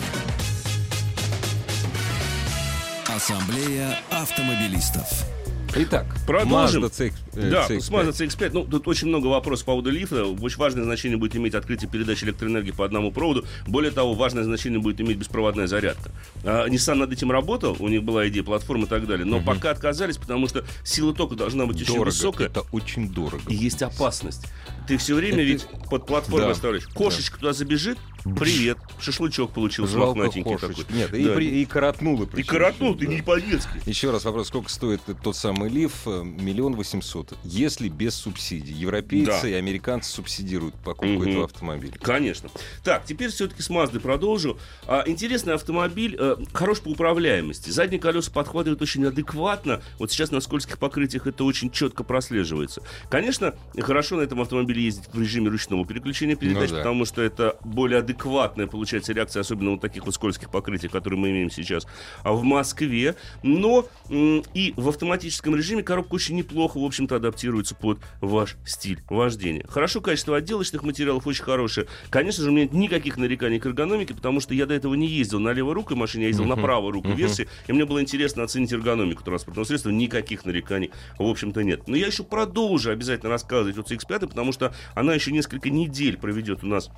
Ассамблея 3.06 3.98
автомобилистов. 4.10 5.41
Итак, 5.74 6.04
продолжим. 6.26 6.84
Mazda 6.84 6.90
CX, 6.90 7.12
э, 7.34 7.50
да, 7.50 7.66
CX-5. 7.66 7.90
Mazda 7.90 8.10
CX-5. 8.10 8.50
Ну, 8.52 8.64
тут 8.64 8.86
очень 8.88 9.08
много 9.08 9.28
вопросов 9.28 9.64
по 9.64 9.72
поводу 9.72 9.90
лифта. 9.90 10.24
Очень 10.26 10.58
важное 10.58 10.84
значение 10.84 11.16
будет 11.16 11.34
иметь 11.36 11.54
открытие 11.54 11.88
передачи 11.90 12.24
электроэнергии 12.24 12.72
по 12.72 12.84
одному 12.84 13.10
проводу. 13.10 13.46
Более 13.66 13.90
того, 13.90 14.12
важное 14.12 14.44
значение 14.44 14.80
будет 14.80 15.00
иметь 15.00 15.16
беспроводная 15.16 15.66
зарядка. 15.66 16.10
А, 16.44 16.66
Nissan 16.68 16.94
над 16.94 17.12
этим 17.12 17.30
работал, 17.30 17.76
у 17.78 17.88
них 17.88 18.02
была 18.02 18.28
идея 18.28 18.42
платформы 18.42 18.84
и 18.84 18.88
так 18.88 19.06
далее. 19.06 19.24
Но 19.24 19.38
угу. 19.38 19.46
пока 19.46 19.70
отказались, 19.70 20.18
потому 20.18 20.46
что 20.46 20.64
сила 20.84 21.14
тока 21.14 21.36
должна 21.36 21.64
быть 21.64 21.78
дорого, 21.78 22.02
очень 22.02 22.04
высокая. 22.04 22.48
Это 22.48 22.62
очень 22.72 23.08
дорого. 23.10 23.42
И 23.48 23.54
есть 23.54 23.82
опасность. 23.82 24.46
Ты 24.86 24.98
все 24.98 25.14
время 25.14 25.36
это... 25.36 25.44
ведь 25.44 25.66
под 25.88 26.06
платформой 26.06 26.48
да. 26.48 26.52
оставляешь. 26.52 26.86
Кошечка 26.88 27.36
да. 27.36 27.40
туда 27.40 27.52
забежит, 27.54 27.98
привет, 28.38 28.78
шашлычок 29.00 29.52
получился 29.52 29.94
Жалко 29.94 30.18
мохнатенький 30.18 30.56
такой. 30.58 30.84
Нет, 30.90 31.10
да. 31.10 31.18
и, 31.18 31.34
при, 31.34 31.60
и 31.62 31.64
коротнула. 31.64 32.28
И 32.36 32.42
коротнул, 32.42 32.94
ты 32.94 33.06
да. 33.06 33.14
не 33.14 33.22
по-детски. 33.22 33.80
Еще 33.86 34.10
раз 34.10 34.24
вопрос, 34.24 34.48
сколько 34.48 34.70
стоит 34.70 35.00
тот 35.22 35.36
самый 35.36 35.68
лиф? 35.68 36.06
Э, 36.06 36.22
миллион 36.22 36.74
восемьсот. 36.74 37.36
Если 37.44 37.88
без 37.88 38.14
субсидий. 38.14 38.74
Европейцы 38.74 39.42
да. 39.42 39.48
и 39.48 39.52
американцы 39.52 40.10
субсидируют 40.10 40.74
покупку 40.76 41.16
угу. 41.16 41.24
этого 41.24 41.44
автомобиля. 41.44 41.94
Конечно. 42.00 42.50
Так, 42.84 43.04
теперь 43.04 43.30
все-таки 43.30 43.62
с 43.62 43.70
Mazda 43.70 44.00
продолжу. 44.00 44.58
А, 44.86 45.04
интересный 45.06 45.54
автомобиль, 45.54 46.16
а, 46.18 46.38
хорош 46.52 46.80
по 46.80 46.88
управляемости. 46.88 47.70
Задние 47.70 48.00
колеса 48.00 48.30
подхватывают 48.30 48.82
очень 48.82 49.04
адекватно. 49.04 49.82
Вот 49.98 50.10
сейчас 50.10 50.30
на 50.30 50.40
скользких 50.40 50.78
покрытиях 50.78 51.26
это 51.26 51.44
очень 51.44 51.70
четко 51.70 52.04
прослеживается. 52.04 52.82
Конечно, 53.10 53.54
хорошо 53.78 54.16
на 54.16 54.22
этом 54.22 54.40
автомобиле 54.40 54.84
ездить 54.84 55.08
в 55.12 55.20
режиме 55.20 55.48
ручного 55.48 55.86
переключения 55.86 56.36
передач, 56.36 56.70
ну, 56.70 56.76
да. 56.76 56.82
потому 56.82 57.04
что 57.04 57.22
это 57.22 57.56
более 57.64 57.98
адекватная 58.12 58.66
получается 58.66 59.12
реакция, 59.12 59.40
особенно 59.40 59.72
вот 59.72 59.80
таких 59.80 60.04
вот 60.04 60.14
скользких 60.14 60.50
покрытиях, 60.50 60.92
которые 60.92 61.18
мы 61.18 61.30
имеем 61.30 61.50
сейчас 61.50 61.86
а 62.22 62.32
в 62.32 62.42
Москве. 62.42 63.16
Но 63.42 63.86
и 64.10 64.74
в 64.76 64.88
автоматическом 64.88 65.56
режиме 65.56 65.82
коробка 65.82 66.14
очень 66.14 66.36
неплохо, 66.36 66.78
в 66.78 66.84
общем-то, 66.84 67.16
адаптируется 67.16 67.74
под 67.74 67.98
ваш 68.20 68.56
стиль 68.64 69.00
вождения. 69.08 69.64
Хорошо 69.68 70.00
качество 70.00 70.36
отделочных 70.36 70.82
материалов, 70.82 71.26
очень 71.26 71.44
хорошее. 71.44 71.86
Конечно 72.10 72.44
же, 72.44 72.50
у 72.50 72.52
меня 72.52 72.64
нет 72.64 72.72
никаких 72.72 73.16
нареканий 73.16 73.58
к 73.58 73.66
эргономике, 73.66 74.14
потому 74.14 74.40
что 74.40 74.54
я 74.54 74.66
до 74.66 74.74
этого 74.74 74.94
не 74.94 75.06
ездил 75.06 75.40
на 75.40 75.52
леворукой 75.52 75.96
машине, 75.96 76.24
я 76.24 76.28
ездил 76.28 76.44
uh-huh. 76.44 76.56
на 76.56 76.62
правую 76.62 76.92
руку 76.92 77.08
uh-huh. 77.08 77.16
версии, 77.16 77.48
и 77.66 77.72
мне 77.72 77.84
было 77.84 78.00
интересно 78.00 78.42
оценить 78.42 78.72
эргономику 78.72 79.22
транспортного 79.24 79.64
средства. 79.64 79.90
Никаких 79.90 80.44
нареканий, 80.44 80.90
в 81.18 81.26
общем-то, 81.26 81.62
нет. 81.62 81.88
Но 81.88 81.96
я 81.96 82.06
еще 82.06 82.24
продолжу 82.24 82.90
обязательно 82.90 83.30
рассказывать 83.30 83.78
о 83.78 83.80
CX-5, 83.80 84.28
потому 84.28 84.52
что 84.52 84.74
она 84.94 85.14
еще 85.14 85.32
несколько 85.32 85.70
недель 85.70 86.18
проведет 86.18 86.62
у 86.62 86.66
нас 86.66 86.90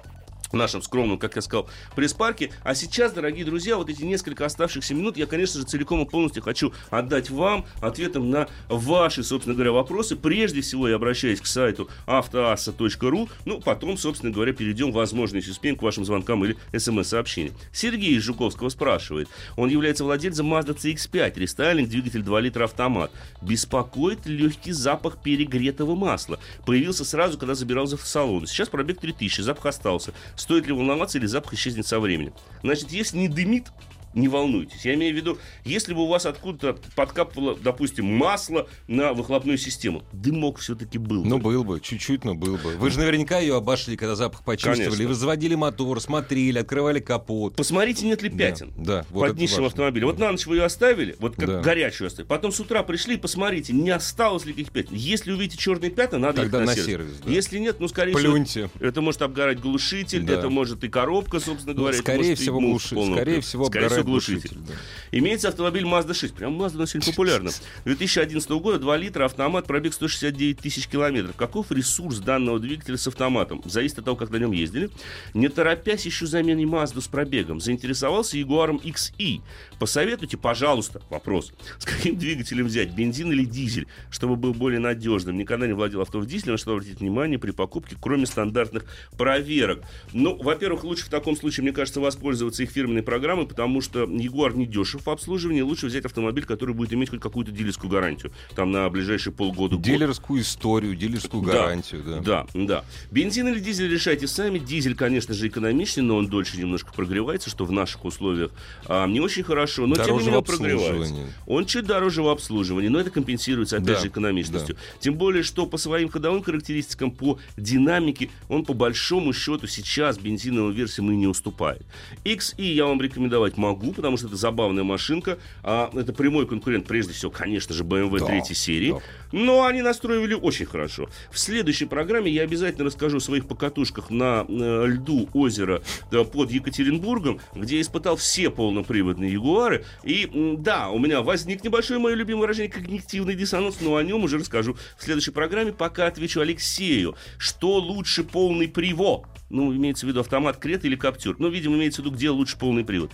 в 0.54 0.56
нашем 0.56 0.82
скромном, 0.82 1.18
как 1.18 1.36
я 1.36 1.42
сказал, 1.42 1.68
пресс-парке. 1.96 2.50
А 2.62 2.74
сейчас, 2.74 3.12
дорогие 3.12 3.44
друзья, 3.44 3.76
вот 3.76 3.90
эти 3.90 4.02
несколько 4.02 4.46
оставшихся 4.46 4.94
минут 4.94 5.16
я, 5.16 5.26
конечно 5.26 5.60
же, 5.60 5.66
целиком 5.66 6.02
и 6.02 6.08
полностью 6.08 6.42
хочу 6.42 6.72
отдать 6.90 7.28
вам 7.28 7.66
ответом 7.80 8.30
на 8.30 8.48
ваши, 8.68 9.24
собственно 9.24 9.54
говоря, 9.54 9.72
вопросы. 9.72 10.16
Прежде 10.16 10.60
всего, 10.60 10.88
я 10.88 10.96
обращаюсь 10.96 11.40
к 11.40 11.46
сайту 11.46 11.90
автоасса.ру. 12.06 13.28
Ну, 13.44 13.60
потом, 13.60 13.98
собственно 13.98 14.32
говоря, 14.32 14.52
перейдем, 14.52 14.92
возможно, 14.92 15.36
если 15.36 15.50
успеем, 15.50 15.76
к 15.76 15.82
вашим 15.82 16.04
звонкам 16.04 16.44
или 16.44 16.56
смс-сообщениям. 16.76 17.54
Сергей 17.72 18.14
из 18.16 18.22
Жуковского 18.22 18.68
спрашивает. 18.68 19.28
Он 19.56 19.68
является 19.68 20.04
владельцем 20.04 20.52
Mazda 20.52 20.76
CX-5, 20.76 21.32
рестайлинг, 21.36 21.88
двигатель 21.88 22.22
2 22.22 22.40
литра 22.40 22.64
автомат. 22.64 23.10
Беспокоит 23.42 24.24
легкий 24.26 24.72
запах 24.72 25.20
перегретого 25.20 25.96
масла. 25.96 26.38
Появился 26.64 27.04
сразу, 27.04 27.38
когда 27.38 27.54
забирался 27.54 27.96
в 27.96 28.06
салон. 28.06 28.46
Сейчас 28.46 28.68
пробег 28.68 29.00
3000, 29.00 29.40
запах 29.40 29.66
остался. 29.66 30.14
Стоит 30.44 30.66
ли 30.66 30.74
волноваться 30.74 31.16
или 31.16 31.24
запах 31.24 31.54
исчезнет 31.54 31.86
со 31.86 31.98
временем? 31.98 32.34
Значит, 32.62 32.92
если 32.92 33.16
не 33.16 33.28
дымит, 33.28 33.68
не 34.14 34.28
волнуйтесь. 34.28 34.84
Я 34.84 34.94
имею 34.94 35.12
в 35.12 35.16
виду, 35.16 35.38
если 35.64 35.94
бы 35.94 36.02
у 36.02 36.06
вас 36.06 36.26
откуда-то 36.26 36.78
подкапывало, 36.96 37.56
допустим, 37.56 38.06
масло 38.06 38.68
на 38.88 39.12
выхлопную 39.12 39.58
систему, 39.58 40.02
дымок 40.12 40.58
все-таки 40.58 40.98
был. 40.98 41.24
Ну, 41.24 41.38
бы. 41.38 41.44
был 41.44 41.64
бы, 41.64 41.80
чуть-чуть, 41.80 42.24
но 42.24 42.34
был 42.34 42.56
бы. 42.56 42.76
Вы 42.76 42.90
же 42.90 42.98
наверняка 42.98 43.38
ее 43.38 43.56
обошли, 43.56 43.96
когда 43.96 44.14
запах 44.14 44.44
почувствовали. 44.44 44.84
Конечно. 44.84 45.08
Вы 45.08 45.14
заводили 45.14 45.54
мотор, 45.54 46.00
смотрели, 46.00 46.58
открывали 46.58 47.00
капот. 47.00 47.56
Посмотрите, 47.56 48.06
нет 48.06 48.22
ли 48.22 48.30
пятен 48.30 48.72
Да, 48.76 48.84
да, 49.02 49.06
вот 49.10 49.28
под 49.28 49.36
днищем 49.36 49.64
автомобиля. 49.64 50.06
Вот 50.06 50.18
на 50.18 50.30
ночь 50.32 50.46
вы 50.46 50.56
ее 50.56 50.64
оставили, 50.64 51.16
вот 51.18 51.36
как 51.36 51.46
Да. 51.46 51.60
горячую 51.60 52.06
оставили. 52.08 52.28
Потом 52.28 52.52
с 52.52 52.60
утра 52.60 52.82
пришли, 52.82 53.16
посмотрите, 53.16 53.72
не 53.72 53.90
осталось 53.90 54.44
ли 54.44 54.52
каких 54.52 54.70
пятен. 54.72 54.94
Если 54.94 55.32
увидите 55.32 55.58
черные 55.58 55.90
пятна, 55.90 56.18
надо 56.18 56.42
Тогда 56.42 56.58
их 56.58 56.66
на, 56.66 56.70
на 56.70 56.74
сервис. 56.74 56.86
сервис, 56.86 57.20
да. 57.24 57.30
Если 57.30 57.58
нет, 57.58 57.80
ну, 57.80 57.88
скорее 57.88 58.12
Плюньте. 58.12 58.68
всего, 58.68 58.86
это 58.86 59.00
может 59.00 59.22
обгорать 59.22 59.60
глушитель, 59.60 60.22
Да. 60.22 60.34
это 60.34 60.48
может 60.50 60.84
и 60.84 60.88
коробка, 60.88 61.40
собственно 61.40 61.72
Ну, 61.74 61.80
говоря. 61.80 61.94
это 61.96 62.02
скорее 62.02 62.34
всего, 62.34 62.60
глушитель. 62.60 63.12
Скорее 63.14 63.40
всего, 63.40 63.66
обгорает 63.66 64.03
глушитель. 64.04 64.56
да. 64.66 64.74
Имеется 65.12 65.48
автомобиль 65.48 65.84
Mazda 65.84 66.14
6. 66.14 66.34
Прям 66.34 66.60
Mazda 66.60 66.76
у 66.76 66.78
нас 66.80 66.90
сегодня 66.90 67.12
популярна. 67.12 67.50
2011 67.84 68.50
года, 68.50 68.78
2 68.78 68.96
литра, 68.96 69.24
автомат, 69.24 69.66
пробег 69.66 69.94
169 69.94 70.58
тысяч 70.58 70.86
километров. 70.88 71.36
Каков 71.36 71.70
ресурс 71.72 72.18
данного 72.18 72.58
двигателя 72.58 72.96
с 72.96 73.06
автоматом? 73.06 73.62
Зависит 73.64 73.98
от 73.98 74.04
того, 74.04 74.16
как 74.16 74.30
на 74.30 74.36
нем 74.36 74.52
ездили. 74.52 74.90
Не 75.34 75.48
торопясь, 75.48 76.06
ищу 76.06 76.26
замене 76.26 76.64
Mazda 76.64 77.00
с 77.00 77.08
пробегом. 77.08 77.60
Заинтересовался 77.60 78.36
Jaguar 78.36 78.80
XI. 78.80 79.40
Посоветуйте, 79.78 80.36
пожалуйста, 80.36 81.02
вопрос. 81.10 81.52
С 81.78 81.84
каким 81.84 82.16
двигателем 82.16 82.66
взять? 82.66 82.90
Бензин 82.90 83.32
или 83.32 83.44
дизель? 83.44 83.86
Чтобы 84.10 84.36
был 84.36 84.54
более 84.54 84.80
надежным. 84.80 85.36
Никогда 85.36 85.66
не 85.66 85.72
владел 85.72 86.00
авто 86.00 86.18
в 86.18 86.26
дизеле, 86.26 86.52
на 86.52 86.58
что 86.58 86.72
обратить 86.72 87.00
внимание 87.00 87.38
при 87.38 87.50
покупке, 87.50 87.96
кроме 88.00 88.26
стандартных 88.26 88.84
проверок. 89.16 89.82
Ну, 90.12 90.36
во-первых, 90.36 90.84
лучше 90.84 91.06
в 91.06 91.08
таком 91.08 91.36
случае, 91.36 91.62
мне 91.62 91.72
кажется, 91.72 92.00
воспользоваться 92.00 92.62
их 92.62 92.70
фирменной 92.70 93.02
программой, 93.02 93.46
потому 93.46 93.80
что 93.80 93.93
Jaguar 94.00 94.56
не 94.56 94.66
дешев 94.66 95.06
в 95.06 95.10
обслуживании. 95.10 95.62
Лучше 95.62 95.86
взять 95.86 96.04
автомобиль, 96.04 96.44
который 96.44 96.74
будет 96.74 96.92
иметь 96.92 97.10
хоть 97.10 97.20
какую-то 97.20 97.52
дилерскую 97.52 97.90
гарантию. 97.90 98.32
Там 98.54 98.72
на 98.72 98.88
ближайшие 98.90 99.32
полгода. 99.32 99.76
год. 99.76 99.84
Дилерскую 99.84 100.42
историю, 100.42 100.94
дилерскую 100.94 101.42
гарантию, 101.42 102.02
да. 102.02 102.20
Да, 102.20 102.46
да. 102.54 102.84
Бензин 103.10 103.48
или 103.48 103.60
дизель 103.60 103.90
решайте 103.90 104.26
сами. 104.26 104.58
Дизель, 104.58 104.94
конечно 104.94 105.34
же, 105.34 105.48
экономичнее, 105.48 106.04
но 106.04 106.16
он 106.16 106.28
дольше 106.28 106.58
немножко 106.58 106.92
прогревается, 106.92 107.50
что 107.50 107.64
в 107.64 107.72
наших 107.72 108.04
условиях 108.04 108.50
а, 108.86 109.06
не 109.06 109.20
очень 109.20 109.42
хорошо, 109.42 109.86
но 109.86 109.94
тем 109.96 110.06
Дороже 110.06 110.24
не 110.24 110.30
менее 110.30 110.44
прогревается. 110.44 111.14
Он 111.46 111.66
чуть 111.66 111.86
дороже 111.86 112.22
в 112.22 112.28
обслуживании, 112.28 112.88
но 112.88 113.00
это 113.00 113.10
компенсируется, 113.10 113.76
опять 113.76 113.86
Да, 113.86 114.00
же, 114.00 114.08
экономичностью. 114.08 114.76
Тем 115.00 115.14
более, 115.14 115.42
что 115.42 115.66
по 115.66 115.76
своим 115.76 116.08
ходовым 116.08 116.42
характеристикам, 116.42 117.10
по 117.10 117.38
динамике, 117.56 118.30
он 118.48 118.64
по 118.64 118.74
большому 118.74 119.32
счету 119.32 119.66
сейчас 119.66 120.18
бензиновой 120.18 120.72
версии 120.72 121.00
мы 121.00 121.14
не 121.16 121.26
уступает. 121.26 121.82
XI 122.24 122.62
я 122.62 122.86
вам 122.86 123.00
рекомендовать 123.00 123.56
могу, 123.56 123.83
потому 123.92 124.16
что 124.16 124.26
это 124.28 124.36
забавная 124.36 124.84
машинка. 124.84 125.38
А, 125.62 125.90
это 125.94 126.12
прямой 126.12 126.46
конкурент, 126.46 126.86
прежде 126.86 127.12
всего, 127.12 127.30
конечно 127.30 127.74
же, 127.74 127.84
BMW 127.84 128.18
Да, 128.20 128.26
3 128.26 128.54
серии. 128.54 128.92
да. 128.92 128.98
Но 129.32 129.64
они 129.64 129.82
настроили 129.82 130.34
очень 130.34 130.66
хорошо. 130.66 131.08
В 131.30 131.38
следующей 131.38 131.86
программе 131.86 132.30
я 132.30 132.42
обязательно 132.42 132.84
расскажу 132.84 133.16
о 133.16 133.20
своих 133.20 133.46
покатушках 133.46 134.10
на 134.10 134.44
э, 134.48 134.86
льду 134.86 135.28
озера 135.32 135.82
э, 136.10 136.24
под 136.24 136.50
Екатеринбургом, 136.50 137.40
где 137.54 137.76
я 137.76 137.82
испытал 137.82 138.16
все 138.16 138.50
полноприводные 138.50 139.32
Ягуары. 139.32 139.84
И 140.04 140.30
да, 140.58 140.90
у 140.90 140.98
меня 140.98 141.22
возник 141.22 141.64
небольшое 141.64 141.98
мое 142.00 142.14
любимое 142.14 142.42
выражение 142.42 142.70
когнитивный 142.70 143.34
диссонанс, 143.34 143.80
но 143.80 143.96
о 143.96 144.02
нем 144.02 144.22
уже 144.24 144.38
расскажу 144.38 144.76
в 144.98 145.02
следующей 145.02 145.30
программе. 145.32 145.72
Пока 145.72 146.06
отвечу 146.06 146.40
Алексею, 146.40 147.16
что 147.38 147.76
лучше 147.78 148.22
полный 148.24 148.68
привод? 148.68 149.24
Ну, 149.50 149.72
имеется 149.74 150.06
в 150.06 150.08
виду 150.08 150.20
автомат 150.20 150.56
Крета 150.56 150.86
или 150.86 150.96
Каптюр. 150.96 151.36
Ну, 151.38 151.48
видимо, 151.48 151.76
имеется 151.76 152.02
в 152.02 152.04
виду, 152.04 152.16
где 152.16 152.30
лучше 152.30 152.58
полный 152.58 152.84
привод. 152.84 153.12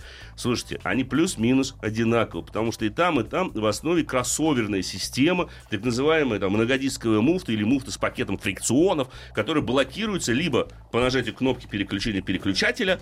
Слушайте, 0.61 0.79
они 0.83 1.03
плюс-минус 1.03 1.75
одинаковы, 1.81 2.43
потому 2.43 2.71
что 2.71 2.85
и 2.85 2.89
там, 2.89 3.19
и 3.19 3.23
там 3.23 3.49
в 3.51 3.65
основе 3.65 4.03
кроссоверная 4.03 4.83
система, 4.83 5.49
так 5.71 5.83
называемая 5.83 6.39
там, 6.39 6.51
многодисковая 6.53 7.21
муфта 7.21 7.51
или 7.51 7.63
муфта 7.63 7.91
с 7.91 7.97
пакетом 7.97 8.37
фрикционов, 8.37 9.07
которая 9.33 9.63
блокируется 9.63 10.33
либо 10.33 10.67
по 10.91 10.99
нажатию 10.99 11.33
кнопки 11.33 11.65
переключения 11.65 12.21
переключателя, 12.21 12.99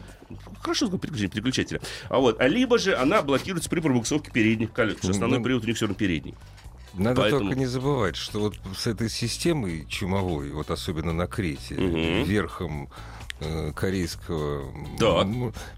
хорошо 0.61 0.85
сказал 0.85 0.99
переключение 0.99 1.31
переключателя, 1.31 1.81
а 2.09 2.19
вот, 2.19 2.39
а 2.39 2.47
либо 2.47 2.77
же 2.79 2.95
она 2.95 3.21
блокируется 3.21 3.69
при 3.69 3.81
пробуксовке 3.81 4.31
передних 4.31 4.71
колес, 4.71 4.95
потому 4.95 5.13
что 5.13 5.17
основной 5.19 5.39
Ну, 5.39 5.43
привод 5.43 5.63
у 5.63 5.67
них 5.67 5.75
все 5.75 5.85
равно 5.85 5.95
передний. 5.97 6.35
Надо 6.93 7.21
Поэтому- 7.21 7.41
только 7.43 7.59
не 7.59 7.65
забывать, 7.67 8.15
что 8.15 8.39
вот 8.39 8.55
с 8.75 8.87
этой 8.87 9.09
системой 9.09 9.85
чумовой, 9.87 10.51
вот 10.51 10.71
особенно 10.71 11.11
на 11.13 11.27
Крете, 11.27 11.75
Мгм. 11.75 12.23
верхом 12.23 12.89
корейского, 13.75 14.73
Да. 14.99 15.27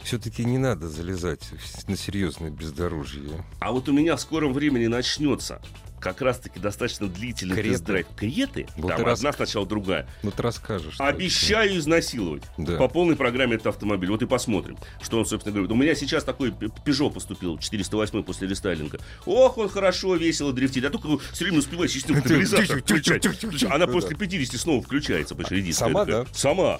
все-таки 0.03 0.43
не 0.45 0.57
надо 0.57 0.89
залезать 0.89 1.47
на 1.88 1.95
серьезное 1.95 2.49
бездорожье. 2.49 3.43
А 3.59 3.72
вот 3.72 3.88
у 3.89 3.93
меня 3.93 4.16
в 4.16 4.22
скором 4.22 4.53
времени 4.53 4.88
начнется 4.88 5.62
как 5.99 6.20
раз-таки 6.22 6.59
достаточно 6.59 7.07
длительный 7.07 7.53
Крета. 7.53 7.70
тест-драйв 7.74 8.07
Креты. 8.16 8.66
Вот 8.76 8.88
там 8.97 9.05
рас- 9.05 9.20
одна 9.20 9.34
сначала 9.34 9.68
другая. 9.68 10.09
Ну 10.24 10.32
ты 10.32 10.41
расскажешь. 10.41 10.93
точно. 10.97 11.05
Обещаю 11.05 11.78
изнасиловать. 11.78 12.41
Да. 12.57 12.78
По 12.78 12.88
полной 12.88 13.16
программе 13.16 13.53
этот 13.53 13.68
автомобиль. 13.68 14.09
Вот 14.09 14.24
и 14.24 14.26
посмотрим, 14.26 14.80
что 14.99 15.20
он, 15.20 15.28
собственно, 15.28 15.53
говорит. 15.53 15.72
У 15.72 15.76
меня 15.76 15.93
сейчас 15.93 16.24
такой 16.24 16.51
п- 16.51 16.72
Peugeot 16.84 17.12
поступил, 17.14 17.59
408 17.59 18.24
после 18.24 18.47
рестайлинга. 18.47 18.99
Ох, 19.28 19.59
он 19.59 19.70
хорошо, 19.70 20.16
весело 20.16 20.51
дрифтит. 20.51 20.84
Я 20.86 20.89
только 20.89 21.07
все 21.34 21.43
время 21.45 21.59
успеваю 21.59 21.88
систему 21.88 22.20
стабилизатора 22.22 22.80
включать. 22.80 23.28
Она 23.70 23.86
после 23.86 24.16
50 24.16 24.59
снова 24.59 24.82
включается. 24.82 25.36
редиска 25.51 25.86
Сама, 25.86 26.05
да? 26.05 26.26
Сама. 26.34 26.80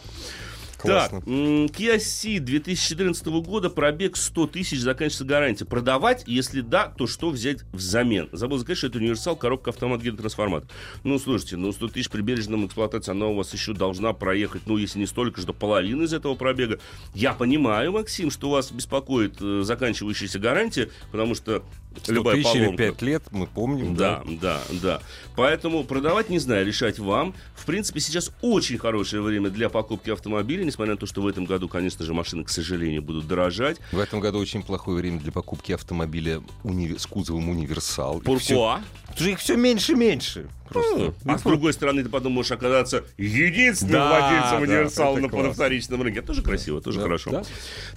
Классно. 0.82 1.20
Так, 1.20 1.28
Kia 1.30 1.98
Ceed 1.98 2.40
2014 2.40 3.26
года, 3.28 3.70
пробег 3.70 4.18
100 4.18 4.48
тысяч, 4.48 4.80
заканчивается 4.80 5.26
гарантия. 5.26 5.66
Продавать? 5.66 6.24
Если 6.26 6.62
да, 6.62 6.88
то 6.88 7.08
что 7.08 7.30
взять 7.30 7.60
взамен? 7.72 8.30
Забыл 8.32 8.60
сказать, 8.60 8.78
что 8.78 8.88
это 8.88 8.98
универсал, 8.98 9.36
коробка, 9.36 9.72
автомат, 9.72 10.02
гидротрансформатор. 10.02 10.70
Ну, 11.04 11.20
слушайте, 11.20 11.58
ну 11.58 11.72
100 11.72 11.88
тысяч 11.90 12.10
при 12.10 12.22
бережном 12.22 12.66
эксплуатации, 12.66 13.12
она 13.12 13.28
у 13.28 13.36
вас 13.36 13.54
еще 13.54 13.74
должна 13.74 14.14
проехать, 14.14 14.64
ну, 14.66 14.78
если 14.78 15.00
не 15.00 15.06
столько, 15.06 15.42
что 15.42 15.54
половина 15.54 16.04
из 16.04 16.14
этого 16.14 16.36
пробега. 16.36 16.80
Я 17.14 17.34
понимаю, 17.34 17.92
Максим, 17.92 18.32
что 18.32 18.50
вас 18.50 18.72
беспокоит 18.72 19.38
э, 19.42 19.62
заканчивающаяся 19.64 20.40
гарантия, 20.40 20.90
потому 21.12 21.36
что 21.36 21.64
100 21.91 21.91
любая 22.08 22.36
тысяч 22.36 22.56
или 22.56 22.64
поломка... 22.66 22.84
5 22.84 23.02
лет, 23.02 23.24
мы 23.32 23.48
помним. 23.48 23.96
Да, 23.96 24.24
да, 24.26 24.62
да. 24.82 25.02
Поэтому 25.36 25.84
продавать 25.84 26.30
не 26.30 26.40
знаю, 26.40 26.66
решать 26.66 27.00
вам. 27.00 27.34
В 27.56 27.66
принципе, 27.66 28.00
сейчас 28.00 28.32
очень 28.42 28.78
хорошее 28.78 29.22
время 29.22 29.50
для 29.50 29.70
покупки 29.70 30.10
автомобиля, 30.10 30.64
несмотря 30.64 30.94
на 30.94 30.98
то, 30.98 31.06
что 31.06 31.22
в 31.22 31.28
этом 31.28 31.46
году, 31.46 31.68
конечно 31.68 32.06
же, 32.06 32.14
машины, 32.14 32.44
к 32.44 32.50
сожалению, 32.50 33.02
будут 33.02 33.28
дорожать. 33.28 33.78
В 33.92 34.00
этом 34.00 34.20
году 34.20 34.40
очень 34.40 34.64
плохое 34.64 34.98
время 34.98 35.20
для 35.20 35.32
покупки 35.32 35.72
автомобиля 35.72 36.42
уни- 36.64 36.98
с 36.98 37.06
кузовом 37.06 37.50
универсал. 37.50 38.20
Пуркуа. 38.22 38.82
Потому 39.12 39.26
что 39.26 39.30
их 39.30 39.40
все 39.40 39.56
меньше 39.58 39.92
и 39.94 39.96
меньше. 39.96 40.48
Просто. 40.70 41.14
А 41.26 41.38
с 41.38 41.42
другой 41.42 41.74
стороны, 41.74 42.02
ты 42.02 42.08
потом 42.08 42.32
можешь 42.32 42.54
оказаться 42.54 43.04
единственным 43.18 43.92
Да, 43.94 44.08
владельцем 44.08 44.52
да, 44.52 44.58
универсала 44.62 45.18
на, 45.18 45.28
классно. 45.28 45.48
на 45.50 45.54
вторичном 45.54 46.02
рынке. 46.02 46.20
Это 46.20 46.28
тоже 46.30 46.42
красиво, 46.42 46.80
тоже 46.82 47.00
Да, 47.00 47.04
хорошо. 47.04 47.32
да. 47.32 47.44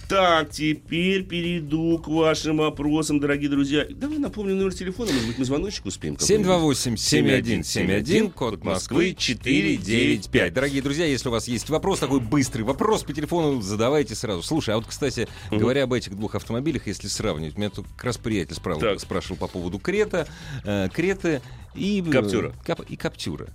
Так, 0.09 0.49
теперь 0.51 1.23
перейду 1.23 1.97
к 1.99 2.09
вашим 2.09 2.57
вопросам, 2.57 3.21
дорогие 3.21 3.49
друзья. 3.49 3.85
Давай 3.89 4.17
напомню 4.17 4.55
номер 4.55 4.73
телефона, 4.73 5.09
может 5.13 5.25
быть, 5.25 5.37
мы 5.37 5.45
звоночек 5.45 5.85
успеем. 5.85 6.17
какой-нибудь? 6.17 6.47
728-7171, 6.49 8.31
код 8.31 8.61
Москвы 8.63 9.15
495. 9.17 10.53
Дорогие 10.53 10.81
друзья, 10.81 11.05
если 11.05 11.29
у 11.29 11.31
вас 11.31 11.47
есть 11.47 11.69
вопрос, 11.69 11.99
такой 11.99 12.19
быстрый 12.19 12.63
вопрос 12.63 13.03
по 13.03 13.13
телефону, 13.13 13.61
задавайте 13.61 14.15
сразу. 14.15 14.43
Слушай, 14.43 14.73
а 14.73 14.77
вот, 14.77 14.85
кстати, 14.87 15.29
говоря 15.49 15.83
об 15.83 15.93
этих 15.93 16.13
двух 16.15 16.35
автомобилях, 16.35 16.87
если 16.87 17.07
сравнивать, 17.07 17.57
меня 17.57 17.69
тут 17.69 17.85
как 17.95 18.03
раз 18.05 18.17
приятель 18.17 18.55
спрашивал, 18.55 18.89
Так. 18.89 18.99
спрашивал 18.99 19.37
по 19.37 19.47
поводу 19.47 19.79
Крета, 19.79 20.27
э, 20.65 20.89
Креты 21.05 21.41
и... 21.75 22.01
э, 22.05 22.11
Каптюра. 22.11 22.53
Кап- 22.65 22.89
и 22.89 22.95
Каптюра. 22.95 23.47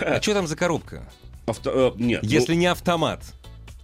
А 0.00 0.20
что 0.22 0.34
там 0.34 0.46
за 0.46 0.56
коробка? 0.56 1.06
Авто- 1.46 1.92
э, 1.96 2.02
нет, 2.02 2.22
ну, 2.22 2.28
Если 2.28 2.54
не 2.54 2.66
автомат 2.66 3.22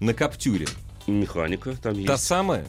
на 0.01 0.15
Каптюре, 0.15 0.67
механика 1.07 1.73
там 1.83 1.95
есть. 1.95 2.07
та 2.07 2.17
самая? 2.17 2.65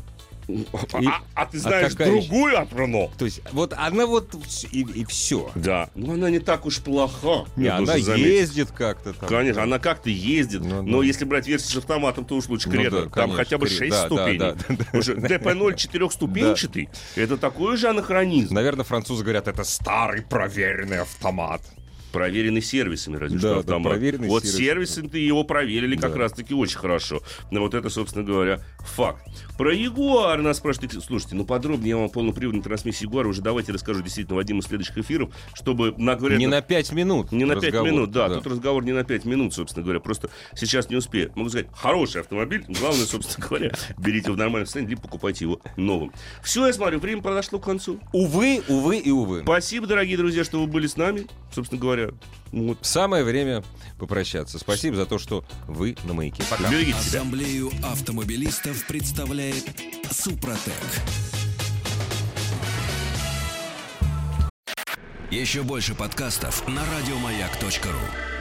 А, 0.93 1.02
И- 1.02 1.06
а- 1.08 1.22
а 1.36 1.45
ты 1.45 1.58
а 1.58 1.60
знаешь 1.62 1.91
какая 1.91 2.12
еще? 2.16 2.28
другую 2.28 2.60
от 2.60 2.72
Renault? 2.72 3.12
То 3.18 3.26
есть 3.26 3.41
вот 3.52 3.74
она 3.78 4.06
вот 4.06 4.34
и, 4.72 4.82
и 4.82 5.06
все. 5.06 5.52
Да. 5.56 5.89
Но 5.95 6.14
она 6.14 6.30
не 6.30 6.39
так 6.39 6.66
уж 6.66 6.80
плоха. 6.80 7.45
Не, 7.56 7.68
она 7.68 7.97
заметить. 7.97 8.26
ездит 8.26 8.72
как-то 8.72 9.14
там. 9.14 9.30
Конечно, 9.30 9.64
она 9.64 9.80
как-то 9.80 10.10
ездит, 10.10 10.62
Ну, 10.62 10.82
но 10.82 10.99
да. 11.02 11.06
если 11.06 11.26
брать 11.26 11.47
версию 11.47 11.72
с 11.74 11.78
автоматом, 11.78 12.26
то 12.26 12.36
уж 12.36 12.47
лучше 12.47 12.70
Ну 12.70 12.76
Крета. 12.76 12.91
да, 12.91 13.02
Там 13.04 13.12
конечно, 13.12 13.36
хотя 13.38 13.58
бы 13.58 13.68
Крета. 13.68 13.78
6 13.86 13.91
Да, 13.91 14.02
да, 14.02 14.06
ступеней. 14.16 14.38
да, 14.39 14.56
да, 14.91 14.97
Уже 14.99 15.16
ДП-0 15.16 15.76
четырехступенчатый. 15.76 16.89
Это 17.16 17.38
такой 17.38 17.78
же 17.78 17.88
анахронизм. 17.89 18.54
Наверное, 18.54 18.84
французы 18.86 19.24
говорят, 19.24 19.47
это 19.47 19.64
старый 19.64 20.22
проверенный 20.22 20.99
автомат. 21.02 21.62
Проверенный 22.12 22.62
сервисами, 22.62 23.18
разве 23.18 23.38
Да, 23.38 23.41
что 23.41 23.53
да, 23.53 23.59
автомат. 23.59 23.91
проверенный 23.93 24.28
вот 24.28 24.43
сервисами. 24.43 24.66
сервисы 25.07 25.18
его 25.18 25.43
проверили 25.43 25.95
как 25.95 26.14
Да. 26.14 26.20
раз-таки 26.20 26.53
очень 26.53 26.78
хорошо. 26.78 27.22
Но 27.51 27.62
вот 27.62 27.74
это, 27.74 27.89
собственно 27.89 28.24
говоря, 28.26 28.62
факт. 28.80 29.24
Про 29.57 29.74
Ягуар 29.74 30.41
нас 30.41 30.57
спрашивают. 30.57 31.03
Слушайте, 31.03 31.36
ну 31.36 31.45
подробнее 31.45 31.89
я 31.91 31.97
вам 31.97 32.09
полноприводной 32.09 32.62
трансмиссии 32.64 33.05
Ягуара 33.05 33.28
уже 33.28 33.41
давайте 33.41 33.72
расскажу 33.72 34.01
действительно 34.01 34.36
в 34.38 34.39
одном 34.39 34.59
из 34.59 34.66
следующих 34.66 34.97
эфиров, 34.97 35.30
чтобы 35.53 35.93
на 35.97 36.16
говоря, 36.16 36.38
Не 36.38 36.47
на 36.47 36.62
5 36.62 36.91
минут. 36.93 37.32
не 37.32 37.45
на 37.45 37.55
5 37.55 37.64
разговор, 37.66 37.88
минут, 37.91 38.12
да, 38.12 38.30
Тут 38.30 38.47
разговор 38.47 38.84
не 38.84 38.91
на 38.91 39.03
5 39.03 39.26
минут, 39.26 39.53
собственно 39.53 39.84
говоря. 39.84 39.99
Просто 39.99 40.30
сейчас 40.55 40.89
не 40.89 40.95
успею. 40.95 41.32
Могу 41.36 41.49
сказать, 41.49 41.68
хороший 41.74 42.22
автомобиль. 42.22 42.64
Главное, 42.68 43.05
собственно 43.05 43.47
говоря, 43.47 43.72
берите 43.97 44.26
его 44.28 44.36
в 44.36 44.38
нормальном 44.38 44.66
состоянии, 44.66 44.91
либо 44.91 45.01
покупайте 45.01 45.45
его 45.45 45.62
новым. 45.78 46.12
Все, 46.43 46.66
я 46.68 46.74
смотрю, 46.74 46.99
время 46.99 47.22
подошло 47.22 47.59
к 47.59 47.64
концу. 47.66 47.99
Увы, 48.14 48.62
увы 48.68 48.97
и 48.97 49.12
увы. 49.12 49.41
Спасибо, 49.43 49.88
дорогие 49.88 50.18
друзья, 50.18 50.43
что 50.43 50.59
вы 50.59 50.68
были 50.68 50.88
с 50.88 50.97
нами. 50.97 51.28
Собственно 51.53 51.80
говоря, 51.82 52.01
вот. 52.52 52.78
Самое 52.82 53.24
время 53.24 53.64
попрощаться. 53.99 54.60
Спасибо 54.60 54.95
за 54.95 55.06
то, 55.06 55.18
что 55.18 55.43
вы 55.68 55.95
на 56.04 56.14
маяке. 56.14 56.43
Пока. 56.49 56.70
Берегите 56.70 56.99
себя. 56.99 57.22
Ассамблею 57.22 57.72
автомобилистов 57.84 58.86
представляет 58.88 59.66
Супротек. 60.12 60.74
Еще 65.30 65.64
больше 65.64 65.95
подкастов 65.95 66.68
на 66.68 66.82
радиомаяк.ру. 66.86 68.41